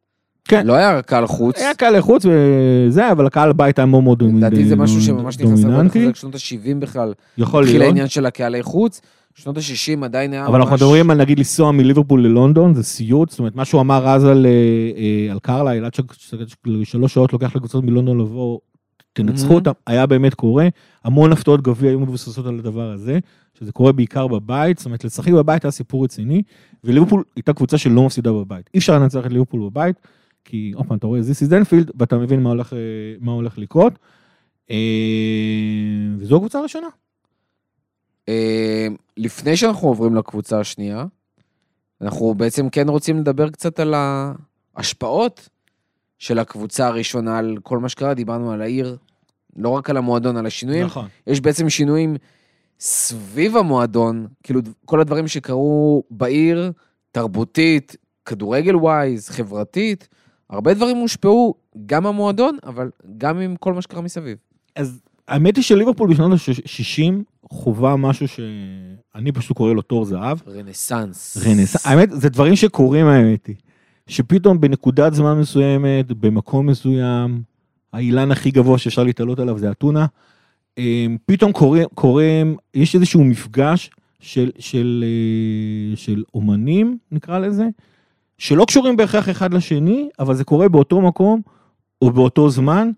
כן. 0.48 0.68
לא 0.68 0.74
היה 0.74 1.02
קהל 1.02 1.28
חוץ. 1.28 1.58
היה 1.58 1.74
קהל 1.74 1.98
לחוץ 1.98 2.26
וזה, 2.26 3.12
אבל 3.12 3.26
הקהל 3.26 3.54
בית 3.54 3.80
היה 3.80 3.86
מאוד 3.86 4.04
מאוד 4.04 4.20
דומיננטי. 4.20 4.56
לדעתי 4.56 4.70
זה 4.70 4.76
משהו 4.76 5.02
שממש 5.02 5.40
נכנס 5.40 5.66
חזק, 5.92 6.16
שנות 6.16 6.36
ה-70 6.36 6.76
בכלל. 6.80 7.14
יכול 7.38 7.64
התחיל 7.64 7.80
להיות. 7.80 7.90
העניין 7.90 8.08
של 8.08 8.26
הקהלי 8.26 8.64
חוץ. 8.64 9.02
שנות 9.36 9.58
ה-60 9.58 10.06
עדיין 10.06 10.34
היה 10.34 10.42
ממש... 10.42 10.50
אבל 10.50 10.60
אנחנו 10.60 10.76
מדברים 10.76 11.12
על 11.12 11.18
נגיד 11.18 11.38
לנסוע 11.38 11.72
מליברפול 11.72 12.26
ללונדון, 12.26 12.74
זה 12.74 12.84
סיוט, 12.84 13.30
זאת 13.30 13.40
אומרת, 13.40 13.56
מה 13.56 13.66
שהוא 13.66 13.82
אמר 13.82 14.08
אז 14.08 14.24
על, 14.24 14.46
אה, 14.46 14.52
אה, 14.98 15.32
על 15.32 15.40
קרלייל, 15.40 15.86
עד 15.86 15.92
ששלוש 15.94 17.14
שעות 17.14 17.34
לוקח 17.34 17.56
לקבוצות 17.56 17.84
מלונדון 17.84 18.20
לבוא, 18.20 18.60
תנצחו 19.18 19.52
Mhm. 19.52 19.56
אותם, 19.56 19.72
היה 19.88 20.06
באמת 20.06 20.34
קורה, 20.34 20.68
המון 21.04 21.32
הפתעות 21.32 21.62
גביע 21.62 21.90
היו 21.90 22.00
מבוססות 22.00 22.46
על 22.46 22.60
הדבר 22.60 22.92
הזה, 22.92 23.20
שזה 23.60 23.72
קורה 23.72 23.92
בעיקר 23.92 24.28
בבית, 24.28 24.78
זאת 24.78 24.86
אומרת, 24.86 25.04
לשחק 25.06 25.32
בבית 25.32 25.66
היה 25.66 25.72
סיפור 25.72 26.04
רציני, 26.04 26.42
וליברפול 26.84 27.24
הייתה 27.36 27.54
קבוצה 27.54 27.78
שלא 27.78 28.06
מפסידה 28.06 28.32
בבית. 28.32 28.70
אי 28.74 28.80
אפשר 28.80 29.00
לנצח 29.00 29.26
את 29.26 29.32
ליברפול 29.32 29.62
בבית, 29.70 29.96
כי 30.46 30.72
עוד 30.76 30.86
פעם, 30.88 30.98
אתה 30.98 31.08
רואה, 31.08 31.20
this 31.20 31.48
is 31.48 31.52
Denfield, 31.52 31.92
ואתה 32.00 32.18
מבין 32.18 32.44
מה 32.44 32.50
הולך, 32.50 32.74
אה, 32.74 32.78
מה 33.20 33.32
הולך 33.32 33.58
לקרות. 33.58 33.94
אה, 34.72 34.76
וזו 36.18 36.36
הקבוצה 36.36 36.60
הראשונה. 36.60 36.88
אה, 38.30 38.88
לפני 39.18 39.58
שאנחנו 39.58 39.88
עוברים 39.88 40.16
לקבוצה 40.16 40.60
השנייה, 40.60 41.06
אנחנו 42.02 42.34
בעצם 42.34 42.70
כן 42.70 42.90
רוצים 42.90 43.18
לדבר 43.20 43.50
קצת 43.50 43.80
על 43.80 43.94
ההשפעות 44.76 45.50
של 46.20 46.40
הקבוצה 46.40 46.88
הראשונה 46.88 47.38
על 47.38 47.58
כל 47.64 47.78
מה 47.80 47.90
שקרה, 47.90 48.14
דיברנו 48.14 48.52
על 48.52 48.62
העיר, 48.62 48.98
לא 49.58 49.70
רק 49.70 49.90
על 49.90 49.98
המועדון, 49.98 50.38
על 50.38 50.46
השינויים. 50.46 50.86
נכון. 50.86 51.08
יש 51.28 51.42
בעצם 51.42 51.70
שינויים 51.70 52.16
סביב 52.80 53.58
המועדון, 53.58 54.28
כאילו 54.44 54.62
כל 54.86 55.02
הדברים 55.02 55.28
שקרו 55.28 56.04
בעיר, 56.12 56.72
תרבותית, 57.12 57.96
כדורגל 58.26 58.76
ווייז, 58.76 59.30
חברתית, 59.30 60.08
הרבה 60.50 60.74
דברים 60.74 60.98
הושפעו 60.98 61.56
גם 61.86 62.06
המועדון, 62.06 62.58
אבל 62.64 62.90
גם 63.18 63.40
עם 63.40 63.56
כל 63.56 63.74
מה 63.74 63.82
שקרה 63.82 64.02
מסביב. 64.02 64.38
אז 64.76 65.02
האמת 65.28 65.56
היא 65.56 65.64
שליברפול 65.64 66.10
בשנות 66.10 66.32
ה-60 66.32 67.14
חווה 67.52 67.96
משהו 67.96 68.28
שאני 68.28 69.32
פשוט 69.32 69.58
קורא 69.58 69.74
לו 69.74 69.82
תור 69.82 70.06
זהב. 70.06 70.38
רנסאנס. 70.48 71.38
רנס... 71.38 71.86
האמת, 71.86 72.10
זה 72.12 72.30
דברים 72.30 72.56
שקורים 72.56 73.06
האמת 73.06 73.48
היא. 73.48 73.56
שפתאום 74.08 74.62
בנקודת 74.62 75.14
זמן 75.14 75.40
מסוימת, 75.40 76.12
במקום 76.12 76.66
מסוים, 76.66 77.42
האילן 77.98 78.32
הכי 78.32 78.52
גבוה 78.52 78.78
שאפשר 78.78 79.04
להתעלות 79.04 79.40
עליו 79.40 79.58
זה 79.58 79.72
אתונה. 79.72 80.06
אמ, 80.78 81.18
פתאום 81.26 81.52
קורה, 81.52 81.82
קורה, 81.94 82.42
יש 82.74 82.96
איזשהו 82.96 83.24
מפגש 83.24 83.90
של, 84.20 84.52
של, 84.60 85.04
אה, 85.08 85.96
של 85.96 86.24
אומנים, 86.34 86.98
נקרא 87.12 87.40
לזה, 87.40 87.68
שלא 88.38 88.66
קשורים 88.66 88.98
בהכרח 88.98 89.30
אחד 89.30 89.54
לשני, 89.54 90.10
אבל 90.20 90.36
זה 90.36 90.44
קורה 90.44 90.70
באותו 90.70 91.02
מקום 91.02 91.42
או 92.02 92.12
באותו 92.12 92.50
זמן, 92.50 92.92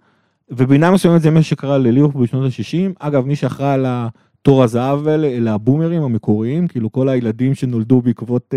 ובינה 0.49 0.91
מסוימת 0.91 1.21
זה 1.21 1.29
מה 1.29 1.43
שקרה 1.43 1.77
לליברפול 1.77 2.23
בשנות 2.23 2.51
ה-60. 2.51 2.93
אגב, 2.99 3.25
מי 3.25 3.35
שאחראי 3.35 3.73
על 3.73 3.85
התור 3.87 4.63
הזהב 4.63 5.07
האלה, 5.07 5.27
אלה 5.27 5.53
הבומרים 5.53 6.01
המקוריים, 6.01 6.67
כאילו 6.67 6.91
כל 6.91 7.09
הילדים 7.09 7.55
שנולדו 7.55 8.01
בעקבות, 8.01 8.53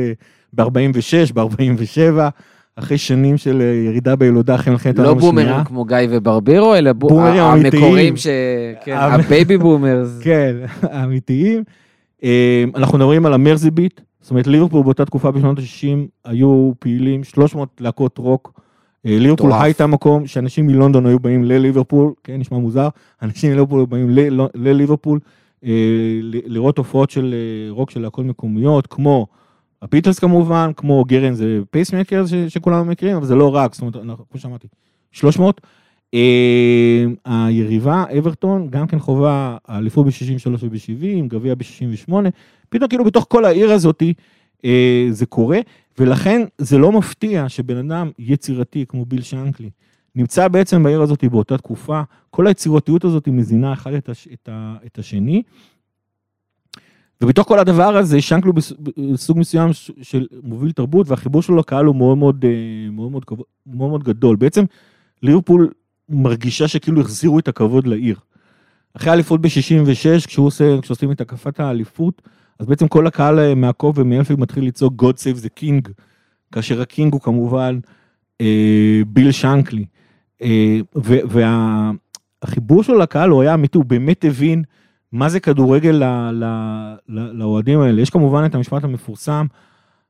ב-46, 0.53 1.33
ב-47, 1.35 2.31
אחרי 2.77 2.99
שנים 2.99 3.37
של 3.37 3.61
אה, 3.61 3.67
ירידה 3.67 4.17
בילודה 4.17 4.55
אחרי 4.55 4.73
מלחמת 4.73 4.99
לא 4.99 5.03
העולם 5.05 5.19
השנייה. 5.19 5.33
בומרים 5.47 5.65
כמו 5.65 5.85
גיא 5.85 5.97
וברבירו, 6.11 6.75
אלא 6.75 6.93
בו- 6.93 7.09
בומרים. 7.09 7.43
המקוריים 7.43 8.17
ש... 8.17 8.27
כן, 8.85 8.97
הבייבי 8.97 9.59
בומרס. 9.59 10.19
כן, 10.25 10.57
האמיתיים. 10.83 11.65
אה, 12.25 12.65
אנחנו 12.75 12.99
מדברים 12.99 13.27
על 13.27 13.33
ה 13.33 13.38
Mersey 13.38 13.71
beat, 13.71 14.01
זאת 14.21 14.31
אומרת 14.31 14.47
ליברפול 14.47 14.83
באותה 14.83 15.05
תקופה 15.05 15.31
בשנות 15.31 15.59
ה-60 15.59 15.97
היו 16.25 16.73
פעילים 16.79 17.25
300 17.25 17.69
להקות 17.81 18.19
רוק. 18.19 18.61
אה, 19.07 19.17
ליברפול. 19.19 19.53
הייתה 19.53 19.87
מקום 19.87 20.27
שאנשים 20.27 20.67
מלונדון 20.67 21.07
היו 21.07 21.19
באים 21.21 21.45
לליברפול, 21.45 22.13
כן, 22.25 22.37
נשמע 22.41 22.59
מוזר, 22.59 22.89
אנשים 23.23 23.51
מליברפול 23.51 23.79
היו 23.81 23.87
באים 23.87 24.11
ל- 24.11 24.47
לליברפול 24.55 25.19
לראות 26.47 26.79
הופעות 26.79 27.11
של 27.11 27.35
רוק 27.71 27.91
של 27.91 28.01
להקות 28.01 28.27
מקומיות, 28.27 28.87
כמו 28.87 29.27
הביטלס 29.83 30.19
כמובן, 30.19 30.71
כמו 30.77 31.05
Gerry 31.05 31.23
and 31.23 31.35
the 31.35 31.59
Pacemakers 31.71 32.25
שכולנו 32.49 32.85
מכירים, 32.85 33.17
אבל 33.17 33.27
זה 33.27 33.35
לא 33.35 33.55
רק, 33.55 33.75
זאת 33.75 33.97
אומרת, 33.97 34.19
כמו 34.31 34.41
שאמרתי, 34.41 34.69
300. 35.13 35.61
אה, 36.15 37.05
היריבה, 37.25 38.05
אברטון, 38.19 38.69
גם 38.71 38.87
כן 38.87 38.99
חובה 38.99 39.57
אליפות 39.69 40.07
ב-63 40.07 40.49
וב-70, 40.61 41.27
גביע 41.29 41.55
ב-68, 41.55 42.13
פתאום 42.69 42.89
כאילו 42.89 43.05
בתוך 43.05 43.27
כל 43.29 43.45
העיר 43.45 43.73
הזאתי 43.73 44.15
אה, 44.65 45.07
זה 45.11 45.27
קורה, 45.27 45.59
ולכן 45.99 46.43
זה 46.59 46.79
לא 46.79 46.93
מפתיע 46.93 47.49
שבן 47.49 47.77
אדם 47.77 48.11
יצירתי 48.19 48.85
כמו 48.89 49.05
ביל 49.05 49.23
שנקלי, 49.23 49.71
נמצא 50.15 50.49
בעצם 50.49 50.83
בעיר 50.83 51.03
הזאת 51.03 51.25
באותה 51.25 51.59
תקופה, 51.59 52.03
כל 52.31 52.47
היצירתיות 52.47 53.05
הזאת 53.05 53.29
מזינה 53.29 53.73
אחד 53.73 53.93
את, 53.93 54.09
הש, 54.09 54.29
את, 54.33 54.49
ה, 54.53 54.77
את 54.87 54.99
השני. 54.99 55.43
ובתוך 57.23 57.49
כל 57.49 57.59
הדבר 57.59 57.97
הזה, 57.97 58.19
בס- 58.55 58.73
בסוג 59.13 59.39
מסוים 59.39 59.71
של 60.03 60.27
מוביל 60.43 60.73
תרבות, 60.73 61.09
והחיבור 61.09 61.43
שלו 61.43 61.57
לקהל 61.57 61.85
הוא 61.85 61.97
מאוד 61.97 62.19
מאוד, 62.19 62.45
אה, 62.45 62.51
מאוד, 62.91 63.11
מאוד, 63.11 63.25
מאוד, 63.67 63.89
מאוד 63.91 64.05
גדול. 64.05 64.37
בעצם 64.37 64.65
ליברפול 65.23 65.71
מרגישה 66.09 66.69
שכאילו 66.69 67.01
החזירו 67.01 67.39
את 67.39 67.49
הכבוד 67.49 67.87
לעיר. 67.87 68.17
אחרי 68.97 69.11
האליפות 69.11 69.41
ב-66, 69.41 70.27
כשהוא 70.27 70.47
עושה, 70.47 70.81
כשעושים 70.83 71.13
את 71.13 71.21
הקפת 71.21 71.61
האליפות, 71.61 72.23
אז 72.59 72.67
בעצם 72.67 72.89
כל 72.89 73.07
הקהל 73.07 73.39
אה, 73.39 73.55
מהקוף 73.55 73.99
ומאלפילד 73.99 74.41
מתחיל 74.41 74.65
לצעוק 74.67 75.03
God 75.03 75.17
Save 75.17 75.45
the 75.45 75.63
King, 75.63 75.91
כאשר 76.53 76.81
הקינג 76.81 77.13
הוא 77.13 77.21
כמובן 77.21 77.79
אה, 78.41 79.01
ביל 79.07 79.33
שנקלי. 79.33 79.85
אה, 80.43 80.79
והחיבור 82.45 82.83
שלו 82.83 82.99
לקהל 82.99 83.31
הוא 83.31 83.43
היה 83.43 83.55
אמיתי, 83.55 83.79
הוא 83.79 83.85
באמת 83.85 84.25
הבין 84.25 84.63
מה 85.13 85.29
זה 85.29 85.41
כדורגל 85.41 86.03
לאוהדים 87.09 87.81
האלה. 87.81 88.03
יש 88.03 88.11
כמובן 88.11 88.45
את 88.47 88.55
המשפט 88.55 88.85
המפורסם, 88.85 89.47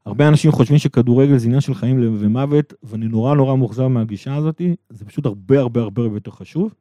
הרבה 0.07 0.29
אנשים 0.29 0.53
חושבים 0.53 0.79
שכדורגל 0.79 1.37
זה 1.37 1.47
עניין 1.47 1.61
של 1.61 1.75
חיים 1.75 2.15
ומוות, 2.19 2.75
ואני 2.83 3.09
נורא 3.09 3.35
נורא 3.35 3.57
מאוכזב 3.57 3.87
מהגישה 3.87 4.35
הזאת, 4.35 4.61
זה 4.91 5.05
פשוט 5.05 5.27
הרבה 5.27 5.61
הרבה 5.61 5.81
הרבה 5.81 6.03
יותר 6.03 6.31
חשוב. 6.31 6.75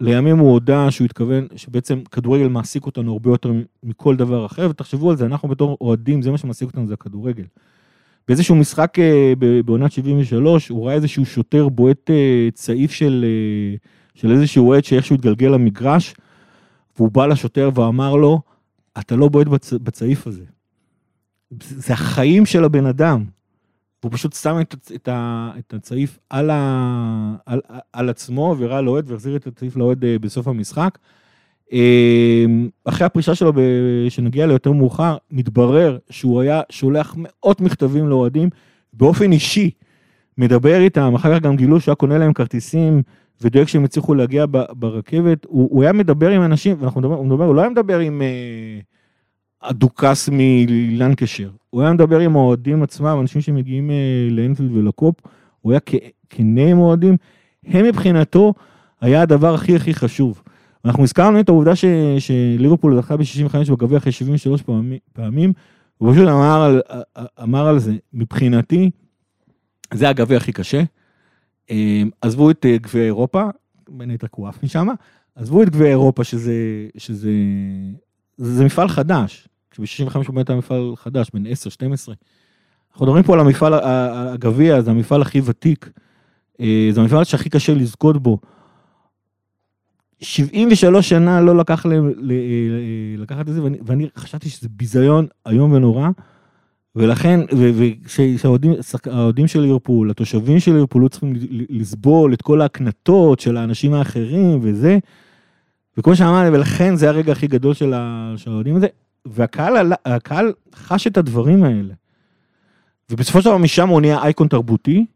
לימים 0.00 0.38
הוא 0.38 0.50
הודה 0.50 0.90
שהוא 0.90 1.04
התכוון 1.04 1.46
שבעצם 1.56 2.00
כדורגל 2.12 2.48
מעסיק 2.48 2.86
אותנו 2.86 3.12
הרבה 3.12 3.30
יותר 3.30 3.52
מכל 3.82 4.16
דבר 4.16 4.46
אחר, 4.46 4.66
ותחשבו 4.70 5.10
על 5.10 5.16
זה, 5.16 5.26
אנחנו 5.26 5.48
בתור 5.48 5.76
אוהדים, 5.80 6.22
זה 6.22 6.30
מה 6.30 6.38
שמעסיק 6.38 6.68
אותנו, 6.68 6.86
זה 6.86 6.94
הכדורגל. 6.94 7.44
באיזשהו 8.28 8.56
משחק 8.56 8.98
אה, 8.98 9.32
בעונת 9.64 9.92
73, 9.92 10.68
הוא 10.68 10.86
ראה 10.86 10.94
איזשהו 10.94 11.26
שוטר 11.26 11.68
בועט 11.68 12.10
אה, 12.10 12.48
צעיף 12.52 12.92
של, 12.92 13.24
אה, 13.28 13.76
של 14.14 14.32
איזשהו 14.32 14.68
אוהד 14.68 14.84
שאיכשהו 14.84 15.14
התגלגל 15.14 15.48
למגרש, 15.48 16.14
והוא 16.98 17.10
בא 17.10 17.26
לשוטר 17.26 17.70
ואמר 17.74 18.16
לו, 18.16 18.40
אתה 18.98 19.16
לא 19.16 19.28
בועט 19.28 19.46
בצ... 19.46 19.72
בצעיף 19.72 20.26
הזה. 20.26 20.44
זה 21.60 21.92
החיים 21.92 22.46
של 22.46 22.64
הבן 22.64 22.86
אדם. 22.86 23.24
והוא 24.02 24.12
פשוט 24.12 24.32
שם 24.32 24.60
את, 24.60 24.74
את, 24.94 25.08
ה- 25.08 25.50
את 25.58 25.74
הצעיף 25.74 26.18
על, 26.30 26.50
ה, 26.50 27.34
על, 27.46 27.60
על 27.92 28.08
עצמו 28.08 28.56
והראה 28.58 28.80
לאוהד 28.80 29.10
והחזיר 29.10 29.36
את 29.36 29.46
הצעיף 29.46 29.76
לאוהד 29.76 30.04
אה, 30.04 30.18
בסוף 30.18 30.48
המשחק. 30.48 30.98
אה, 31.72 32.44
אחרי 32.84 33.06
הפרישה 33.06 33.34
שלו, 33.34 33.52
ב- 33.52 34.08
שנגיע 34.08 34.46
ליותר 34.46 34.72
מאוחר, 34.72 35.16
מתברר 35.30 35.98
שהוא 36.10 36.40
היה 36.40 36.60
שולח 36.70 37.14
מאות 37.18 37.60
מכתבים 37.60 38.08
לאוהדים 38.08 38.48
באופן 38.92 39.32
אישי, 39.32 39.70
מדבר 40.38 40.80
איתם, 40.80 41.14
אחר 41.14 41.34
כך 41.36 41.42
גם 41.42 41.56
גילו 41.56 41.80
שהוא 41.80 41.92
היה 41.92 41.96
קונה 41.96 42.18
להם 42.18 42.32
כרטיסים 42.32 43.02
ודואג 43.42 43.66
שהם 43.66 43.84
יצליחו 43.84 44.14
להגיע 44.14 44.44
ברכבת. 44.70 45.44
הוא, 45.44 45.68
הוא 45.72 45.82
היה 45.82 45.92
מדבר 45.92 46.30
עם 46.30 46.42
אנשים, 46.42 46.76
ואנחנו 46.80 47.00
מדבר, 47.00 47.14
הוא, 47.14 47.26
מדבר, 47.26 47.44
הוא 47.44 47.54
לא 47.54 47.60
היה 47.60 47.70
מדבר 47.70 47.98
עם 47.98 48.22
אה, 48.22 48.78
הדוכס 49.62 50.28
מלנקשר, 50.32 51.50
הוא 51.70 51.82
היה 51.82 51.92
מדבר 51.92 52.18
עם 52.18 52.36
האוהדים 52.36 52.82
עצמם, 52.82 53.18
אנשים 53.20 53.40
שמגיעים 53.40 53.90
אה, 53.90 54.28
לאנפילד 54.30 54.76
ולקופ, 54.76 55.14
הוא 55.60 55.72
היה 55.72 55.80
כנה 56.30 56.66
עם 56.66 56.78
אוהדים, 56.78 57.16
הם 57.66 57.84
מבחינתו 57.84 58.54
היה 59.00 59.22
הדבר 59.22 59.54
הכי 59.54 59.76
הכי 59.76 59.94
חשוב. 59.94 60.42
אנחנו 60.84 61.02
הזכרנו 61.02 61.40
את 61.40 61.48
העובדה 61.48 61.72
שליברפול 62.18 62.96
זכה 62.96 63.16
ב-65 63.16 63.72
בגביע 63.72 63.98
אחרי 63.98 64.12
73 64.12 64.62
פעמים, 64.62 64.98
פעמים, 65.12 65.52
הוא 65.98 66.12
פשוט 66.12 66.28
אמר 66.28 66.62
על, 66.62 66.80
אמר 67.42 67.66
על 67.66 67.78
זה, 67.78 67.92
מבחינתי, 68.12 68.90
זה 69.94 70.08
הגביע 70.08 70.36
הכי 70.36 70.52
קשה. 70.52 70.82
אה, 71.70 72.02
עזבו 72.20 72.50
את 72.50 72.66
אה, 72.66 72.76
גביע 72.78 73.04
אירופה, 73.04 73.42
בין 73.88 74.10
היתר 74.10 74.26
עף 74.48 74.62
משם, 74.62 74.88
עזבו 75.34 75.62
את 75.62 75.70
גביע 75.70 75.88
אירופה 75.88 76.24
שזה, 76.24 76.54
שזה 76.96 77.30
זה, 78.36 78.64
מפעל 78.64 78.88
חדש, 78.88 79.48
כשב-65 79.70 80.16
הוא 80.16 80.34
באמת 80.34 80.50
היה 80.50 80.58
מפעל 80.58 80.92
חדש, 80.96 81.30
בין 81.34 81.46
10-12. 81.46 81.48
אנחנו 82.92 83.06
מדברים 83.06 83.24
פה 83.24 83.34
על 83.34 83.40
המפעל, 83.40 83.74
הגביע, 83.74 84.80
זה 84.80 84.90
המפעל 84.90 85.22
הכי 85.22 85.40
ותיק, 85.44 85.90
אה, 86.60 86.88
זה 86.92 87.00
המפעל 87.00 87.24
שהכי 87.24 87.50
קשה 87.50 87.74
לזכות 87.74 88.22
בו. 88.22 88.38
73 90.20 91.08
שנה 91.08 91.40
לא 91.40 91.56
לקח 91.56 91.86
להם 91.86 92.08
אה, 92.08 92.14
לקחת 93.18 93.48
את 93.48 93.54
זה, 93.54 93.62
ואני, 93.62 93.78
ואני 93.82 94.08
חשבתי 94.16 94.48
שזה 94.48 94.68
ביזיון 94.70 95.26
איום 95.48 95.72
ונורא, 95.72 96.08
ולכן, 96.98 97.40
וכשהאוהדים 97.56 99.46
של 99.46 99.60
ליברפול, 99.60 100.10
התושבים 100.10 100.60
של 100.60 100.72
ליברפול, 100.72 101.02
לא 101.02 101.08
צריכים 101.08 101.32
לסבול 101.70 102.32
את 102.32 102.42
כל 102.42 102.60
ההקנטות 102.60 103.40
של 103.40 103.56
האנשים 103.56 103.94
האחרים 103.94 104.58
וזה, 104.62 104.98
וכמו 105.96 106.16
שאמרתי, 106.16 106.56
ולכן 106.56 106.96
זה 106.96 107.08
הרגע 107.08 107.32
הכי 107.32 107.46
גדול 107.46 107.74
של 107.74 107.92
האוהדים 108.46 108.76
הזה, 108.76 108.86
והקהל 109.26 110.52
חש 110.74 111.06
את 111.06 111.16
הדברים 111.16 111.64
האלה. 111.64 111.94
ובסופו 113.10 113.40
של 113.42 113.44
דבר 113.44 113.56
משם 113.56 113.88
הוא 113.88 114.00
נהיה 114.00 114.22
אייקון 114.22 114.48
תרבותי, 114.48 115.06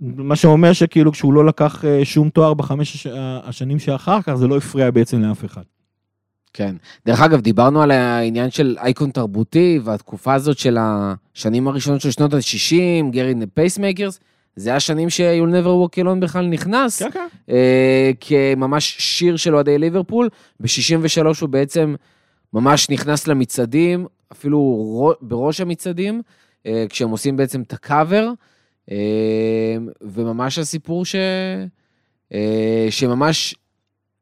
מה 0.00 0.36
שאומר 0.36 0.72
שכאילו 0.72 1.12
כשהוא 1.12 1.32
לא 1.32 1.46
לקח 1.46 1.84
אה, 1.84 2.04
שום 2.04 2.28
תואר 2.28 2.54
בחמש 2.54 2.94
הש- 2.94 3.06
השנים 3.44 3.78
שאחר 3.78 4.22
כך, 4.22 4.34
זה 4.34 4.48
לא 4.48 4.56
הפריע 4.56 4.90
בעצם 4.90 5.22
לאף 5.22 5.44
אחד. 5.44 5.62
כן. 6.52 6.76
דרך 7.06 7.20
אגב, 7.20 7.40
דיברנו 7.40 7.82
על 7.82 7.90
העניין 7.90 8.50
של 8.50 8.76
אייקון 8.78 9.10
תרבותי, 9.10 9.80
והתקופה 9.84 10.34
הזאת 10.34 10.58
של 10.58 10.78
השנים 10.80 11.68
הראשונות 11.68 12.00
של 12.00 12.10
שנות 12.10 12.34
ה-60, 12.34 13.10
Gerry 13.10 13.34
Pacemakers, 13.54 14.20
זה 14.56 14.74
השנים 14.74 15.10
ש-You'll 15.10 15.52
never 15.52 15.66
walk 15.66 16.04
alone 16.04 16.20
בכלל 16.20 16.46
נכנס, 16.46 17.02
כן. 17.02 17.26
אה, 17.50 18.10
כממש 18.20 18.96
שיר 18.98 19.36
של 19.36 19.54
אוהדי 19.54 19.78
ליברפול. 19.78 20.28
ב-63 20.60 21.26
הוא 21.40 21.48
בעצם 21.48 21.94
ממש 22.52 22.90
נכנס 22.90 23.26
למצעדים, 23.26 24.06
אפילו 24.32 25.12
בראש 25.20 25.60
המצעדים, 25.60 26.22
אה, 26.66 26.84
כשהם 26.88 27.10
עושים 27.10 27.36
בעצם 27.36 27.62
את 27.62 27.72
הקאבר, 27.72 28.30
אה, 28.90 29.76
וממש 30.00 30.58
הסיפור 30.58 31.04
ש... 31.04 31.16
אה, 32.34 32.86
שממש 32.90 33.54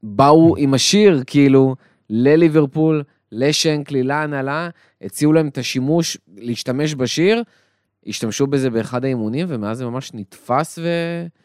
באו 0.03 0.57
עם 0.57 0.75
השיר, 0.75 1.23
כאילו, 1.27 1.75
לליברפול, 2.11 3.03
לשנקלי, 3.33 4.03
להנהלה, 4.03 4.69
הציעו 5.03 5.33
להם 5.33 5.49
את 5.49 5.59
השימוש, 5.59 6.19
להשתמש 6.37 6.95
בשיר, 6.95 7.43
השתמשו 8.07 8.47
בזה 8.47 8.71
באחד 8.71 9.05
האימונים, 9.05 9.47
ומאז 9.49 9.79
זה 9.79 9.85
ממש 9.87 10.11
נתפס 10.15 10.79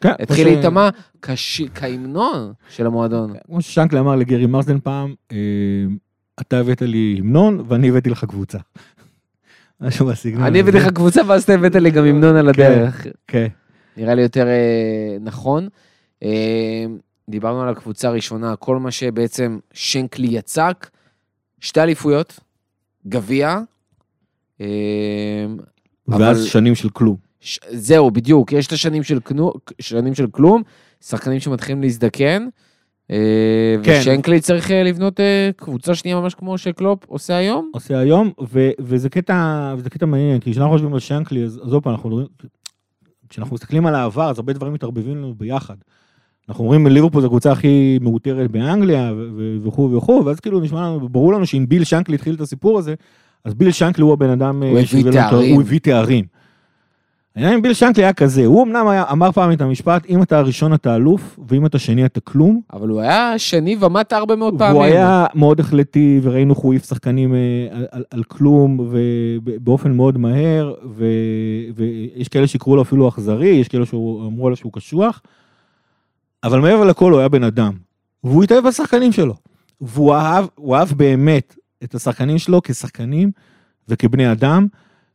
כן, 0.00 0.08
והתחיל 0.18 0.44
ש- 0.44 0.48
להיטמע 0.52 0.88
כהמנון 1.74 2.52
של 2.70 2.86
המועדון. 2.86 3.32
כמו 3.46 3.62
ששנקלי 3.62 4.00
אמר 4.00 4.16
לגרי 4.16 4.46
מרסדן 4.46 4.78
פעם, 4.80 5.14
אה, 5.32 5.36
אתה 6.40 6.58
הבאת 6.58 6.82
לי 6.82 7.16
המנון 7.18 7.64
ואני 7.68 7.88
הבאתי 7.88 8.10
לך 8.10 8.24
קבוצה. 8.24 8.58
משהו 9.80 10.06
בסגנון. 10.06 10.42
אני 10.42 10.60
הבאתי. 10.60 10.76
לך 10.76 10.88
קבוצה 10.88 11.20
ואז 11.26 11.42
אתה 11.42 11.54
הבאת 11.54 11.74
לי 11.74 11.90
גם 11.90 12.04
המנון 12.04 12.36
על 12.36 12.48
הדרך. 12.48 13.06
כן. 13.26 13.46
נראה 13.96 14.14
לי 14.14 14.22
יותר 14.22 14.46
אה, 14.46 15.16
נכון. 15.20 15.68
דיברנו 17.28 17.62
על 17.62 17.68
הקבוצה 17.68 18.08
הראשונה, 18.08 18.56
כל 18.56 18.76
מה 18.78 18.90
שבעצם 18.90 19.58
שנקלי 19.72 20.26
יצק, 20.26 20.90
שתי 21.60 21.80
אליפויות, 21.80 22.40
גביע, 23.08 23.58
אה, 24.60 24.66
ואז 26.08 26.38
אבל- 26.38 26.46
שנים 26.46 26.74
של 26.74 26.88
כלום. 26.88 27.16
ש- 27.40 27.58
זהו, 27.70 28.10
בדיוק, 28.10 28.52
יש 28.52 28.66
את 28.66 28.72
השנים 28.72 29.02
של, 29.02 29.18
כנו, 29.24 29.52
שנים 29.80 30.14
של 30.14 30.26
כלום, 30.26 30.62
שחקנים 31.04 31.40
שמתחילים 31.40 31.82
להזדקן, 31.82 32.48
אה, 33.10 33.16
כן. 33.84 33.98
ושנקלי 34.00 34.40
צריך 34.40 34.70
אה, 34.70 34.82
לבנות 34.82 35.20
אה, 35.20 35.50
קבוצה 35.56 35.94
שנייה 35.94 36.20
ממש 36.20 36.34
כמו 36.34 36.58
שקלופ 36.58 37.04
עושה 37.06 37.36
היום. 37.36 37.70
עושה 37.74 37.98
היום, 37.98 38.30
ו- 38.52 38.70
וזה 38.80 39.08
קטע, 39.08 39.74
וזה 39.78 39.90
קטע 39.90 40.06
מעניין, 40.06 40.40
כי 40.40 40.50
כשאנחנו 40.50 40.72
חושבים 40.72 40.94
על 40.94 41.00
שנקלי, 41.00 41.44
אז 41.44 41.56
עוד 41.72 41.82
פעם, 41.82 41.92
אנחנו 41.92 42.20
כשאנחנו 43.28 43.54
מסתכלים 43.54 43.86
על 43.86 43.94
העבר, 43.94 44.30
אז 44.30 44.38
הרבה 44.38 44.52
דברים 44.52 44.72
מתערבבים 44.72 45.16
לנו 45.16 45.34
ביחד. 45.34 45.74
אנחנו 46.48 46.64
אומרים, 46.64 46.86
ליברפול 46.86 47.20
זו 47.20 47.26
הקבוצה 47.26 47.52
הכי 47.52 47.98
מעוטרת 48.02 48.50
באנגליה, 48.50 49.12
וכו' 49.62 49.92
וכו', 49.92 50.22
ואז 50.24 50.40
כאילו 50.40 50.60
נשמע 50.60 50.80
לנו, 50.80 51.08
ברור 51.08 51.32
לנו 51.32 51.46
שאם 51.46 51.64
ביל 51.68 51.84
שנקלי 51.84 52.14
התחיל 52.14 52.34
את 52.34 52.40
הסיפור 52.40 52.78
הזה, 52.78 52.94
אז 53.44 53.54
ביל 53.54 53.70
שנקלי 53.70 54.02
הוא 54.04 54.12
הבן 54.12 54.30
אדם... 54.30 54.62
אה, 54.62 54.70
הוא 54.70 54.78
הביא 54.78 55.08
ה- 55.08 55.12
תארים. 55.12 55.54
הוא 55.54 55.62
הביא 55.62 55.78
תארים. 55.80 56.24
העניין 57.36 57.54
עם 57.54 57.62
ביל 57.62 57.72
שנקלי 57.74 58.04
היה 58.04 58.12
כזה, 58.12 58.46
הוא 58.46 58.62
אמנם 58.62 58.88
היה, 58.88 59.04
אמר 59.12 59.32
פעם 59.32 59.52
את 59.52 59.60
המשפט, 59.60 60.06
אם 60.08 60.22
אתה 60.22 60.38
הראשון 60.38 60.74
אתה 60.74 60.96
אלוף, 60.96 61.38
ואם 61.48 61.66
אתה 61.66 61.78
שני 61.78 62.04
אתה 62.06 62.20
כלום, 62.20 62.60
אבל 62.72 62.88
הוא 62.88 63.00
היה 63.00 63.38
שני 63.38 63.76
ומטה 63.80 64.16
הרבה 64.16 64.36
מאוד 64.36 64.58
פעמים. 64.58 64.74
והוא 64.76 64.84
היה 64.84 65.26
מאוד 65.34 65.60
החלטי, 65.60 66.20
וראינו 66.22 66.54
איך 66.54 66.62
הוא 66.62 66.72
העיף 66.72 66.88
שחקנים 66.88 67.34
אה, 67.34 67.38
על, 67.70 67.86
על, 67.90 68.04
על 68.10 68.22
כלום, 68.22 68.80
ובאופן 68.90 69.92
מאוד 69.92 70.18
מהר, 70.18 70.74
ו, 70.90 71.04
ויש 71.74 72.28
כאלה 72.28 72.46
שיקראו 72.46 72.76
לו 72.76 72.82
אפילו 72.82 73.08
אכזרי, 73.08 73.48
יש 73.48 73.68
כאלה 73.68 73.86
שאמרו 73.86 74.46
עליו 74.46 74.56
שהוא 74.56 74.72
קשוח, 74.72 75.22
אבל 76.44 76.60
מעבר 76.60 76.84
לכל 76.84 77.12
הוא 77.12 77.18
היה 77.20 77.28
בן 77.28 77.44
אדם, 77.44 77.72
והוא 78.24 78.44
התאהב 78.44 78.68
בשחקנים 78.68 79.12
שלו, 79.12 79.34
והוא 79.80 80.14
אהב, 80.14 80.46
הוא 80.54 80.76
אהב 80.76 80.88
באמת 80.92 81.56
את 81.84 81.94
השחקנים 81.94 82.38
שלו 82.38 82.60
כשחקנים 82.62 83.30
וכבני 83.88 84.32
אדם, 84.32 84.66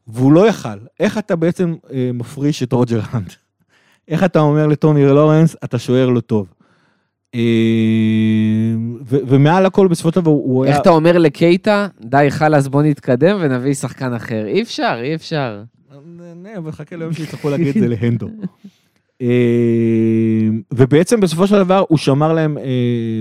והוא 0.07 0.31
לא 0.31 0.47
יכל. 0.47 0.77
איך 0.99 1.17
אתה 1.17 1.35
בעצם 1.35 1.75
אה, 1.93 2.09
מפריש 2.13 2.63
את 2.63 2.73
רוג'ר 2.73 2.99
האנט? 3.11 3.33
איך 4.07 4.23
אתה 4.23 4.39
אומר 4.39 4.67
לטומי 4.67 5.05
לורנס, 5.05 5.55
אתה 5.63 5.79
שוער 5.79 6.09
לא 6.09 6.19
טוב? 6.19 6.47
אה, 7.35 7.39
ו- 9.05 9.19
ומעל 9.27 9.65
הכל 9.65 9.87
בסופו 9.87 10.09
של 10.09 10.21
דבר 10.21 10.31
הוא 10.31 10.63
היה... 10.63 10.73
איך 10.73 10.81
אתה 10.81 10.89
אומר 10.89 11.17
לקייטה, 11.17 11.87
די 12.01 12.25
חלאס 12.29 12.67
בוא 12.67 12.83
נתקדם 12.83 13.37
ונביא 13.41 13.73
שחקן 13.73 14.13
אחר. 14.13 14.45
אי 14.45 14.61
אפשר, 14.61 14.99
אי 15.03 15.15
אפשר. 15.15 15.63
נה, 16.35 16.57
אבל 16.57 16.71
חכה 16.71 16.95
ליום 16.95 17.13
שיצטרכו 17.13 17.49
להגיד 17.49 17.67
את 17.67 17.73
זה 17.73 17.87
להנדו. 18.01 18.29
אה, 19.21 20.49
ובעצם 20.73 21.19
בסופו 21.19 21.47
של 21.47 21.63
דבר 21.63 21.83
הוא 21.89 21.97
שמר 21.97 22.33
להם, 22.33 22.57
אה, 22.57 22.63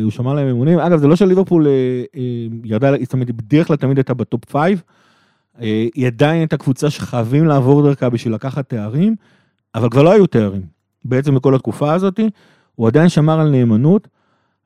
הוא 0.02 0.10
שמר 0.10 0.34
להם 0.34 0.48
אמונים. 0.48 0.78
אגב, 0.78 0.98
זה 0.98 1.08
לא 1.08 1.16
שליברפול 1.16 1.66
אה, 1.66 1.72
אה, 2.16 2.46
ירדה, 2.64 2.90
זאת 3.02 3.12
אומרת, 3.12 3.30
בדרך 3.30 3.66
כלל 3.66 3.76
תמיד 3.76 3.98
הייתה 3.98 4.14
ב 4.14 4.22
top 4.22 4.44
five. 4.44 4.82
היא 5.94 6.06
עדיין 6.06 6.38
הייתה 6.38 6.56
קבוצה 6.56 6.90
שחייבים 6.90 7.46
לעבור 7.46 7.82
דרכה 7.82 8.08
בשביל 8.10 8.34
לקחת 8.34 8.68
תארים, 8.68 9.16
אבל 9.74 9.90
כבר 9.90 10.02
לא 10.02 10.12
היו 10.12 10.26
תארים. 10.26 10.62
בעצם 11.04 11.34
בכל 11.34 11.54
התקופה 11.54 11.92
הזאת, 11.92 12.20
הוא 12.74 12.86
עדיין 12.86 13.08
שמר 13.08 13.40
על 13.40 13.50
נאמנות, 13.50 14.08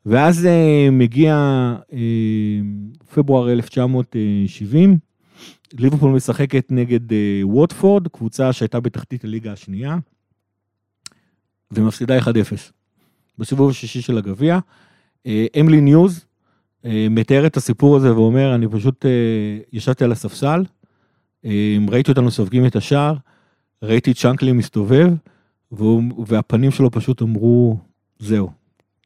ואז 0.06 0.48
מגיע 0.92 1.74
פברואר 3.14 3.52
1970, 3.52 4.98
ליברפול 5.78 6.12
משחקת 6.12 6.66
נגד 6.70 7.00
ווטפורד, 7.42 8.08
קבוצה 8.08 8.52
שהייתה 8.52 8.80
בתחתית 8.80 9.24
הליגה 9.24 9.52
השנייה, 9.52 9.96
ומפסידה 11.70 12.18
1-0. 12.18 12.24
בסיבוב 13.38 13.70
השישי 13.70 14.02
של 14.02 14.18
הגביע. 14.18 14.58
אמלין 15.60 15.80
יוז 15.80 16.24
מתאר 17.10 17.46
את 17.46 17.56
הסיפור 17.56 17.96
הזה 17.96 18.14
ואומר, 18.14 18.54
אני 18.54 18.68
פשוט 18.68 19.06
אה, 19.06 19.10
ישבתי 19.72 20.04
על 20.04 20.12
הספסל, 20.12 20.64
אה, 21.44 21.76
ראיתי 21.88 22.10
אותנו 22.10 22.30
סופגים 22.30 22.66
את 22.66 22.76
השער, 22.76 23.14
ראיתי 23.82 24.10
את 24.10 24.16
שנקלי 24.16 24.52
מסתובב, 24.52 25.08
והוא, 25.72 26.02
והפנים 26.26 26.70
שלו 26.70 26.90
פשוט 26.90 27.22
אמרו, 27.22 27.78
זהו, 28.18 28.50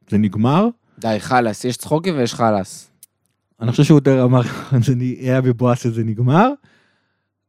זה 0.09 0.17
נגמר. 0.17 0.67
די 0.99 1.15
חלאס, 1.19 1.65
יש 1.65 1.77
צחוקים 1.77 2.17
ויש 2.17 2.33
חלאס. 2.33 2.91
אני 3.61 3.71
חושב 3.71 3.83
שהוא 3.83 3.97
יותר 3.97 4.23
אמר, 4.23 4.41
זה 4.85 4.93
היה 5.19 5.41
בבואס 5.41 5.83
שזה 5.83 6.03
נגמר, 6.03 6.49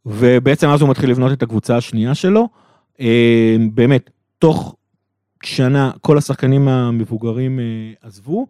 ובעצם 0.07 0.69
אז 0.69 0.81
הוא 0.81 0.91
מתחיל 0.91 1.11
לבנות 1.11 1.33
את 1.33 1.43
הקבוצה 1.43 1.77
השנייה 1.77 2.15
שלו. 2.15 2.49
אה, 3.01 3.57
באמת, 3.73 4.11
תוך 4.39 4.77
שנה 5.43 5.91
כל 6.01 6.19
השחקנים 6.19 6.69
המבוגרים 6.69 7.61
אה, 7.61 7.65
עזבו, 8.03 8.47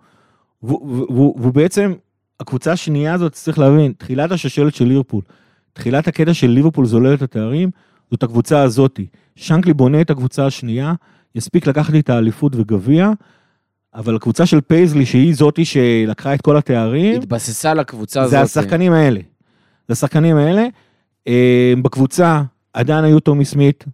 והוא- 0.63 1.53
בעצם, 1.55 1.93
הקבוצה 2.41 2.73
השנייה 2.73 3.15
הזאת, 3.15 3.33
צריך 3.33 3.59
להבין, 3.59 3.93
תחילת 3.99 4.33
השושלת 4.33 4.75
של 4.75 4.85
ליברפול, 4.85 5.23
תחילת 5.73 6.09
הקטע 6.09 6.35
של 6.35 6.47
ליברפול 6.47 6.87
זולל 6.87 7.15
את 7.15 7.23
התארים, 7.23 7.71
זאת 8.11 8.23
הקבוצה 8.23 8.63
הזאתי. 8.63 9.07
שנקלי 9.37 9.73
בונה 9.75 10.01
את 10.01 10.11
הקבוצה 10.11 10.47
השנייה, 10.47 10.95
יספיק 11.35 11.67
לקחת 11.67 11.93
לי 11.93 12.01
את 12.01 12.11
האליפות 12.11 12.53
וגביע, 12.57 13.11
אבל 13.95 14.17
הקבוצה 14.17 14.47
של 14.47 14.61
פייזלי, 14.61 15.07
שהיא 15.07 15.35
זאתי 15.35 15.65
שלקחה 15.65 16.35
את 16.35 16.41
כל 16.41 16.57
התארים, 16.57 17.21
התבססה 17.21 17.71
על 17.71 17.79
הקבוצה 17.79 18.21
הזאת. 18.21 18.31
זה 18.31 18.41
השחקנים 18.41 18.93
האלה. 18.93 19.21
זה 19.89 19.93
השחקנים 19.93 20.37
האלה. 20.37 20.67
אה, 21.29 21.73
בקבוצה 21.83 22.43
עדיין 22.75 23.05
היו 23.05 23.21
טומי 23.21 23.45
סמית, 23.45 23.85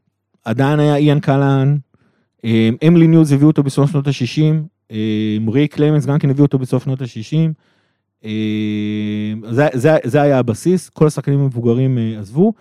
עדיין 0.44 0.80
היה 0.80 0.96
איאן 0.96 1.20
קלהאן, 1.20 1.76
אמלין 2.88 3.06
יוז 3.06 3.32
הביאו 3.32 3.48
אותו 3.48 3.62
בסוף 3.62 3.90
שנות 3.90 4.06
ה-60, 4.06 4.94
ריי 5.52 5.68
קלמנס 5.68 6.06
גם 6.06 6.18
כן 6.18 6.30
הביאו 6.30 6.44
אותו 6.44 6.58
בסוף 6.58 6.84
שנות 6.84 7.02
ה-60. 7.02 7.52
זה, 9.50 9.68
זה, 9.72 9.96
זה 10.04 10.22
היה 10.22 10.38
הבסיס, 10.38 10.88
כל 10.88 11.06
השחקנים 11.06 11.40
המבוגרים 11.40 11.98
אה, 11.98 12.18
עזבו. 12.18 12.52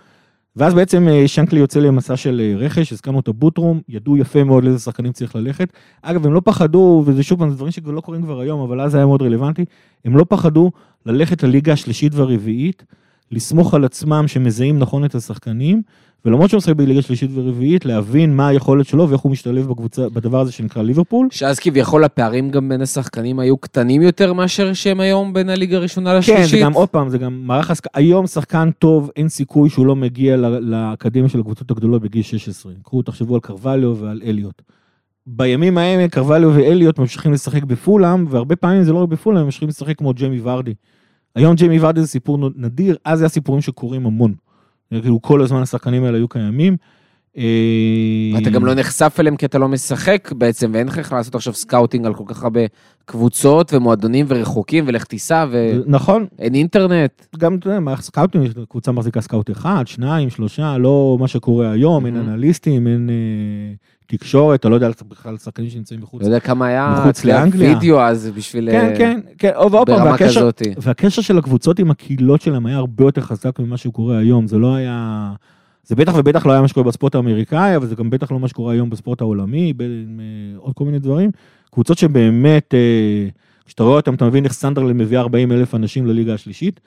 ואז 0.56 0.74
בעצם 0.74 1.08
אה, 1.08 1.28
שנקלי 1.28 1.60
יוצא 1.60 1.80
למסע 1.80 2.18
של 2.18 2.42
אה, 2.44 2.58
רכש, 2.58 2.94
הזכרנו 2.94 3.20
את 3.20 3.28
ה 3.28 3.33
boot 3.33 3.55
room, 3.55 3.82
ידעו 3.90 4.18
יפה 4.18 4.44
מאוד 4.44 4.64
לאיזה 4.64 4.80
שחקנים 4.80 5.12
צריך 5.12 5.36
ללכת. 5.36 5.74
אגב, 6.02 6.26
הם 6.26 6.34
לא 6.34 6.42
פחדו, 6.46 7.04
וזה 7.06 7.24
שוב 7.24 7.40
פעם, 7.40 7.50
זה 7.50 7.56
דברים 7.56 7.72
שכבר 7.72 7.92
לא 7.92 8.02
קורים 8.02 8.22
כבר 8.22 8.40
היום, 8.40 8.62
אבל 8.62 8.82
אז 8.82 8.96
היה 8.96 9.06
מאוד 9.06 9.22
רלוונטי, 9.22 9.66
הם 10.06 10.18
לא 10.18 10.26
פחדו 10.30 10.72
ללכת 11.06 11.44
לליגה 11.44 11.74
השלישית 11.74 12.16
והרביעית, 12.16 12.84
לסמוך 13.32 13.74
על 13.74 13.86
עצמם 13.86 14.24
שמזהים 14.28 14.80
נכון 14.80 15.06
את 15.06 15.16
השחקנים, 15.16 15.82
ולמרות 16.26 16.50
שהוא 16.50 16.58
משחק 16.58 16.76
בליגה 16.76 17.02
שלישית 17.02 17.30
ורביעית, 17.34 17.86
להבין 17.86 18.36
מה 18.36 18.48
היכולת 18.48 18.86
שלו 18.88 19.10
ואיך 19.10 19.22
הוא 19.22 19.32
משתלב 19.32 19.68
בקבוצה, 19.68 20.10
בדבר 20.10 20.40
הזה 20.40 20.52
שנקרא 20.52 20.84
ליברפול. 20.84 21.28
שאז 21.32 21.60
כביכול 21.60 22.04
הפערים 22.04 22.50
גם 22.50 22.70
בין 22.70 22.82
השחקנים 22.82 23.40
היו 23.40 23.58
קטנים 23.58 24.02
יותר 24.02 24.34
מאשר 24.34 24.74
שהם 24.74 25.00
היום 25.00 25.34
בין 25.34 25.50
הליגה 25.50 25.78
הראשונה 25.78 26.12
כן, 26.12 26.18
לשלישית. 26.18 26.50
זה 26.50 26.60
גם 26.60 26.74
עוד 26.74 26.90
פעם, 26.90 27.10
זה 27.10 27.18
גם 27.18 27.42
מערך 27.44 27.72
הסק... 27.72 27.88
היום 27.94 28.28
שחקן 28.28 28.70
טוב, 28.80 29.12
אין 29.16 29.30
סיכוי 29.30 29.70
שהוא 29.70 29.86
לא 29.86 29.96
מגיע 29.96 30.38
לאקדמיה 30.38 31.30
של 31.30 31.40
הקבוצות 31.40 31.72
הגדולות 31.72 32.02
בגיל 32.02 32.22
16. 32.22 32.72
קחו, 32.84 33.02
תחשבו 33.02 33.36
על 33.36 33.42
קרווליו 33.42 33.98
ועל 33.98 34.22
אליוט. 34.26 34.62
בימים 35.28 35.78
ההם 35.78 36.08
קרווליו 36.08 36.52
ואליוט 36.56 37.00
ממשיכים 37.00 37.34
לשחק 37.34 37.64
בפולאם, 37.64 38.26
והרבה 38.30 38.56
פעמים 38.56 38.84
זה 38.84 38.94
לא 38.94 38.98
רק 38.98 39.10
בפולאם, 39.10 39.40
הם 39.40 39.46
ממשיכים 39.46 39.68
לשחק 39.70 39.98
כמו 39.98 40.14
ג'יימי 40.14 40.40
ורדי. 40.44 40.74
היום 41.36 41.56
ג'יימי 41.56 41.80
ורדי 41.80 42.02
זה 42.02 42.08
סיפור 42.08 42.38
נדיר, 42.56 42.98
אז 43.06 43.20
זה 43.20 43.26
הסיפורים 43.26 43.62
שקורים 43.62 44.06
המון. 44.06 44.34
כאילו 44.90 45.22
כל 45.22 45.42
הזמן 45.42 45.62
השחקנים 45.62 46.04
האלה 46.04 46.18
היו 46.18 46.28
קיימים. 46.28 46.78
אה, 47.38 48.32
ואתה 48.34 48.50
גם 48.50 48.66
לא 48.66 48.74
נחשף 48.74 49.16
אליהם 49.20 49.36
כי 49.36 49.46
אתה 49.46 49.58
לא 49.58 49.68
משחק 49.68 50.32
בעצם, 50.38 50.72
ואין 50.74 50.88
לך 50.88 50.98
איך 50.98 51.14
לעשות 51.14 51.36
עכשיו 51.36 51.54
scouting 51.54 52.06
על 52.06 52.14
כל 52.14 52.24
כך 52.28 52.44
הרבה 52.44 52.60
קבוצות 53.06 53.74
ומועדונים 53.74 54.26
ורחוקים 54.30 54.84
ולך 54.88 55.04
תיסע 55.04 55.46
ואין 55.52 55.82
נכון, 55.86 56.26
אינטרנט. 56.40 57.26
גם, 57.38 57.56
אתה 57.56 57.68
יודע, 57.68 57.80
מערכת 57.80 58.04
סקאוטים, 58.04 58.44
יש 58.44 58.52
קבוצה 58.70 58.92
מחזיקה 58.92 59.22
סקאוט 59.22 59.52
אחד, 59.52 59.84
שניים, 59.88 60.30
שלושה, 60.30 60.78
לא 60.78 61.18
מה 61.20 61.28
שקורה 61.28 61.72
היום, 61.72 62.06
אין. 62.06 62.16
אנליסטים, 62.16 62.88
אין 62.88 63.10
אה, 63.10 63.76
תקשורת, 64.08 64.60
אתה 64.60 64.70
לא 64.70 64.76
יודע 64.76 64.90
בכלל 65.08 65.38
שחקנים 65.38 65.70
שנמצאים 65.70 66.02
מחוץ. 66.02 66.22
לא 66.22 66.28
יודע 66.28 66.40
כמה 66.40 66.66
היה 66.66 66.96
מחוץ 67.00 67.26
לאנגליה. 67.26 67.72
הווידאו 67.72 68.02
אז 68.02 68.32
בשביל... 68.36 68.72
כן, 68.72 68.90
אה, 68.90 68.98
כן, 68.98 69.20
כן, 69.38 69.52
ועוד 69.72 69.88
פעם, 69.90 70.08
והקשר. 70.08 70.50
והקשר 70.78 71.22
של 71.22 71.38
הקבוצות 71.38 71.80
עם 71.80 71.92
הקהילות 71.92 72.42
שלהם 72.42 72.66
היה 72.66 72.78
הרבה 72.78 73.06
יותר 73.06 73.22
חזק 73.22 73.60
ממה 73.60 73.78
שקורה 73.78 74.18
היום, 74.18 74.48
זה 74.48 74.58
לא 74.58 74.76
היה... 74.76 75.32
זה 75.84 75.96
בטח 75.96 76.14
ובטח 76.16 76.46
לא 76.46 76.52
היה 76.52 76.62
מה 76.62 76.68
שקורה 76.68 76.84
בספורט 76.86 77.16
האמריקאי, 77.16 77.76
אבל 77.76 77.88
זה 77.88 77.96
גם 77.96 78.10
בטח 78.10 78.32
לא 78.32 78.40
מה 78.40 78.48
שקורה 78.48 78.74
היום 78.74 78.90
בספורט 78.90 79.22
העולמי, 79.22 79.74
בין 79.74 80.20
אה, 80.20 80.58
עוד 80.58 80.74
כל 80.76 80.86
מיני 80.86 81.00
דברים. 81.00 81.32
קבוצות 81.72 81.98
שבאמת, 81.98 82.74
אה, 82.74 83.28
כשאתה 83.66 83.84
רואה 83.84 83.96
אותם, 83.96 84.14
אתה 84.14 84.26
מבין 84.26 84.44
איך 84.44 84.54
סנדרלנד 84.54 85.02
מביאה 85.02 85.22
40 85.22 85.52
אלף 85.52 85.76
אנשים 85.76 86.06
לליגה 86.06 86.34
השלישית. 86.34 86.80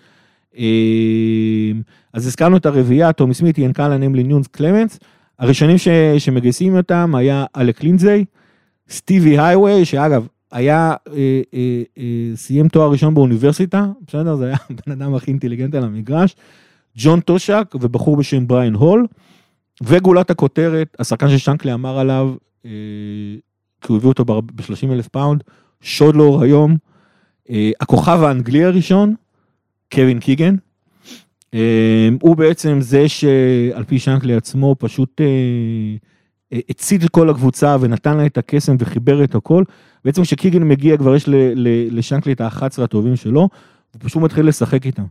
אז 2.12 2.26
הזכרנו 2.26 2.56
את 2.56 2.66
הרביעייה, 2.66 3.12
טומי 3.12 3.34
סמית, 3.34 3.58
איאן 3.58 3.72
קלהאן, 3.72 4.02
אמלין 4.02 4.22
יוז, 4.22 4.46
קלמנס. 4.46 4.98
הראשונים 5.38 5.78
ש, 5.78 5.88
שמגייסים 6.18 6.76
אותם 6.76 7.14
היה 7.14 7.44
אלק 7.56 7.82
לינזי, 7.82 8.24
סטיב 8.90 9.38
הייוויי, 9.38 9.84
שאגב, 9.84 10.26
היה, 10.52 10.94
אה, 11.12 11.40
אה, 11.54 11.82
אה, 11.98 12.36
סיים 12.36 12.68
תואר 12.68 12.90
ראשון 12.90 13.14
באוניברסיטה, 13.14 13.86
בסדר? 14.06 14.36
זה 14.36 14.46
היה 14.46 14.56
הבן 14.70 14.92
אדם 14.92 15.14
הכי 15.14 15.30
אינטליגנט 15.30 15.74
על 15.74 15.84
המגרש. 15.84 16.36
ג'ון 16.96 17.20
טושק 17.20 17.74
ובחור 17.80 18.16
בשם 18.16 18.46
בריין 18.46 18.74
הול. 18.74 19.06
וגולת 19.82 20.30
הכותרת, 20.30 20.96
השחקן 20.98 21.28
ששנקלי 21.28 21.72
אמר 21.74 21.98
עליו, 21.98 22.34
אה, 22.64 22.70
כי 23.80 23.86
הוא 23.88 23.96
הביא 23.96 24.08
אותו 24.08 24.24
ב-30 24.24 24.92
אלף 24.92 25.08
פאונד, 25.08 25.42
שוד 25.80 26.16
לאור 26.16 26.42
היום, 26.42 26.76
אה, 27.50 27.70
הכוכב 27.80 28.22
האנגלי 28.22 28.64
הראשון, 28.64 29.14
קווין 29.92 30.20
קיגן. 30.20 30.56
אה, 31.54 32.08
הוא 32.20 32.36
בעצם 32.36 32.80
זה 32.80 33.08
שעל 33.08 33.84
פי 33.84 33.98
שנקלי 33.98 34.34
עצמו 34.34 34.76
פשוט 34.78 35.20
אה, 35.20 35.26
אה, 36.52 36.58
הצית 36.68 37.04
את 37.04 37.10
כל 37.10 37.30
הקבוצה 37.30 37.76
ונתן 37.80 38.16
לה 38.16 38.26
את 38.26 38.38
הקסם 38.38 38.76
וחיבר 38.78 39.24
את 39.24 39.34
הכל. 39.34 39.64
בעצם 40.04 40.22
כשקיגן 40.22 40.62
מגיע 40.62 40.96
כבר 40.96 41.16
יש 41.16 41.24
לשנקלי 41.90 42.32
את 42.32 42.40
ה-11 42.40 42.82
הטובים 42.82 43.16
שלו, 43.16 43.40
הוא 43.40 43.48
פשוט 43.98 44.22
מתחיל 44.22 44.48
לשחק 44.48 44.86
איתם. 44.86 45.04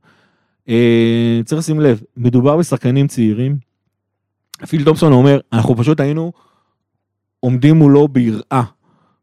אה, 0.69 1.41
צריך 1.45 1.59
לשים 1.59 1.79
לב, 1.79 2.01
מדובר 2.17 2.57
בשחקנים 2.57 3.07
צעירים. 3.07 3.57
פיל 4.67 4.83
תומפסון 4.83 5.13
אומר, 5.13 5.39
אנחנו 5.53 5.75
פשוט 5.75 5.99
היינו 5.99 6.31
עומדים 7.39 7.75
מולו 7.75 8.07
ביראה 8.07 8.63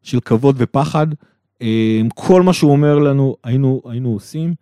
של 0.03 0.21
כבוד 0.21 0.57
ופחד. 0.59 1.07
כל 2.15 2.43
מה 2.43 2.53
שהוא 2.53 2.73
אומר 2.73 2.99
לנו, 2.99 3.37
היינו, 3.45 3.83
היינו 3.85 4.13
עושים. 4.13 4.55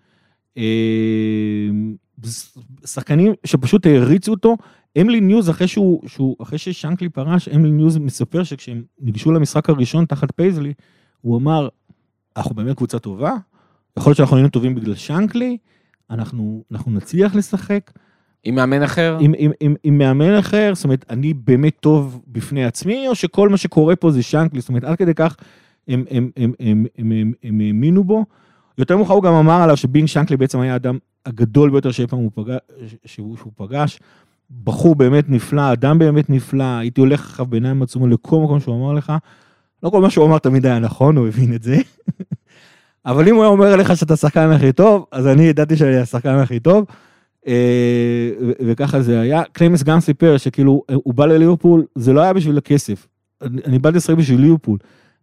שחקנים 2.85 3.33
שפשוט 3.45 3.87
העריצו 3.87 4.33
אותו. 4.33 4.57
אמלין 5.01 5.21
יוז, 5.21 5.51
אחרי, 5.51 5.69
שהוא, 5.69 6.09
שהוא, 6.09 6.37
אחרי 6.43 6.59
ששנקלי 6.59 7.09
פרש, 7.09 7.49
אמלין 7.49 7.71
יוז 7.71 7.99
מספר 7.99 8.43
שכשהם 8.43 8.83
ניגשו 9.01 9.33
למשחק 9.33 9.71
הראשון 9.71 10.05
תחת 10.05 10.31
פייזלי, 10.37 10.73
הוא 11.21 11.39
אמר, 11.39 11.69
אנחנו 12.37 12.55
באמת 12.55 12.77
קבוצה 12.77 12.99
טובה, 12.99 13.33
יכול 13.99 14.11
להיות 14.11 14.17
שאנחנו 14.17 14.37
היינו 14.37 14.49
טובים 14.49 14.75
בגלל 14.75 14.95
שנקלי, 14.95 15.57
אנחנו, 16.11 16.65
אנחנו 16.73 16.93
נצליח 16.93 17.35
לשחק. 17.35 17.91
עם 18.45 18.55
מאמן 18.55 18.83
אחר? 18.83 19.19
עם, 19.21 19.33
עם, 19.39 19.51
עם, 19.61 19.75
עם 19.85 19.99
מאמן 19.99 20.35
אחר, 20.35 20.73
זאת 20.75 20.85
אומרת, 20.85 21.05
אני 21.11 21.35
באמת 21.35 21.77
טוב 21.81 22.23
בפני 22.27 22.65
עצמי, 22.65 23.09
או 23.09 23.15
שכל 23.15 23.49
מה 23.49 23.57
שקורה 23.57 23.97
פה 23.97 24.11
זה 24.11 24.23
שנקלי, 24.23 24.61
זאת 24.61 24.69
אומרת, 24.69 24.85
עד 24.85 24.97
כדי 24.97 25.15
כך 25.15 25.37
הם, 25.89 26.05
האמינו 27.43 28.05
בו. 28.05 28.25
יותר 28.79 28.97
מאוחר 28.97 29.15
הוא 29.15 29.23
גם 29.23 29.33
אמר 29.33 29.63
עליו 29.63 29.77
שביל 29.77 30.09
שנקלי 30.09 30.37
בעצם 30.37 30.61
היה 30.61 30.73
האדם 30.73 30.99
הגדול 31.27 31.71
ביותר 31.71 31.91
שאי 31.91 32.07
פעם 32.07 32.19
הוא 32.19 32.31
פגש, 32.35 32.97
שהוא, 33.05 33.37
פגש. 33.57 34.01
בחור 34.65 34.95
באמת 34.95 35.25
נפלא, 35.29 35.73
אדם 35.73 35.99
באמת 35.99 36.31
נפלא, 36.31 36.79
הייתי 36.79 37.01
הולך 37.01 37.21
אחריו 37.21 37.47
בעיניים 37.47 37.83
עצומות 37.83 38.11
לכל 38.11 38.41
מקום 38.45 38.61
שהוא 38.61 38.77
אמר 38.77 38.93
לך. 38.93 39.13
לא 39.83 39.91
כל 39.91 40.01
מה 40.01 40.11
שהוא 40.11 40.27
אמר 40.27 40.39
תמיד 40.39 40.67
היה 40.67 40.79
נכון, 40.79 41.17
הוא 41.17 41.29
הבין 41.29 41.55
את 41.55 41.63
זה. 41.63 41.77
אבל 43.07 43.29
אם 43.29 43.35
הוא 43.35 43.43
היה 43.43 43.51
אומר 43.51 43.77
לך 43.77 43.97
שאתה 43.97 44.15
השחקן 44.15 44.51
הכי 44.51 44.73
טוב, 44.73 45.07
אז 45.13 45.27
אני 45.27 45.43
ידעתי 45.43 45.77
שאני 45.77 45.97
השחקן 45.97 46.35
הכי 46.35 46.61
טוב. 46.61 46.85
אה, 47.47 48.31
וככה 48.67 49.03
זה 49.03 49.21
היה. 49.21 49.43
קלמנס 49.53 49.83
גם 49.83 50.01
סיפר 50.01 50.37
שכאילו, 50.37 50.83
הוא 50.95 51.15
בא 51.15 51.27
לליברפול, 51.27 51.87
זה 51.95 52.13
לא 52.13 52.21
היה 52.21 52.33
בשביל 52.33 52.59
הכסף. 52.59 53.07
אני 53.43 53.79
באתי 53.79 53.97
לשחק 53.97 54.17
בשביל 54.17 54.41
ליברפול. 54.41 54.79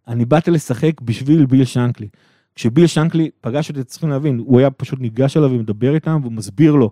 אני 0.08 0.24
באתי 0.24 0.50
לשחק 0.50 1.00
בשביל 1.00 1.46
ביל 1.46 1.64
שנקלי. 1.64 2.08
כשביל 2.60 2.86
שנקלי 2.86 3.30
פגש 3.40 3.68
אותי, 3.68 3.84
צריכים 3.84 4.10
להבין, 4.10 4.42
הוא 4.46 4.58
היה 4.58 4.70
פשוט 4.70 5.00
ניגש 5.00 5.36
אליו 5.36 5.50
ומדבר 5.50 5.94
איתם, 5.94 6.18
והוא 6.22 6.32
מסביר 6.32 6.74
לו 6.74 6.90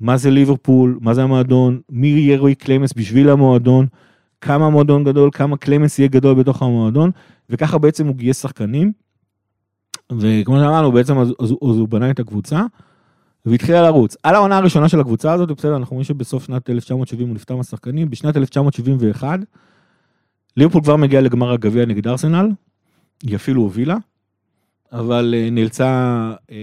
מה 0.00 0.16
זה 0.16 0.30
ליברפול, 0.30 0.98
מה 1.00 1.14
זה 1.14 1.22
המועדון, 1.22 1.80
מי 1.90 2.06
יהיה 2.06 2.38
ריי 2.38 2.54
קלמנס 2.54 2.92
בשביל 2.96 3.28
המועדון, 3.28 3.86
כמה 4.40 4.66
המועדון 4.66 5.04
גדול, 5.04 5.30
כמה 5.32 5.56
קלמנס 5.56 5.98
יהיה 5.98 6.08
גדול 6.08 6.34
בתוך 6.34 6.62
המועדון, 6.62 7.10
וככה 7.50 7.78
בעצם 7.78 8.06
הוא 8.06 8.16
גייס 8.16 8.42
שחקנים. 8.42 8.92
וכמו 10.18 10.58
שאמרנו, 10.58 10.92
בעצם 10.92 11.18
אז, 11.18 11.28
אז, 11.28 11.50
אז 11.50 11.56
הוא 11.60 11.88
בנה 11.88 12.10
את 12.10 12.20
הקבוצה. 12.20 12.62
והתחילה 13.46 13.82
לרוץ. 13.82 14.16
על 14.22 14.34
העונה 14.34 14.56
הראשונה 14.58 14.88
של 14.88 15.00
הקבוצה 15.00 15.32
הזאת, 15.32 15.50
בסדר, 15.50 15.76
אנחנו 15.76 15.94
רואים 15.94 16.04
שבסוף 16.04 16.44
שנת 16.44 16.70
1970 16.70 17.28
הוא 17.28 17.34
נפטר 17.34 17.56
מהשחקנים, 17.56 18.10
בשנת 18.10 18.36
1971, 18.36 19.38
ליברפול 20.56 20.82
כבר 20.82 20.96
מגיע 20.96 21.20
לגמר 21.20 21.52
הגביע 21.52 21.84
נגד 21.86 22.08
ארסנל, 22.08 22.48
היא 23.22 23.36
אפילו 23.36 23.62
הובילה, 23.62 23.96
אבל 24.92 25.34
אה, 25.36 25.50
נאלצה 25.50 25.86
אה, 26.50 26.56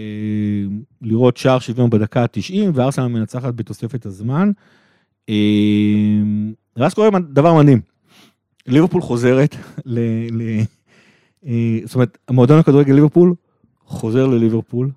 לראות 1.01 1.38
שער 1.38 1.59
שוויון 1.59 1.89
בדקה 1.89 2.21
ה-90, 2.23 2.53
וארסנל 2.73 3.07
מנצחת 3.07 3.53
בתוספת 3.53 4.05
הזמן. 4.05 4.51
אה, 5.30 5.36
ואז 6.78 6.93
קורה 6.93 7.09
דבר 7.30 7.53
מדהים, 7.53 7.82
ליברפול 8.67 9.01
חוזרת 9.01 9.55
ל... 9.86 9.99
ל 10.32 10.61
זאת 11.86 11.95
אומרת, 11.95 12.17
המועדון 12.28 12.59
הכדורגל 12.59 12.93
ליברפול 12.93 13.34
חוזר 13.86 14.28
לליברפול. 14.28 14.89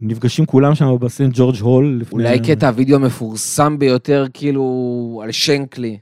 נפגשים 0.00 0.46
כולם 0.46 0.74
שם 0.74 0.96
בסנט 1.00 1.32
ג'ורג' 1.36 1.56
הול. 1.56 1.98
לפני- 2.00 2.22
אולי 2.24 2.38
קטע 2.40 2.68
הוידאו 2.68 2.96
המפורסם 2.96 3.78
ביותר, 3.78 4.26
כאילו, 4.34 5.20
על 5.24 5.32
שנקלי. 5.32 5.98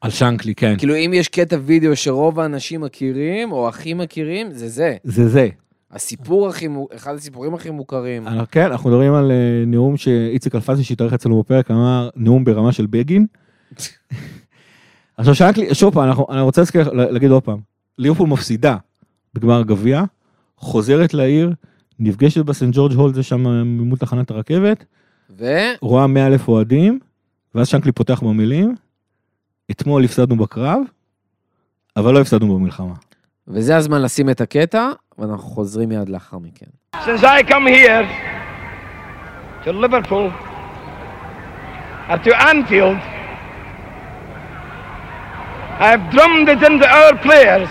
על 0.00 0.10
שנקלי, 0.10 0.54
כן. 0.54 0.74
כאילו, 0.78 0.94
אם 0.96 1.10
יש 1.14 1.28
קטע 1.28 1.56
וידאו 1.64 1.96
שרוב 1.96 2.40
האנשים 2.40 2.80
מכירים, 2.80 3.52
או 3.52 3.68
הכי 3.68 3.94
מכירים, 3.94 4.52
זה 4.52 4.68
זה. 4.68 4.96
זה 5.04 5.28
זה. 5.28 5.48
הסיפור 5.90 6.48
הכי, 6.48 6.68
אחד 6.96 7.14
הסיפורים 7.14 7.54
הכי 7.54 7.70
מוכרים. 7.70 8.26
אנחנו- 8.28 8.46
כן, 8.50 8.64
אנחנו 8.64 8.90
מדברים 8.90 9.14
על 9.14 9.30
אה, 9.30 9.36
נאום 9.66 9.96
שאיציק 9.96 10.54
אלפסי 10.54 10.84
שהתארח 10.84 11.12
אצלנו 11.12 11.40
בפרק, 11.42 11.70
אמר 11.70 12.08
נאום 12.16 12.44
ברמה 12.44 12.72
של 12.72 12.86
בגין. 12.86 13.26
עכשיו 15.16 15.34
שנקלי, 15.34 15.74
שוב 15.74 15.94
פעם, 15.94 16.04
אנחנו- 16.08 16.26
אני 16.30 16.40
רוצה 16.40 16.60
להזכיר- 16.60 16.92
להגיד 16.92 17.30
עוד 17.30 17.42
פעם, 17.42 17.58
ליברפול 17.98 18.28
מפסידה 18.28 18.76
בגמר 19.34 19.60
הגביע, 19.60 20.02
חוזרת 20.56 21.14
לעיר, 21.14 21.52
נפגשת 21.98 22.44
בסנט 22.44 22.74
ג'ורג' 22.74 22.92
הול, 22.92 23.14
זה 23.14 23.22
שם 23.22 23.40
ממול 23.46 23.98
תחנת 23.98 24.30
הרכבת, 24.30 24.84
ו... 25.38 25.44
רואה 25.80 26.06
100 26.06 26.26
אלף 26.26 26.48
אוהדים, 26.48 26.98
ואז 27.54 27.68
שנקלי 27.68 27.92
פותח 27.92 28.20
במילים, 28.22 28.74
אתמול 29.70 30.04
הפסדנו 30.04 30.36
בקרב, 30.36 30.80
אבל 31.96 32.14
לא 32.14 32.20
הפסדנו 32.20 32.58
במלחמה. 32.58 32.94
וזה 33.48 33.76
הזמן 33.76 34.02
לשים 34.02 34.30
את 34.30 34.40
הקטע, 34.40 34.90
ואנחנו 35.17 35.43
חוזרים 35.43 35.89
מיד 35.89 36.09
לאחר 36.09 36.37
מכן. 36.37 36.65
Since 37.05 37.23
I 37.23 37.43
come 37.43 37.67
here 37.67 38.07
to 39.65 39.71
Liverpool 39.71 40.31
or 42.09 42.17
to 42.17 42.31
Anfield, 42.49 42.99
I 45.79 45.87
have 45.93 46.09
drummed 46.11 46.49
it 46.49 46.61
into 46.63 46.87
our 46.87 47.17
players 47.17 47.69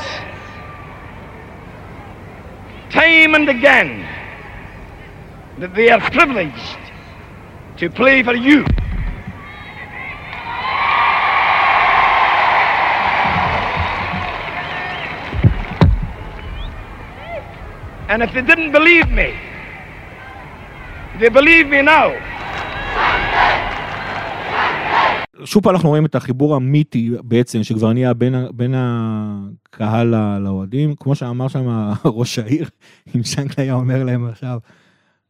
time 2.91 3.35
and 3.35 3.49
again 3.49 4.07
that 5.59 5.75
they 5.75 5.89
are 5.91 6.01
privileged 6.11 6.79
to 7.79 7.89
play 7.89 8.23
for 8.23 8.35
you. 8.35 8.65
And 18.10 18.24
if 18.24 18.32
they 18.34 18.42
didn't 18.42 18.72
believe 18.72 19.10
me, 19.12 19.30
they 21.20 21.30
believe 21.30 21.68
me 21.68 21.82
now. 21.82 22.10
שוב 25.46 25.64
פעם 25.64 25.76
אנחנו 25.76 25.90
רואים 25.90 26.06
את 26.06 26.16
החיבור 26.16 26.56
המיתי 26.56 27.12
בעצם, 27.24 27.64
שכבר 27.64 27.94
נהיה 27.94 28.14
בין, 28.14 28.36
בין 28.54 28.74
הקהל 28.78 30.16
לאוהדים. 30.40 30.96
כמו 30.96 31.16
שאמר 31.16 31.48
שם 31.48 31.68
ראש 32.06 32.40
העיר, 32.40 32.70
אם 33.16 33.24
שנקלי 33.24 33.64
היה 33.64 33.74
אומר 33.74 34.04
להם 34.04 34.28
עכשיו, 34.28 34.60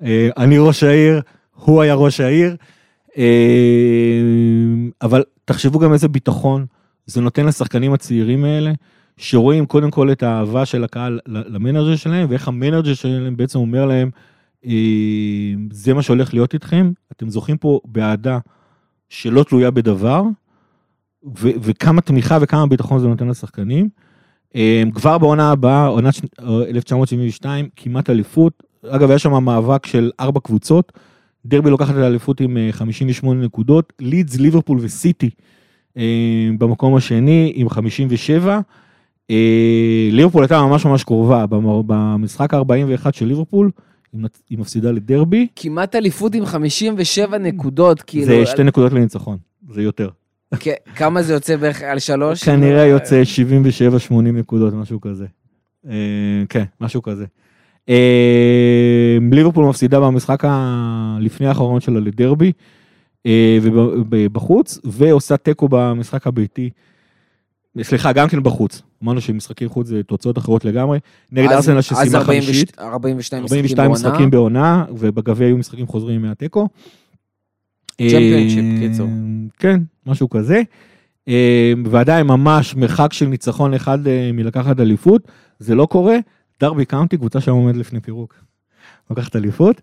אה, 0.04 0.30
אני 0.38 0.58
ראש 0.58 0.84
העיר, 0.84 1.22
הוא 1.54 1.82
היה 1.82 1.94
ראש 1.94 2.20
העיר. 2.20 2.56
אה, 3.18 4.22
אבל 5.02 5.24
תחשבו 5.46 5.80
גם 5.80 5.94
איזה 5.94 6.08
ביטחון 6.08 6.66
זה 7.06 7.22
נותן 7.22 7.46
לשחקנים 7.46 7.94
הצעירים 7.94 8.46
האלה, 8.46 8.72
שרואים 9.18 9.66
קודם 9.66 9.92
כל 9.92 10.12
את 10.12 10.24
האהבה 10.24 10.66
של 10.66 10.84
הקהל 10.84 11.20
ל- 11.28 11.56
למנג'ר 11.56 11.96
שלהם, 11.96 12.28
ואיך 12.30 12.48
המנג'ר 12.48 12.94
שלהם 12.94 13.38
בעצם 13.38 13.60
אומר 13.60 13.86
להם, 13.86 14.10
אה, 14.66 14.72
זה 15.72 15.94
מה 15.94 16.02
שהולך 16.02 16.34
להיות 16.34 16.54
איתכם, 16.54 16.92
אתם 17.12 17.30
זוכים 17.30 17.58
פה 17.58 17.80
באהדה 17.86 18.40
שלא 19.10 19.44
תלויה 19.44 19.72
בדבר, 19.72 20.24
ו- 21.26 21.52
וכמה 21.62 22.02
תמיכה 22.02 22.38
וכמה 22.42 22.68
ביטחון 22.68 23.00
זה 23.00 23.08
נותן 23.08 23.28
לשחקנים. 23.28 23.90
אה, 24.56 24.84
כבר 24.94 25.18
בעונה 25.18 25.52
הבאה, 25.52 25.88
עונת 25.88 26.14
אה, 26.40 26.70
1972, 26.70 27.70
כמעט 27.76 28.10
אליפות. 28.10 28.64
אגב, 28.90 29.10
היה 29.10 29.20
שם 29.20 29.44
מאבק 29.44 29.86
של 29.86 30.12
ארבע 30.20 30.40
קבוצות. 30.40 30.94
דרבי 31.46 31.70
לוקחת 31.70 31.94
את 31.96 32.00
האליפות 32.00 32.42
עם 32.42 32.58
אה, 32.58 32.68
58 32.72 33.46
נקודות, 33.46 33.94
לידס, 34.00 34.38
ליברפול 34.38 34.78
וסיטי 34.82 35.30
אה, 35.98 36.50
במקום 36.58 36.96
השני 36.96 37.52
עם 37.56 37.70
57. 37.70 38.60
אה, 39.32 40.10
ליברפול 40.12 40.44
הייתה 40.44 40.62
ממש 40.62 40.86
ממש 40.86 41.04
קרובה 41.04 41.46
במ- 41.46 41.82
במשחק 41.88 42.54
ה-41 42.54 43.12
של 43.12 43.26
ליברפול, 43.26 43.72
היא 44.50 44.58
מפסידה 44.60 44.92
לדרבי, 44.92 45.48
כמעט 45.56 45.96
אליפות 45.96 46.36
עם 46.36 46.46
57 46.46 47.38
נקודות, 47.38 48.02
כאילו... 48.02 48.26
זה 48.26 48.46
שתי 48.46 48.64
נקודות 48.64 48.94
לניצחון, 48.94 49.38
זה 49.74 49.82
יותר. 49.82 50.10
כמה 50.96 51.22
זה 51.24 51.34
יוצא 51.34 51.56
בערך 51.56 51.82
על 51.82 52.00
שלוש? 52.00 52.44
כנראה 52.44 52.86
יוצא 52.86 53.24
77-80 54.10 54.14
נקודות, 54.22 54.74
משהו 54.74 55.02
כזה. 55.02 55.26
אה, 55.90 55.94
כן, 56.50 56.64
משהו 56.82 57.02
כזה. 57.02 57.26
אה, 57.90 59.18
ליברפול 59.32 59.66
מפסידה 59.66 60.00
במשחק 60.00 60.44
הלפני 60.48 61.48
האחרון 61.48 61.82
שלה 61.82 62.00
לדרבי, 62.00 62.52
אה, 63.26 63.58
ובחוץ, 64.10 64.80
ועושה 64.84 65.38
תיקו 65.38 65.68
במשחק 65.72 66.28
הביתי. 66.28 66.70
סליחה, 67.82 68.12
גם 68.14 68.28
כן 68.28 68.44
בחוץ. 68.44 68.82
אמרנו 69.04 69.22
שמשחקי 69.22 69.68
חוץ 69.68 69.88
זה 69.88 70.04
תוצאות 70.04 70.38
אחרות 70.38 70.66
לגמרי. 70.66 71.00
נגד 71.32 71.48
אז- 71.48 71.56
ארסנל 71.56 71.78
אז 71.78 71.84
שסיימה 71.84 72.18
42 72.18 72.42
חמישית, 72.42 72.80
42 72.80 73.44
משחקים 73.44 73.60
42 73.66 73.92
בעונה. 73.92 74.10
משחקים 74.10 74.30
בעונה, 74.30 74.86
ובגביע 74.98 75.48
היו 75.48 75.58
משחקים 75.58 75.88
חוזרים 75.88 76.22
מהתיקו. 76.22 76.68
צ'מפיונשיפ, 78.02 78.64
אה, 78.66 78.88
קיצור. 78.88 79.08
כן, 79.60 79.80
משהו 80.06 80.30
כזה. 80.30 80.62
אה, 81.28 81.74
ועדיין 81.86 82.28
ממש 82.28 82.76
מרחק 82.76 83.14
של 83.14 83.26
ניצחון 83.26 83.74
אחד 83.74 84.08
אה, 84.08 84.30
מלקחת 84.34 84.80
אליפות, 84.80 85.28
זה 85.60 85.76
לא 85.76 85.86
קורה. 85.86 86.18
דרבי 86.62 86.86
קאונטי, 86.86 87.18
קבוצה 87.18 87.42
שם 87.42 87.52
עומדת 87.52 87.76
לפני 87.76 88.00
פירוק. 88.00 88.36
לוקחת 89.10 89.36
אליפות. 89.36 89.82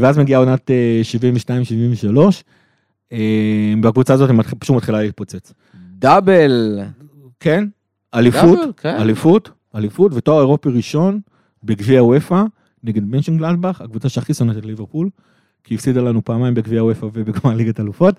ואז 0.00 0.18
מגיעה 0.18 0.40
עונת 0.40 0.70
אה, 0.70 1.00
72-73, 1.04 2.42
אה, 3.12 3.18
והקבוצה 3.82 4.14
הזאת 4.14 4.30
פשוט 4.58 4.76
מתחילה 4.76 5.02
להתפוצץ. 5.02 5.52
דאבל. 6.04 6.80
כן, 7.40 7.64
אליפות, 8.14 8.58
דאבל, 8.58 8.72
כן. 8.76 8.96
אליפות, 9.00 9.50
אליפות 9.74 10.12
ותואר 10.14 10.40
אירופי 10.40 10.68
ראשון 10.68 11.20
בגביע 11.64 12.04
וופא 12.04 12.42
נגד 12.82 13.02
מנשן 13.04 13.38
גלדבך, 13.38 13.80
הקבוצה 13.80 14.08
שהכי 14.08 14.34
שונאת 14.34 14.56
את 14.56 14.64
ליברפול, 14.64 15.08
כי 15.64 15.74
הפסידה 15.74 16.00
לנו 16.00 16.24
פעמיים 16.24 16.54
בגביע 16.54 16.84
וופא 16.84 17.06
ובגמר 17.12 17.54
ליגת 17.54 17.80
אלופות. 17.80 18.14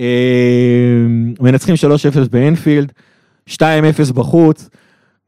אה, 0.00 1.06
מנצחים 1.40 1.74
3-0 1.74 2.28
באנפילד, 2.30 2.92
2-0 3.48 3.62
בחוץ, 4.14 4.68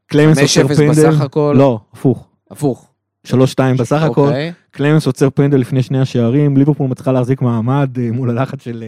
קלמנס 0.07 0.37
5-0 0.37 0.41
עוצר 0.41 0.75
פנדל. 0.75 0.91
בסך 0.91 1.21
הכל. 1.21 1.55
לא, 1.57 1.79
הפוך. 1.93 2.27
הפוך. 2.51 2.91
3-2 3.27 3.31
בסך 3.79 4.01
הכל, 4.01 4.21
אוקיי. 4.21 4.53
קלמנס 4.71 5.05
עוצר 5.05 5.29
פנדל 5.29 5.57
לפני 5.57 5.83
שני 5.83 5.99
השערים, 5.99 6.57
ליברפול 6.57 6.87
מצליחה 6.87 7.11
להחזיק 7.11 7.41
מעמד 7.41 7.89
אה, 7.99 8.11
מול 8.11 8.29
הלחץ 8.29 8.63
של 8.63 8.83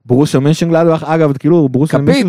אה, 0.00 0.06
ברוסיה 0.06 0.40
מנשנגלדבך, 0.40 1.02
אגב, 1.02 1.36
כאילו, 1.36 1.68
ברוסיה 1.68 1.98
כפית. 1.98 2.26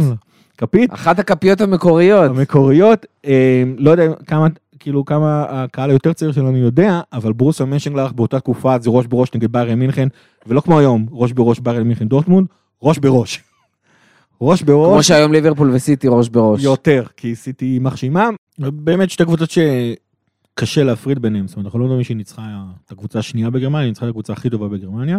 כפית, 0.57 0.93
אחת 0.93 1.19
הכפיות 1.19 1.61
המקוריות. 1.61 2.29
המקוריות, 2.29 3.05
אה, 3.25 3.63
לא 3.77 3.91
יודע 3.91 4.03
כמה, 4.27 4.47
כאילו 4.79 5.05
כמה 5.05 5.45
הקהל 5.49 5.89
היותר 5.89 6.13
צעיר 6.13 6.31
שלנו 6.31 6.57
יודע, 6.57 7.01
אבל 7.13 7.33
ברוסיה 7.33 7.65
מנשנגלדבך 7.65 8.11
באותה 8.11 8.39
תקופה 8.39 8.79
זה 8.79 8.89
ראש 8.89 9.05
בראש 9.05 9.29
נגד 9.35 9.51
ביירן 9.51 9.79
מינכן, 9.79 10.07
ולא 10.47 10.61
כמו 10.61 10.79
היום, 10.79 11.05
ראש 11.11 11.31
בראש 11.31 11.59
ביירן 11.59 11.83
מינכן 11.83 12.07
דורטמונד, 12.07 12.47
ראש 12.83 12.97
בראש. 12.97 13.43
ראש 14.41 14.63
כמו 14.63 14.73
בראש, 14.73 15.07
שהיום 15.07 15.33
ליברפול 15.33 15.71
וסיטי 15.73 16.07
ראש 16.09 16.29
בראש. 16.29 16.63
יותר, 16.63 17.03
כי 17.17 17.35
סיטי 17.35 17.79
מחשימה, 17.81 18.29
באמת 18.59 19.09
שתי 19.09 19.25
קבוצות 19.25 19.49
שקשה 19.51 20.83
להפריד 20.83 21.19
ביניהם, 21.19 21.47
זאת 21.47 21.55
אומרת, 21.55 21.65
אנחנו 21.65 21.79
לא 21.79 21.85
מדברים 21.85 22.03
שהיא 22.03 22.17
ניצחה 22.17 22.41
את 22.85 22.91
הקבוצה 22.91 23.19
השנייה 23.19 23.49
בגרמניה, 23.49 23.81
היא 23.81 23.89
ניצחה 23.89 24.05
את 24.05 24.09
הקבוצה 24.09 24.33
הכי 24.33 24.49
טובה 24.49 24.67
בגרמניה. 24.67 25.17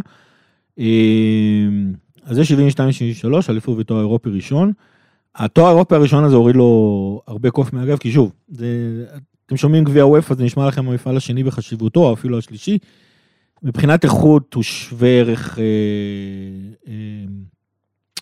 אז 2.23 2.37
זה 2.37 2.43
72-73, 2.43 3.51
אליפות 3.51 3.79
ותואר 3.79 4.01
אירופי 4.01 4.31
ראשון. 4.31 4.73
התואר 5.35 5.67
האירופי 5.67 5.95
הראשון 5.95 6.25
הזה 6.25 6.37
הוריד 6.37 6.57
לו 6.57 7.23
הרבה 7.27 7.51
קוף 7.51 7.73
מהגב, 7.73 7.99
כי 7.99 8.13
שוב, 8.13 8.33
זה, 8.49 8.67
אתם 9.47 9.57
שומעים 9.57 9.85
גביע 9.85 10.07
וופא, 10.07 10.35
זה 10.35 10.45
נשמע 10.45 10.69
לכם 10.69 10.89
המפעל 10.89 11.17
השני 11.17 11.45
בחשיבותו, 11.45 12.01
או 12.01 12.13
אפילו 12.13 12.39
השלישי. 12.39 12.79
מבחינת 13.63 14.05
איכות 14.05 14.55
הוא 14.55 14.63
שווה 14.63 15.09
ערך 15.09 15.59
אה, 15.59 15.65
אה, 16.89 16.95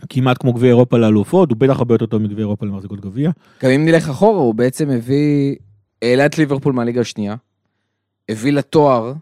כמעט 0.09 0.38
כמו 0.38 0.53
גביע 0.53 0.68
אירופה 0.68 0.98
לאלופות, 0.98 1.51
הוא 1.51 1.59
בטח 1.59 1.78
הרבה 1.78 1.94
יותר 1.94 2.07
טוב 2.07 2.22
מגביע 2.22 2.38
אירופה 2.38 2.66
למחזיקות 2.66 3.01
גביע. 3.01 3.30
גם 3.62 3.70
אם 3.70 3.84
נלך 3.84 4.09
אחורה, 4.09 4.40
הוא 4.40 4.55
בעצם 4.55 4.90
הביא, 4.90 5.57
העלה 6.03 6.26
את 6.26 6.38
ליברפול 6.38 6.72
מהליגה 6.72 7.01
השנייה, 7.01 7.34
הביא 8.28 8.53
לה 8.53 8.62
תואר, 8.62 9.12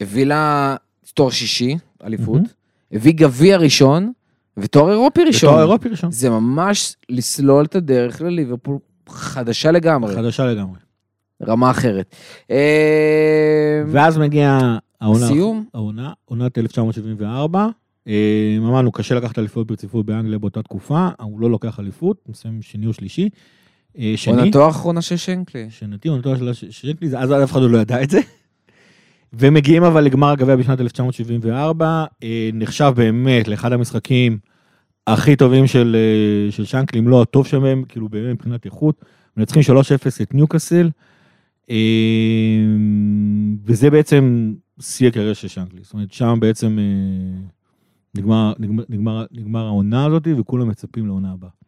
הביא 0.00 0.24
לה 0.24 0.76
תואר 1.14 1.30
שישי, 1.30 1.76
אליפות, 2.04 2.40
מהמם. 2.40 2.59
הביא 2.92 3.12
גביע 3.14 3.56
ראשון, 3.56 4.12
ותואר 4.56 4.90
אירופי 4.90 5.20
ראשון. 5.24 5.48
ותואר 5.50 5.62
אירופי 5.62 5.88
ראשון. 5.88 6.10
זה 6.12 6.30
ממש 6.30 6.96
לסלול 7.08 7.64
את 7.64 7.74
הדרך 7.74 8.20
לליברפול 8.20 8.78
חדשה 9.08 9.70
לגמרי, 9.70 10.14
חדשה 10.14 10.46
לגמרי. 10.46 10.78
רמה 11.46 11.70
אחרת. 11.70 12.14
אה, 12.50 13.82
ואז 13.86 14.18
מגיע 14.18 14.76
העונה, 15.00 15.26
סיום? 15.26 15.64
העונה, 15.74 16.12
עונת 16.24 16.58
1974. 16.58 17.66
אה, 18.08 18.56
אמרנו, 18.58 18.92
קשה 18.92 19.14
לקחת 19.14 19.38
אליפות 19.38 19.66
ברציפות 19.66 20.06
באנגליה 20.06 20.38
באותה 20.38 20.62
תקופה, 20.62 21.08
הוא 21.20 21.40
לא 21.40 21.50
לוקח 21.50 21.80
אליפות, 21.80 22.16
מסיים 22.28 22.62
שני 22.62 22.86
או 22.86 22.92
שלישי. 22.92 23.28
אה, 23.98 24.12
שני, 24.16 24.36
עונתו 24.40 24.66
האחרונה 24.66 25.02
של 25.02 25.16
שנקלי. 25.16 25.66
שנתי, 25.70 26.08
עונתו 26.08 26.36
של 26.36 26.52
שקלי, 26.70 27.08
זה- 27.08 27.18
אז 27.18 27.32
אף 27.32 27.52
אחד 27.52 27.60
לא 27.62 27.78
ידע 27.78 28.02
את 28.02 28.10
זה. 28.10 28.20
ומגיעים 29.32 29.82
אבל 29.82 30.04
לגמר 30.04 30.28
הגביע 30.28 30.56
בשנת 30.56 30.80
1974, 30.80 32.04
אה, 32.22 32.50
נחשב 32.52 32.92
באמת 32.96 33.48
לאחד 33.48 33.72
המשחקים 33.72 34.38
הכי 35.06 35.36
טובים 35.36 35.66
של, 35.66 35.96
אה, 35.98 36.52
של 36.52 36.64
שנקלי, 36.64 37.00
אם 37.00 37.08
לא 37.08 37.22
הטוב 37.22 37.46
שלהם, 37.46 37.84
כאילו 37.88 38.08
באמת 38.08 38.34
מבחינת 38.34 38.64
איכות. 38.64 39.04
מנצחים 39.36 39.62
3-0 39.62 40.22
את 40.22 40.34
ניוקאסל, 40.34 40.90
אה, 41.70 41.76
וזה 43.64 43.90
בעצם 43.90 44.54
שיא 44.80 45.08
הקריירה 45.08 45.34
של 45.34 45.48
שנקלי. 45.48 45.80
זאת 45.82 45.92
אומרת, 45.92 46.12
שם 46.12 46.38
בעצם 46.40 46.78
נגמר, 48.14 48.52
נגמר, 48.58 48.84
נגמר, 48.88 49.24
נגמר 49.32 49.66
העונה 49.66 50.06
הזאת, 50.06 50.28
וכולם 50.38 50.68
מצפים 50.68 51.06
לעונה 51.06 51.32
הבאה. 51.32 51.59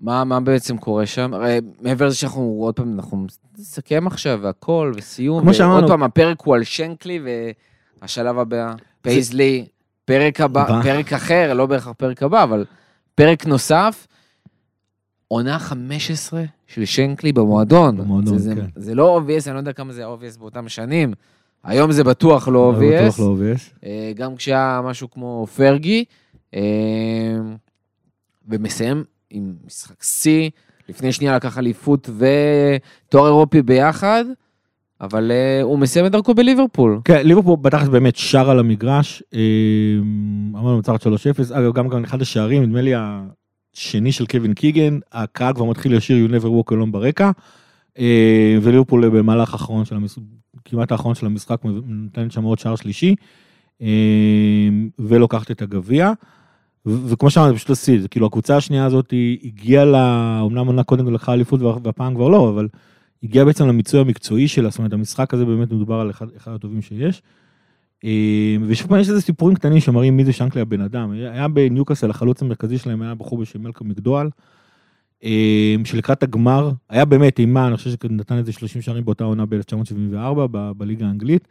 מה, 0.00 0.24
מה 0.24 0.40
בעצם 0.40 0.76
קורה 0.78 1.06
שם? 1.06 1.34
הרי 1.34 1.58
מעבר 1.80 2.06
לזה 2.06 2.16
שאנחנו 2.16 2.56
עוד 2.60 2.74
פעם, 2.76 2.94
אנחנו 2.94 3.26
נסכם 3.58 4.06
עכשיו 4.06 4.38
והכל, 4.42 4.92
וסיום. 4.96 5.42
כמו 5.42 5.54
שאמרנו- 5.54 5.74
ועוד 5.78 5.90
פעם, 5.90 6.02
הפרק 6.02 6.40
הוא 6.44 6.54
על 6.54 6.64
שנקלי, 6.64 7.20
והשלב 8.02 8.38
הבא, 8.38 8.74
פייזלי, 9.02 9.66
פרק 10.04 10.40
הבא, 10.40 10.62
הבא. 10.62 10.82
פרק 10.82 11.12
אחר, 11.12 11.54
לא 11.54 11.66
בהכרח 11.66 11.92
פרק 11.96 12.22
הבא, 12.22 12.42
אבל 12.42 12.64
פרק 13.14 13.46
נוסף, 13.46 14.06
עונה 15.28 15.58
15 15.58 16.44
של 16.66 16.84
שנקלי 16.84 17.32
במועדון. 17.32 17.96
במועדון, 17.96 18.38
זה, 18.38 18.54
כן. 18.54 18.60
זה, 18.60 18.66
זה 18.76 18.94
לא 18.94 19.20
obvious, 19.20 19.46
אני 19.46 19.54
לא 19.54 19.58
יודע 19.58 19.72
כמה 19.72 19.92
זה 19.92 20.06
obvious 20.06 20.38
באותם 20.38 20.68
שנים. 20.68 21.12
היום 21.64 21.92
זה 21.92 22.04
בטוח 22.04 22.48
לא 22.48 22.70
אבל 22.70 22.86
בטוח 22.86 23.16
obvious. 23.18 23.20
לא 23.22 23.36
obvious. 23.38 23.84
אה, 23.84 24.12
גם 24.16 24.36
כשהיה 24.36 24.80
משהו 24.84 25.10
כמו 25.10 25.46
פרגי, 25.56 26.04
אה, 26.54 26.60
ומסיים 28.48 29.04
עם 29.30 29.54
משחק 29.66 30.02
שיא, 30.02 30.50
לפני 30.88 31.12
שנייה 31.12 31.36
לקח 31.36 31.58
אליפות 31.58 32.10
ותואר 32.18 33.26
אירופי 33.26 33.62
ביחד, 33.62 34.24
אבל 35.00 35.30
אה, 35.30 35.62
הוא 35.62 35.78
מסיים 35.78 36.06
את 36.06 36.12
דרכו 36.12 36.34
בליברפול. 36.34 37.00
כן, 37.04 37.26
ליברפול 37.26 37.56
בתכלס 37.60 37.88
באמת 37.88 38.16
שר 38.16 38.50
על 38.50 38.58
המגרש, 38.58 39.22
אה, 39.34 39.40
אמרנו 40.54 40.78
מצחת 40.78 41.06
3-0, 41.06 41.08
אגב 41.52 41.72
גם 41.72 41.88
גם 41.88 42.04
אחד 42.04 42.22
השערים, 42.22 42.62
נדמה 42.62 42.80
לי 42.80 42.92
השני 42.96 44.12
של 44.12 44.26
קווין 44.26 44.54
קיגן, 44.54 44.98
הקהל 45.12 45.54
כבר 45.54 45.64
מתחיל 45.64 45.96
לשיר 45.96 46.26
You 46.26 46.30
never 46.30 46.46
walk 46.46 46.72
alone 46.72 46.90
ברקע, 46.90 47.30
אה, 47.98 48.58
וליברפול 48.62 49.08
במהלך 49.08 49.52
האחרון 49.52 49.84
של 49.84 49.96
המשחק, 49.96 50.22
כמעט 50.64 50.92
האחרון 50.92 51.14
של 51.14 51.26
המשחק, 51.26 51.56
נותנת 51.64 52.32
שם 52.32 52.42
עוד 52.42 52.58
שער 52.58 52.76
שלישי, 52.76 53.14
ולוקחת 54.98 55.50
את 55.50 55.62
הגביע. 55.62 56.12
וכמו 57.06 57.30
שאמרתי, 57.30 57.56
פשוט 57.58 57.76
זה 58.00 58.08
כאילו 58.08 58.26
הקבוצה 58.26 58.56
השנייה 58.56 58.84
הזאת 58.84 59.14
הגיעה 59.44 59.84
לה, 59.84 60.40
אמנם 60.46 60.66
עונה 60.66 60.82
קודם 60.82 61.14
לקחה 61.14 61.32
אליפות 61.32 61.62
וה- 61.62 61.76
והפעם 61.82 62.14
כבר 62.14 62.28
לא, 62.28 62.48
אבל 62.50 62.68
הגיעה 63.22 63.44
בעצם 63.44 63.66
למיצוי 63.68 64.00
המקצועי 64.00 64.48
שלה, 64.48 64.70
זאת 64.70 64.78
אומרת 64.78 64.92
המשחק 64.92 65.34
הזה 65.34 65.44
באמת 65.44 65.72
מדובר 65.72 65.94
על 65.94 66.10
אחד, 66.10 66.26
אחד 66.36 66.52
הטובים 66.52 66.82
שיש. 66.82 67.22
אה, 68.04 68.10
ושוב 68.66 68.88
פעם 68.88 69.00
יש 69.00 69.08
איזה 69.08 69.20
סיפורים 69.20 69.54
קטנים 69.56 69.80
שמראים 69.80 70.16
מי 70.16 70.24
זה 70.24 70.32
שנקלי 70.32 70.62
הבן 70.62 70.80
אדם. 70.80 71.10
היה 71.10 71.48
בניוקאסל 71.48 72.10
החלוץ 72.10 72.42
המרכזי 72.42 72.78
שלהם 72.78 73.02
היה 73.02 73.14
בחור 73.14 73.38
בשם 73.38 73.62
מלקום 73.62 73.88
מקדואל, 73.88 74.28
אה, 75.24 75.74
שלקראת 75.84 76.22
הגמר 76.22 76.70
היה 76.90 77.04
באמת 77.04 77.38
אימה, 77.38 77.66
אני 77.68 77.76
חושב 77.76 77.90
שנתן 77.90 78.36
איזה 78.36 78.52
30 78.52 78.82
שערים 78.82 79.04
באותה 79.04 79.24
עונה 79.24 79.46
ב-1974 79.46 80.16
ב- 80.50 80.72
בליגה 80.76 81.06
האנגלית. 81.06 81.48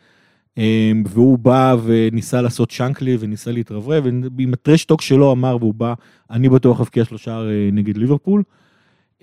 אה, 0.58 0.92
והוא 1.06 1.40
בא 1.40 1.76
וניסה 1.84 2.42
לעשות 2.42 2.72
שנקלי 2.72 3.18
וניסה 3.20 3.52
להתרברב, 3.52 4.04
ועם 4.38 4.54
הטרשטוק 4.54 5.02
שלו 5.02 5.32
אמר, 5.32 5.58
והוא 5.60 5.74
בא, 5.74 5.94
אני 6.32 6.50
בטוח 6.50 6.82
אבקיע 6.82 7.06
שלושה 7.06 7.32
אה, 7.32 7.70
נגד 7.72 7.98
ליברפול. 7.98 8.44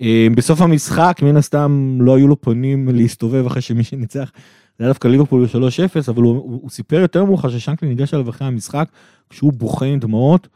אה, 0.01 0.27
בסוף 0.35 0.61
המשחק, 0.61 1.19
מן 1.21 1.37
הסתם, 1.37 1.97
לא 2.01 2.15
היו 2.15 2.27
לו 2.27 2.41
פנים 2.41 2.89
להסתובב 2.89 3.45
אחרי 3.45 3.61
שמי 3.61 3.83
שניצח, 3.83 4.31
זה 4.77 4.83
היה 4.83 4.87
דווקא 4.87 5.07
ליברפול 5.07 5.45
ב-3-0, 5.45 6.11
אבל 6.11 6.21
הוא, 6.21 6.35
הוא, 6.35 6.59
הוא 6.61 6.69
סיפר 6.69 6.95
יותר 6.95 7.25
מאוחר 7.25 7.49
ששנקלי 7.49 7.89
ניגש 7.89 8.13
אליו 8.13 8.29
אחרי 8.29 8.47
המשחק, 8.47 8.89
כשהוא 9.29 9.53
בוכה 9.53 9.85
עם 9.85 9.99
דמעות, 9.99 10.47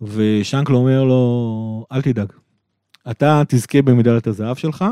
ושנקל 0.00 0.74
אומר 0.74 1.04
לו, 1.04 1.86
אל 1.92 2.02
תדאג, 2.02 2.32
אתה 3.10 3.42
תזכה 3.48 3.82
במדליית 3.82 4.26
הזהב 4.26 4.56
שלך, 4.56 4.84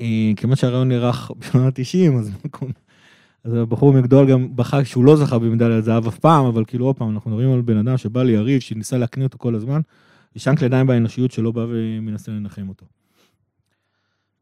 אה, 0.00 0.32
כיוון 0.36 0.56
שהרעיון 0.56 0.88
נערך 0.88 1.30
בשנות 1.38 1.78
ה-90, 1.78 2.18
אז 2.18 2.30
אז 3.44 3.54
הבחור 3.54 3.92
מגדול 3.92 4.30
גם 4.30 4.56
בחג 4.56 4.82
שהוא 4.82 5.04
לא 5.04 5.16
זכה 5.16 5.38
במדליית 5.38 5.84
זהב 5.84 6.06
אף 6.06 6.18
פעם, 6.18 6.44
אבל 6.44 6.64
כאילו 6.64 6.86
עוד 6.86 6.96
פעם, 6.96 7.10
אנחנו 7.10 7.30
מדברים 7.30 7.52
על 7.52 7.60
בן 7.60 7.76
אדם 7.76 7.96
שבא 7.96 8.22
ליריב, 8.22 8.60
שניסה 8.60 8.98
להקניא 8.98 9.26
אותו 9.26 9.38
כל 9.38 9.54
הזמן, 9.54 9.80
ושאנקל 10.36 10.64
עדיין 10.64 10.86
באנושיות 10.86 11.32
שלא 11.32 11.52
בא 11.52 11.66
ומנסה 11.68 12.32
לנחם 12.32 12.68
אותו. 12.68 12.86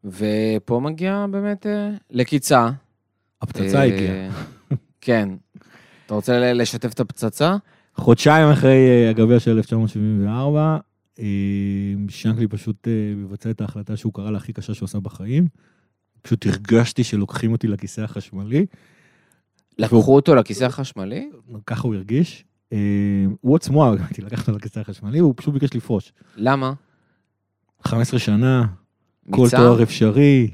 ופה 0.04 0.80
מגיע 0.80 1.26
באמת 1.30 1.66
אה, 1.66 1.90
לקיצה. 2.10 2.70
הפצצה 3.42 3.78
אה, 3.78 3.82
הגיעה. 3.82 4.32
כן. 5.00 5.28
אתה 6.06 6.14
רוצה 6.14 6.52
לשתף 6.52 6.92
את 6.92 7.00
הפצצה? 7.00 7.56
חודשיים 7.94 8.48
אחרי 8.48 8.88
אה, 8.88 9.10
הגביע 9.10 9.40
של 9.40 9.56
1974, 9.56 10.78
אה, 11.18 11.24
שנקלי 12.08 12.48
פשוט 12.48 12.88
מבצע 13.16 13.50
את 13.50 13.60
ההחלטה 13.60 13.96
שהוא 13.96 14.12
קרא 14.14 14.30
לה 14.30 14.38
הכי 14.38 14.52
קשה 14.52 14.74
שהוא 14.74 14.86
עשה 14.86 15.00
בחיים. 15.00 15.46
פשוט 16.22 16.46
הרגשתי 16.46 17.04
שלוקחים 17.04 17.52
אותי 17.52 17.68
לכיסא 17.68 18.00
החשמלי, 18.00 18.66
לקחו 19.78 20.14
אותו 20.14 20.34
לכיסא 20.34 20.64
החשמלי? 20.64 21.30
ככה 21.66 21.88
הוא 21.88 21.94
הרגיש. 21.94 22.44
אה, 22.72 22.78
הוא 23.40 23.56
עצמו, 23.56 23.84
אמרתי, 23.88 24.22
לקח 24.22 24.40
אותו 24.40 24.52
לכיסא 24.52 24.80
החשמלי, 24.80 25.18
הוא 25.18 25.34
פשוט 25.36 25.54
ביקש 25.54 25.74
לפרוש. 25.74 26.12
למה? 26.36 26.72
15 27.82 28.20
שנה, 28.20 28.66
כל 29.30 29.42
מיצה? 29.42 29.56
תואר 29.56 29.82
אפשרי. 29.82 30.50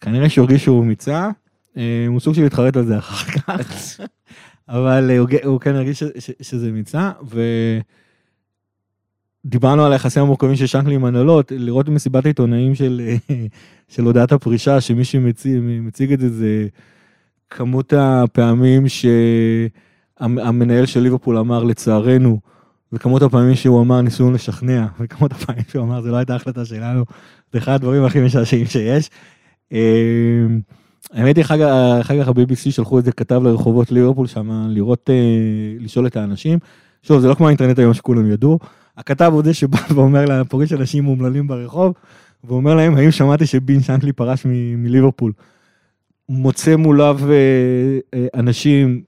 כנראה 0.00 0.28
שהוא 0.28 0.44
הרגיש 0.44 0.62
שהוא 0.62 0.84
מיצה, 0.84 1.30
אה, 1.76 2.04
הוא 2.08 2.20
סוג 2.20 2.34
של 2.34 2.46
התחרט 2.46 2.76
על 2.76 2.86
זה 2.86 2.98
אחר 2.98 3.38
כך, 3.38 4.00
אבל 4.68 5.10
אה, 5.10 5.18
הוא, 5.44 5.60
כן 5.60 5.74
הרגיש 5.74 6.02
ש, 6.02 6.04
ש, 6.18 6.30
שזה 6.40 6.72
מיצה, 6.72 7.12
ודיברנו 9.44 9.84
על 9.84 9.92
היחסים 9.92 10.22
המורכבים 10.22 10.56
של 10.56 10.66
שנקלי 10.66 10.94
עם 10.94 11.04
הנהלות, 11.04 11.52
לראות 11.56 11.88
במסיבת 11.88 12.24
העיתונאים 12.24 12.74
של, 12.74 13.00
של 13.94 14.04
הודעת 14.04 14.32
הפרישה, 14.32 14.80
שמי 14.80 15.04
שמציג 15.04 15.60
מציג 15.62 16.12
את 16.12 16.20
זה 16.20 16.28
זה 16.28 16.66
כמות 17.50 17.92
הפעמים 17.96 18.84
שהמנהל 20.20 20.86
של 20.86 21.00
ליברפול 21.00 21.38
אמר 21.38 21.64
לצערנו, 21.64 22.40
וכמות 22.92 23.22
הפעמים 23.22 23.54
שהוא 23.54 23.80
אמר 23.82 24.00
ניסינו 24.00 24.32
לשכנע, 24.32 24.86
וכמות 25.00 25.32
הפעמים 25.32 25.64
שהוא 25.68 25.84
אמר 25.84 26.00
זה 26.00 26.10
לא 26.10 26.16
הייתה 26.16 26.34
החלטה 26.34 26.64
שלנו, 26.64 27.04
זה 27.52 27.58
אחד 27.58 27.72
הדברים 27.72 28.04
הכי 28.04 28.20
משעשעים 28.20 28.66
שיש. 28.66 29.10
אה, 29.72 30.46
האמת 31.12 31.36
היא, 31.36 31.44
אחר 31.44 32.22
כך 32.22 32.28
ה-BBC 32.28 32.70
שלחו 32.70 32.98
איזה 32.98 33.12
כתב 33.12 33.40
לרחובות 33.44 33.92
ליברפול 33.92 34.26
שם, 34.26 34.66
לראות, 34.68 35.10
אה, 35.10 35.14
לשאול 35.80 36.06
את 36.06 36.16
האנשים. 36.16 36.58
שוב, 37.02 37.20
זה 37.20 37.28
לא 37.28 37.34
כמו 37.34 37.46
האינטרנט 37.46 37.78
היום 37.78 37.94
שכולם 37.94 38.30
ידעו. 38.30 38.58
הכתב 38.96 39.30
הוא 39.34 39.42
זה 39.44 39.54
שבא 39.54 39.78
ואומר 39.94 40.24
לה, 40.24 40.44
פוגש 40.44 40.72
אנשים 40.72 41.06
אומללים 41.06 41.46
ברחוב, 41.46 41.94
ואומר 42.44 42.74
להם, 42.74 42.96
האם 42.96 43.10
שמעתי 43.10 43.46
שבין 43.46 43.80
שנקלי 43.80 44.12
פרש 44.12 44.46
מ- 44.46 44.82
מליברפול? 44.82 45.32
מוצא 46.28 46.76
מוליו 46.76 47.18
אה, 47.22 47.98
אה, 48.14 48.26
אנשים 48.34 49.02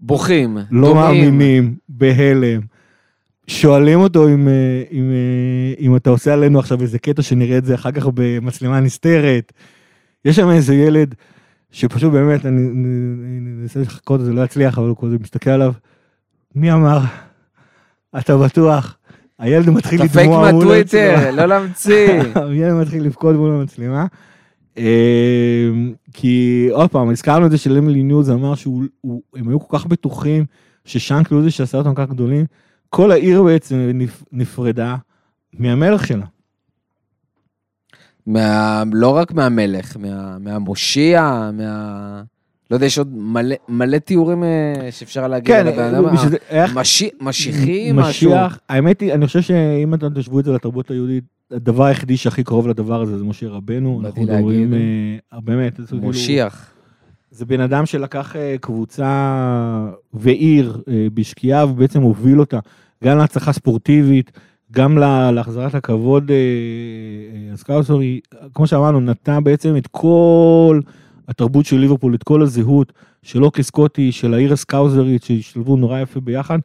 בוכים. 0.00 0.58
לא 0.70 0.88
דומעים. 0.88 1.24
מאמינים, 1.24 1.76
בהלם. 1.88 2.60
שואלים 3.46 3.98
אותו 3.98 4.28
אם, 4.28 4.48
אה, 4.48 4.82
אם, 4.92 5.10
אה, 5.10 5.74
אם 5.80 5.96
אתה 5.96 6.10
עושה 6.10 6.32
עלינו 6.32 6.58
עכשיו 6.58 6.80
איזה 6.82 6.98
קטע 6.98 7.22
שנראה 7.22 7.58
את 7.58 7.64
זה 7.64 7.74
אחר 7.74 7.92
כך 7.92 8.06
במצלמה 8.14 8.80
נסתרת. 8.80 9.52
יש 10.24 10.36
שם 10.36 10.50
איזה 10.50 10.74
ילד 10.74 11.14
שפשוט 11.70 12.12
באמת, 12.12 12.46
אני 12.46 12.68
אנסה 13.62 13.80
לחכות, 13.80 14.20
זה 14.20 14.32
לא 14.32 14.42
יצליח, 14.44 14.78
אבל 14.78 14.88
הוא 14.88 14.96
כזה 15.00 15.16
מסתכל 15.20 15.50
עליו, 15.50 15.72
מי 16.54 16.72
אמר? 16.72 16.98
אתה 18.18 18.36
בטוח? 18.36 18.95
הילד 19.38 19.70
מתחיל 19.70 20.00
לדמוע 20.02 20.50
מול 20.52 20.64
מהטוויטר, 20.64 21.14
המצלמה. 21.16 21.30
לא 21.30 21.46
להמציא. 21.46 22.08
הילד 22.50 22.72
מתחיל 22.74 23.02
לבכות 23.04 23.36
מול 23.36 23.50
המצלמה. 23.50 24.06
אה, 24.78 25.68
כי 26.12 26.68
עוד 26.72 26.90
פעם, 26.90 27.10
הזכרנו 27.10 27.46
את 27.46 27.50
זה 27.50 27.58
של 27.58 27.76
אמלין 27.76 28.02
יוז 28.02 28.30
אמר 28.30 28.54
שהם 28.54 28.88
היו 29.48 29.60
כל 29.60 29.78
כך 29.78 29.86
בטוחים 29.86 30.44
ששאנקלי 30.84 31.34
הוא 31.34 31.42
זה 31.42 31.50
שעשה 31.50 31.78
אותם 31.78 31.94
כך 31.94 32.08
גדולים. 32.10 32.46
כל 32.90 33.10
העיר 33.12 33.42
בעצם 33.42 33.90
נפ- 33.94 34.24
נפרדה 34.32 34.96
מהמלך 35.52 36.06
שלה. 36.06 36.26
מה, 38.26 38.82
לא 38.92 39.16
רק 39.16 39.32
מהמלך, 39.32 39.96
מה, 39.96 40.38
מהמושיע, 40.38 41.50
מה... 41.52 42.22
לא 42.70 42.76
יודע, 42.76 42.86
יש 42.86 42.98
עוד 42.98 43.08
מלא, 43.16 43.54
מלא 43.68 43.98
תיאורים 43.98 44.44
אה, 44.44 44.48
שאפשר 44.90 45.28
להגיד 45.28 45.46
כן, 45.54 45.60
על 45.60 45.68
הבן 45.68 45.94
אדם. 45.94 46.14
בשביל 46.14 46.30
זה- 46.30 46.36
היה- 46.50 46.66
משי- 46.74 47.10
משיחי 47.20 47.92
משהו. 47.92 48.30
משיח, 48.30 48.58
האמת 48.68 49.00
היא, 49.00 49.12
אני 49.14 49.26
חושב 49.26 49.40
שאם 49.40 49.94
אתם 49.94 50.08
תשוו 50.20 50.40
את 50.40 50.44
זה 50.44 50.52
לתרבות 50.52 50.90
היהודית, 50.90 51.24
הדבר 51.50 51.84
היחידי 51.84 52.16
שהכי 52.16 52.44
קרוב 52.44 52.68
לדבר 52.68 53.02
הזה 53.02 53.18
זה 53.18 53.24
משה 53.24 53.48
רבנו. 53.48 54.00
באתי 54.02 54.20
אנחנו 54.20 54.22
מדברים. 54.22 54.74
אה, 55.32 55.40
באמת, 55.40 55.76
זה 55.76 55.86
כאילו- 55.86 56.02
מושיח. 56.02 56.70
זה 57.30 57.44
בן 57.46 57.60
אדם 57.60 57.86
שלקח 57.86 58.36
אה, 58.36 58.56
קבוצה 58.60 59.10
ועיר 60.14 60.82
בשקיעה 61.14 61.66
ובעצם 61.66 62.02
הוביל 62.02 62.40
אותה 62.40 62.58
גם 63.04 63.18
להצלחה 63.18 63.52
ספורטיבית, 63.52 64.30
גם 64.72 64.98
לה- 64.98 65.30
להחזרת 65.32 65.74
הכבוד 65.74 66.30
אה, 66.30 66.36
הסקאוסרי, 67.54 68.20
כמו 68.54 68.66
שאמרנו, 68.66 69.00
נתן 69.00 69.44
בעצם 69.44 69.76
את 69.76 69.86
כל 69.90 70.80
התרבות 71.28 71.66
של 71.66 71.76
ליברפול, 71.76 72.14
את 72.14 72.22
כל 72.22 72.42
הזהות 72.42 72.92
של 73.22 73.44
אוקי 73.44 73.62
סקוטי, 73.62 74.12
של 74.12 74.34
העיר 74.34 74.52
הסקאוזרית, 74.52 75.22
שהשתלבו 75.22 75.76
נורא 75.76 76.00
יפה 76.00 76.20
ביחד 76.20 76.58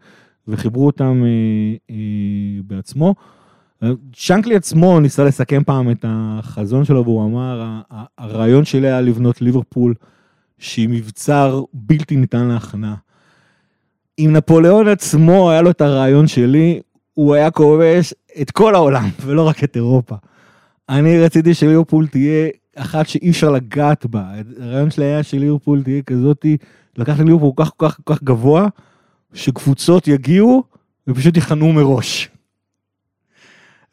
וחיברו 0.47 0.85
אותם 0.85 1.23
אה, 1.23 1.95
אה, 1.95 2.61
בעצמו. 2.67 3.15
שנקלי 4.13 4.55
עצמו 4.55 4.99
ניסה 4.99 5.23
לסכם 5.23 5.63
פעם 5.63 5.91
את 5.91 6.05
החזון 6.07 6.85
שלו 6.85 7.03
והוא 7.03 7.25
אמר, 7.25 7.61
"ה- 7.61 7.81
ה- 7.91 8.05
הרעיון 8.17 8.65
שלי 8.65 8.87
היה 8.87 9.01
לבנות 9.01 9.41
ליברפול 9.41 9.93
שהיא 10.59 10.89
מבצר 10.89 11.63
בלתי 11.73 12.15
ניתן 12.15 12.47
להכנעה. 12.47 12.95
אם 14.19 14.29
נפוליאון 14.33 14.87
עצמו 14.87 15.51
היה 15.51 15.61
לו 15.61 15.69
את 15.71 15.81
הרעיון 15.81 16.27
שלי, 16.27 16.81
הוא 17.13 17.35
היה 17.35 17.51
כובש 17.51 18.13
את 18.41 18.51
כל 18.51 18.75
העולם, 18.75 19.09
ולא 19.25 19.47
רק 19.47 19.63
את 19.63 19.75
אירופה. 19.75 20.15
אני 20.89 21.19
רציתי 21.19 21.53
שליברפול 21.53 22.07
תהיה 22.07 22.49
אחת 22.75 23.07
שאי 23.07 23.29
אפשר 23.29 23.49
לגעת 23.51 24.05
בה. 24.05 24.23
הרעיון 24.59 24.91
שלי 24.91 25.05
היה 25.05 25.23
שליברפול 25.23 25.83
תהיה 25.83 26.01
כזאתי, 26.01 26.57
לקחת 26.97 27.19
ליברפול 27.19 27.51
כל 27.55 27.63
כך 27.65 27.71
כל 27.77 27.89
כך 27.89 27.99
כל 28.03 28.15
כך 28.15 28.23
גבוה, 28.23 28.67
שקבוצות 29.33 30.07
יגיעו 30.07 30.63
ופשוט 31.07 31.37
יכנעו 31.37 31.73
מראש. 31.73 32.29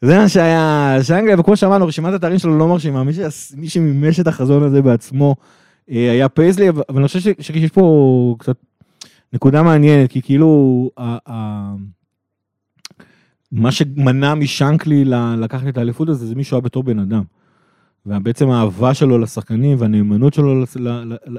זה 0.01 0.17
מה 0.17 0.29
שהיה 0.29 0.97
שאנגליה, 1.03 1.39
וכמו 1.39 1.57
שאמרנו, 1.57 1.87
רשימת 1.87 2.13
התארים 2.13 2.39
שלו 2.39 2.57
לא 2.57 2.67
מרשימה, 2.67 3.03
מי, 3.03 3.13
שעש- 3.13 3.53
מי 3.57 3.69
שמימש 3.69 4.19
את 4.19 4.27
החזון 4.27 4.63
הזה 4.63 4.81
בעצמו 4.81 5.35
אה, 5.91 6.11
היה 6.11 6.29
פייזלי, 6.29 6.69
אבל 6.69 6.83
אני 6.97 7.07
חושב 7.07 7.19
ש- 7.19 7.47
שיש 7.47 7.71
פה 7.71 8.35
קצת 8.39 8.55
נקודה 9.33 9.63
מעניינת, 9.63 10.11
כי 10.11 10.21
כאילו, 10.21 10.89
ה- 10.97 11.17
ה- 11.31 11.75
מה 13.51 13.71
שמנע 13.71 14.35
משנקלי 14.35 15.05
לקחת 15.37 15.67
את 15.67 15.77
האליפות 15.77 16.09
הזה, 16.09 16.25
זה 16.27 16.35
מי 16.35 16.43
שהוא 16.43 16.57
היה 16.57 16.61
בתור 16.61 16.83
בן 16.83 16.99
אדם. 16.99 17.23
ובעצם 18.05 18.49
האהבה 18.49 18.93
שלו 18.93 19.17
לשחקנים 19.17 19.77
והנאמנות 19.79 20.33
שלו 20.33 20.63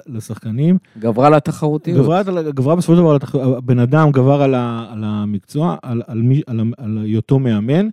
לשחקנים, 0.06 0.78
גברה 0.98 1.30
על 1.30 1.40
התחרותיות. 1.40 1.98
גברה, 1.98 2.22
גברה 2.42 2.76
בסופו 2.76 2.96
של 2.96 3.00
דבר, 3.00 3.10
על 3.10 3.54
הבן 3.54 3.78
אדם 3.78 4.10
גבר 4.10 4.42
על, 4.42 4.54
ה, 4.54 4.86
על 4.92 5.04
המקצוע, 5.04 5.76
על, 5.82 6.02
על, 6.06 6.22
מי, 6.22 6.42
על, 6.46 6.60
על 6.78 6.98
היותו 6.98 7.38
מאמן, 7.38 7.88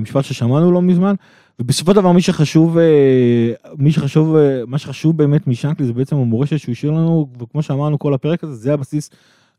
משפט 0.00 0.24
ששמענו 0.24 0.72
לא 0.72 0.82
מזמן, 0.82 1.14
ובסופו 1.58 1.90
של 1.90 1.96
דבר 1.96 2.12
מי 2.12 2.22
שחשוב, 2.22 2.78
אה, 2.78 3.52
מי 3.78 3.92
שחשוב, 3.92 4.36
אה, 4.36 4.62
מה 4.66 4.78
שחשוב 4.78 5.16
באמת 5.16 5.46
משנקלי 5.46 5.86
זה 5.86 5.92
בעצם 5.92 6.16
המורשת 6.16 6.58
שהוא 6.58 6.72
השאיר 6.72 6.92
לנו, 6.92 7.28
וכמו 7.42 7.62
שאמרנו 7.62 7.98
כל 7.98 8.14
הפרק 8.14 8.44
הזה, 8.44 8.54
זה 8.54 8.74
הבסיס 8.74 9.10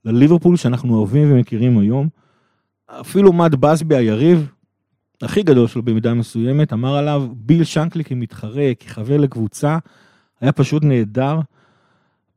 לליברפול 0.06 0.58
שאנחנו 0.58 0.96
אוהבים 0.96 1.34
ומכירים 1.34 1.80
היום. 1.80 2.08
אפילו 3.02 3.34
מאט 3.34 3.52
בסבי 3.52 3.96
היריב, 3.96 4.52
הכי 5.22 5.44
גדול 5.44 5.68
שלו 5.68 5.84
במידה 5.84 6.14
מסוימת, 6.14 6.74
אמר 6.74 6.96
עליו, 6.96 7.28
ביל 7.36 7.64
שנקלי 7.64 8.04
כמתחרה, 8.04 8.72
כחבר 8.80 9.18
לקבוצה, 9.18 9.78
היה 10.42 10.52
פשוט 10.52 10.84
נהדר. 10.84 11.40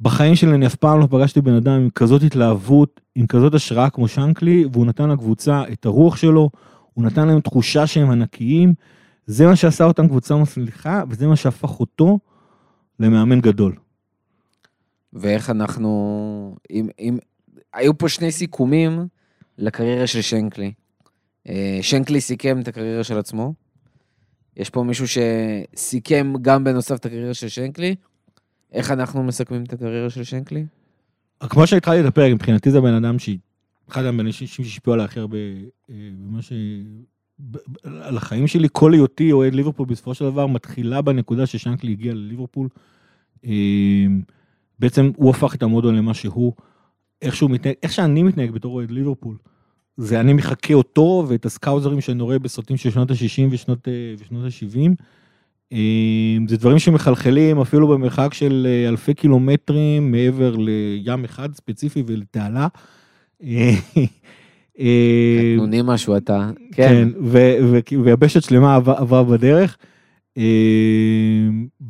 בחיים 0.01 0.35
שלי 0.35 0.55
אני 0.55 0.67
אף 0.67 0.75
פעם 0.75 1.01
לא 1.01 1.07
פגשתי 1.11 1.41
בן 1.41 1.55
אדם 1.55 1.73
עם 1.73 1.91
כזאת 1.91 2.23
התלהבות, 2.23 3.01
עם 3.15 3.27
כזאת 3.27 3.55
השראה 3.55 3.91
כמו 3.91 4.09
שנקלי, 4.09 4.65
והוא 4.73 4.87
נתן 4.87 5.11
לקבוצה 5.11 5.63
את 5.73 5.87
הרוח 5.87 6.17
שלו, 6.17 6.51
הוא 6.93 7.05
נתן 7.05 7.29
להם 7.29 7.41
תחושה 7.41 7.87
שהם 7.87 8.11
ענקיים. 8.11 8.75
זה 9.27 9.47
מה 9.47 9.57
שעשה 9.57 9.85
אותם 9.85 10.09
קבוצה 10.09 10.37
מצליחה, 10.37 11.03
וזה 11.09 11.27
מה 11.27 11.37
שהפך 11.37 11.81
אותו 11.81 12.19
למאמן 13.01 13.41
גדול. 13.41 13.75
ואיך 15.13 15.51
אנחנו... 15.51 16.57
אם, 16.71 16.89
אם... 16.99 17.19
היו 17.75 17.99
פה 17.99 18.09
שני 18.09 18.33
סיכומים 18.33 19.07
לקריירה 19.59 20.07
של 20.07 20.21
שנקלי. 20.21 20.73
אה, 21.49 21.79
שנקלי 21.83 22.21
סיכם 22.21 22.61
את 22.61 22.69
הקריירה 22.69 23.05
של 23.05 23.19
עצמו. 23.19 23.55
יש 24.57 24.71
פה 24.71 24.83
מישהו 24.83 25.07
שסיכם 25.09 26.33
גם 26.43 26.65
בנוסף 26.65 26.95
את 26.95 27.07
הקריירה 27.07 27.35
של 27.35 27.49
שנקלי. 27.49 27.95
איך 28.73 28.91
אנחנו 28.91 29.23
מסכמים 29.23 29.65
את 29.65 29.73
הקריירה 29.73 30.11
של 30.11 30.25
שנקלי? 30.25 30.65
כמו 31.41 31.67
שהתחלתי 31.67 32.01
את 32.01 32.07
הפרק, 32.07 32.33
מבחינתי 32.33 32.71
זה 32.71 32.81
בן 32.81 32.95
אדם 32.95 33.19
שהיא 33.19 33.39
אחד 33.89 34.05
האנשים 34.05 34.47
שהשפיעו 34.47 34.95
עליי 34.95 35.05
הכי 35.05 35.21
הרבה 35.21 35.39
אה, 35.91 35.95
על 38.03 38.17
החיים 38.17 38.47
שלי, 38.47 38.69
כל 38.73 38.93
היותי 38.93 39.33
אוהד 39.33 39.55
ליברפול 39.55 39.87
בסופו 39.87 40.15
של 40.15 40.25
דבר 40.25 40.47
מתחילה 40.47 41.03
בנקודה 41.03 41.47
ששנקלי 41.47 41.93
הגיע 41.93 42.15
לליברפול. 42.15 42.69
אה, 43.45 44.07
בעצם 44.79 45.11
הוא 45.17 45.31
הפך 45.31 45.55
את 45.55 45.63
המועדון 45.63 45.97
למה 45.97 46.15
שהוא, 46.15 46.53
איך 47.23 47.37
שהוא 47.37 47.51
מתנהג, 47.51 47.75
איך 47.83 47.93
שאני 47.93 48.23
מתנהג 48.23 48.51
בתור 48.51 48.75
אוהד 48.75 48.91
ליברפול. 48.91 49.37
זה 49.97 50.21
אני 50.21 50.33
מחקה 50.33 50.75
אותו 50.75 51.25
ואת 51.29 51.47
הסקאוזרים 51.47 52.01
שאני 52.01 52.23
רואה 52.23 52.39
בסרטים 52.39 52.77
של 52.77 52.91
שנות 52.91 53.11
ה-60 53.11 53.49
ושנות, 53.51 53.89
אה, 53.89 54.15
ושנות 54.19 54.45
ה-70. 54.45 54.91
זה 56.49 56.57
דברים 56.57 56.79
שמחלחלים 56.79 57.61
אפילו 57.61 57.89
במרחק 57.89 58.35
של 58.35 58.67
אה, 58.71 58.89
אלפי 58.89 59.15
קילומטרים 59.15 60.13
מעבר 60.13 60.57
לים 60.57 61.25
אחד 61.25 61.55
ספציפי 61.55 62.03
ולתעלה. 62.07 62.69
קטנוני 65.55 65.81
משהו 65.85 66.17
אתה, 66.17 66.51
כן, 66.73 67.09
ויבשת 68.05 68.43
שלמה 68.43 68.75
עברה 68.75 69.25
בדרך. 69.25 69.77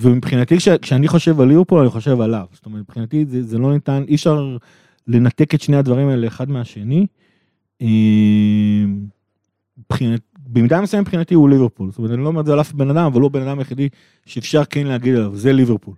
ומבחינתי 0.03 0.57
כשאני 0.83 1.09
חושב 1.09 1.41
על 1.41 1.49
ליברפול 1.49 1.81
אני 1.81 1.91
חושב 1.91 2.21
עליו, 2.21 2.45
זאת 2.53 2.67
אומרת 2.67 2.81
מבחינתי 2.81 3.25
זה, 3.25 3.43
זה 3.43 3.59
לא 3.59 3.73
ניתן, 3.73 4.05
אי 4.09 4.15
אפשר 4.15 4.57
לנתק 5.07 5.55
את 5.55 5.61
שני 5.61 5.77
הדברים 5.77 6.09
האלה 6.09 6.27
אחד 6.27 6.51
מהשני. 6.51 7.07
מבחינת, 9.79 10.21
במידה 10.39 10.81
מסוימת 10.81 11.07
מבחינתי 11.07 11.35
הוא 11.35 11.51
ליברפול, 11.51 11.91
זאת 11.91 11.99
אומרת 11.99 12.13
אני 12.13 12.23
לא 12.23 12.29
אומר 12.29 12.41
את 12.41 12.47
זה 12.47 12.53
על 12.53 12.61
אף 12.61 12.73
בן 12.73 12.91
אדם, 12.91 13.05
אבל 13.05 13.21
לא 13.21 13.29
בן 13.29 13.43
אדם 13.43 13.59
היחידי 13.59 13.89
שאפשר 14.27 14.65
כן 14.65 14.87
להגיד 14.87 15.15
עליו, 15.15 15.37
זה 15.37 15.53
ליברפול. 15.53 15.95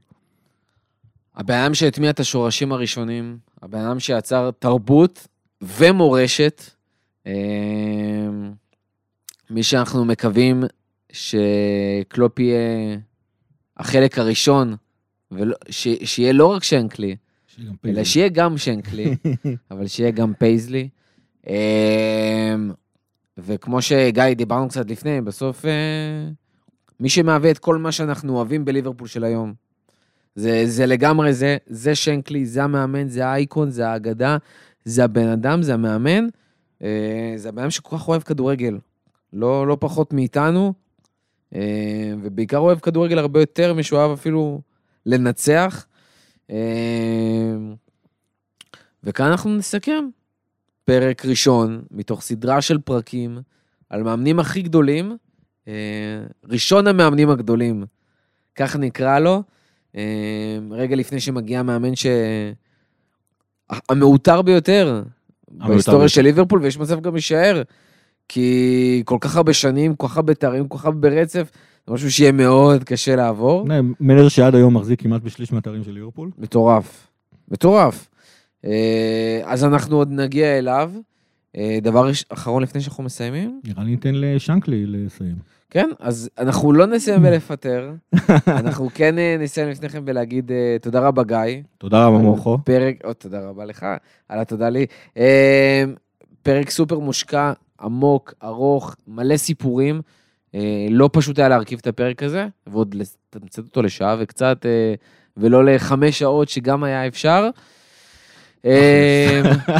הבן 1.36 1.54
אדם 1.54 1.74
שהטמיע 1.74 2.10
את 2.10 2.20
השורשים 2.20 2.72
הראשונים, 2.72 3.38
הבן 3.62 3.78
אדם 3.78 4.00
שיצר 4.00 4.50
תרבות 4.58 5.26
ומורשת, 5.62 6.62
מי 9.50 9.62
שאנחנו 9.62 10.04
מקווים 10.04 10.64
שקלופ 11.12 12.38
יהיה 12.38 12.96
החלק 13.76 14.18
הראשון, 14.18 14.76
ולא, 15.30 15.56
ש, 15.70 15.88
שיהיה 16.04 16.32
לא 16.32 16.46
רק 16.46 16.64
שנקלי, 16.64 17.16
אלא 17.84 18.04
שיהיה 18.04 18.28
גם 18.28 18.58
שנקלי, 18.58 19.16
אבל 19.70 19.86
שיהיה 19.86 20.10
גם 20.10 20.32
פייזלי. 20.38 20.88
אמ, 21.46 22.72
וכמו 23.38 23.82
שגיא, 23.82 24.34
דיברנו 24.36 24.68
קצת 24.68 24.90
לפני, 24.90 25.20
בסוף 25.20 25.64
אה, 25.64 25.70
מי 27.00 27.08
שמהווה 27.08 27.50
את 27.50 27.58
כל 27.58 27.78
מה 27.78 27.92
שאנחנו 27.92 28.36
אוהבים 28.36 28.64
בליברפול 28.64 29.08
של 29.08 29.24
היום. 29.24 29.54
זה, 30.34 30.62
זה 30.66 30.86
לגמרי 30.86 31.32
זה, 31.32 31.56
זה 31.66 31.94
שנקלי, 31.94 32.46
זה 32.46 32.64
המאמן, 32.64 33.08
זה 33.08 33.26
האייקון, 33.26 33.70
זה 33.70 33.88
האגדה, 33.88 34.36
זה 34.84 35.04
הבן 35.04 35.28
אדם, 35.28 35.62
זה 35.62 35.74
המאמן, 35.74 36.26
אה, 36.82 37.32
זה 37.36 37.48
הבן 37.48 37.62
אדם 37.62 37.70
שכל 37.70 37.96
כך 37.96 38.08
אוהב 38.08 38.22
כדורגל. 38.22 38.78
לא, 39.32 39.66
לא 39.66 39.76
פחות 39.80 40.12
מאיתנו, 40.12 40.72
אה, 41.54 42.12
ובעיקר 42.22 42.58
אוהב 42.58 42.78
כדורגל 42.78 43.18
הרבה 43.18 43.40
יותר 43.40 43.74
משהוא 43.74 43.98
אוהב 43.98 44.10
אפילו 44.10 44.60
לנצח. 45.06 45.86
וכאן 49.04 49.26
אנחנו 49.26 49.56
נסכם. 49.56 50.08
פרק 50.84 51.24
ראשון 51.24 51.82
מתוך 51.90 52.22
סדרה 52.22 52.62
של 52.62 52.78
פרקים 52.78 53.38
על 53.90 54.02
מאמנים 54.02 54.38
הכי 54.38 54.62
גדולים, 54.62 55.16
אה, 55.68 55.72
ראשון 56.48 56.86
המאמנים 56.86 57.30
הגדולים, 57.30 57.84
כך 58.54 58.76
נקרא 58.76 59.18
לו, 59.18 59.42
אה, 59.96 60.58
רגע 60.70 60.96
לפני 60.96 61.20
שמגיע 61.20 61.60
המאמן 61.60 61.96
ש... 61.96 62.06
המעוטר 63.88 64.42
ביותר 64.42 65.02
בהיסטוריה 65.48 66.08
של 66.08 66.22
ליברפול, 66.22 66.62
ויש 66.62 66.78
מצב 66.78 67.00
גם 67.00 67.16
יישאר, 67.16 67.62
כי 68.28 69.02
כל 69.04 69.18
כך 69.20 69.36
הרבה 69.36 69.52
שנים, 69.52 69.94
כל 69.94 70.08
כך 70.08 70.16
הרבה 70.16 70.34
תארים, 70.34 70.68
כל 70.68 70.78
כך 70.78 70.84
הרבה 70.84 71.10
ברצף, 71.10 71.50
זה 71.86 71.92
משהו 71.92 72.12
שיהיה 72.12 72.32
מאוד 72.32 72.84
קשה 72.84 73.16
לעבור. 73.16 73.66
מלר 74.00 74.28
שעד 74.28 74.54
היום 74.54 74.76
מחזיק 74.76 75.02
כמעט 75.02 75.22
בשליש 75.22 75.52
מהתארים 75.52 75.84
של 75.84 75.92
ליברפול. 75.92 76.30
מטורף, 76.38 77.06
מטורף. 77.48 78.08
אה, 78.64 79.40
אז 79.44 79.64
אנחנו 79.64 79.96
עוד 79.96 80.10
נגיע 80.12 80.58
אליו. 80.58 80.92
אה, 81.56 81.78
דבר 81.82 82.10
אחרון 82.28 82.62
לפני 82.62 82.80
שאנחנו 82.80 83.04
מסיימים? 83.04 83.60
נראה 83.64 83.84
לי 83.84 83.90
ניתן 83.90 84.14
לשנקלי 84.14 84.86
לסיים. 84.86 85.36
כן, 85.70 85.90
אז 85.98 86.30
אנחנו 86.38 86.72
לא 86.72 86.86
נסיים 86.86 87.22
בלפטר, 87.22 87.92
אנחנו 88.46 88.88
כן 88.94 89.18
אה, 89.18 89.36
נסיים 89.38 89.68
לפני 89.68 89.88
כן 89.88 90.04
בלהגיד 90.04 90.50
תודה 90.82 91.00
רבה 91.00 91.22
גיא. 91.22 91.62
תודה 91.78 92.06
רבה 92.06 92.18
מוחו. 92.18 92.58
פרק, 92.64 92.96
עוד 93.04 93.16
תודה 93.16 93.48
רבה 93.48 93.64
לך, 93.64 93.86
על 94.28 94.40
התודה 94.40 94.68
לי. 94.68 94.86
פרק 96.42 96.70
סופר 96.70 96.98
מושקע, 96.98 97.52
עמוק, 97.80 98.34
ארוך, 98.42 98.96
מלא 99.08 99.36
סיפורים. 99.36 100.00
לא 100.90 101.10
פשוט 101.12 101.38
היה 101.38 101.48
להרכיב 101.48 101.78
את 101.82 101.86
הפרק 101.86 102.22
הזה, 102.22 102.46
ועוד 102.66 102.94
לתמצת 102.94 103.58
אותו 103.58 103.82
לשעה 103.82 104.16
וקצת, 104.18 104.66
ולא 105.36 105.64
לחמש 105.64 106.18
שעות 106.18 106.48
שגם 106.48 106.84
היה 106.84 107.06
אפשר. 107.06 107.50
אמ, 108.64 108.70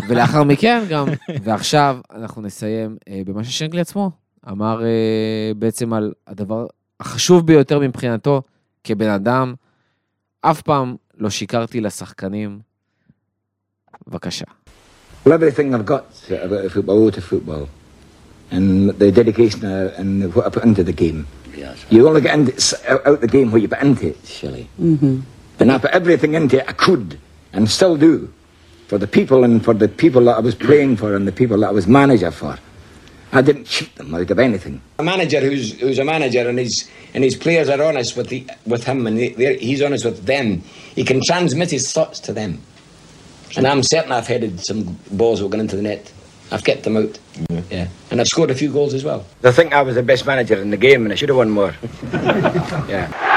ולאחר 0.09 0.45
מכן 0.45 0.83
גם, 0.91 1.07
ועכשיו 1.43 1.99
אנחנו 2.15 2.43
נסיים 2.43 2.97
אה, 3.09 3.23
במה 3.27 3.45
ששנקלי 3.45 3.81
עצמו 3.81 4.11
אמר 4.49 4.85
אה, 4.85 5.53
בעצם 5.59 5.93
על 5.93 6.13
הדבר 6.27 6.67
החשוב 7.01 7.47
ביותר 7.47 7.79
מבחינתו 7.79 8.43
כבן 8.85 9.11
אדם, 9.11 9.55
אף 10.41 10.63
פעם 10.63 10.97
לא 11.19 11.31
שיקרתי 11.31 11.81
לשחקנים. 11.81 12.61
בבקשה. 14.07 14.45
everything 15.27 15.75
I've 15.75 15.87
got 15.87 16.05
about 16.31 16.71
football 16.71 17.11
to 17.11 17.21
football 17.21 17.69
and 18.51 18.91
the 18.99 19.11
dedication 19.11 19.65
and 19.65 20.35
what 20.35 20.47
I 20.47 20.51
put 20.51 20.65
into 20.65 20.85
the 20.85 20.93
game. 20.93 21.27
Yes, 21.57 21.77
you 21.91 22.07
only 22.09 22.21
get 22.21 22.35
into, 22.39 22.53
out 23.09 23.21
the 23.21 23.29
game 23.29 23.51
what 23.53 23.63
you 23.63 23.69
put 23.69 23.83
into 23.83 24.09
it, 24.09 24.19
Shelley. 24.27 24.69
Mm-hmm. 24.81 25.21
And 25.61 25.73
I 25.73 25.79
put 25.79 25.93
everything 25.93 26.35
into 26.35 26.59
it 26.61 26.65
I 26.69 26.73
could 26.73 27.19
and 27.55 27.71
still 27.71 27.97
do. 27.97 28.15
For 28.89 28.99
the 28.99 29.07
people 29.07 29.45
and 29.45 29.65
for 29.65 29.75
the 29.75 29.89
people 29.89 30.25
that 30.25 30.37
I 30.37 30.41
was 30.41 30.55
playing 30.55 30.97
for 30.97 31.15
and 31.15 31.27
the 31.27 31.33
people 31.33 31.59
that 31.61 31.69
I 31.69 31.73
was 31.73 31.87
manager 31.87 32.31
for. 32.31 32.59
I 33.33 33.43
didn't 33.43 33.65
cheat 33.65 33.95
them 33.97 34.15
out 34.15 34.31
of 34.31 34.39
anything. 34.39 34.81
A 35.01 35.03
manager 35.03 35.41
who's 35.41 35.79
who's 35.81 35.99
a 35.99 36.05
manager 36.05 36.49
and 36.49 36.59
his 36.59 36.89
and 37.15 37.25
his 37.25 37.37
players 37.37 37.69
are 37.69 37.83
honest 37.83 38.17
with 38.17 38.29
the 38.29 38.47
with 38.65 38.85
him 38.85 39.07
and 39.07 39.19
they, 39.19 39.57
he's 39.57 39.83
honest 39.83 40.05
with 40.05 40.25
them. 40.25 40.63
He 40.95 41.03
can 41.03 41.21
transmit 41.27 41.71
his 41.71 41.91
thoughts 41.93 42.21
to 42.21 42.33
them. 42.33 42.61
And 43.57 43.67
I'm 43.67 43.83
certain 43.83 44.13
I've 44.13 44.27
headed 44.27 44.65
some 44.65 44.99
balls 45.11 45.39
that 45.39 45.47
were 45.47 45.51
going 45.51 45.63
into 45.63 45.77
the 45.77 45.83
net. 45.83 46.13
I've 46.53 46.63
kept 46.63 46.85
them 46.85 46.97
out. 46.97 47.19
Yeah. 47.51 47.63
yeah. 47.71 47.89
And 48.11 48.21
I've 48.21 48.29
scored 48.29 48.51
a 48.51 48.55
few 48.55 48.73
goals 48.73 48.95
as 48.95 49.03
well. 49.03 49.27
I 49.43 49.51
think 49.51 49.73
I 49.73 49.83
was 49.83 49.97
the 49.97 50.03
best 50.03 50.27
manager 50.27 50.61
in 50.61 50.71
the 50.71 50.77
game 50.77 51.05
and 51.05 51.13
I 51.13 51.17
should 51.17 51.29
have 51.29 51.39
won 51.39 51.51
more. 51.51 51.75
yeah. 52.13 53.34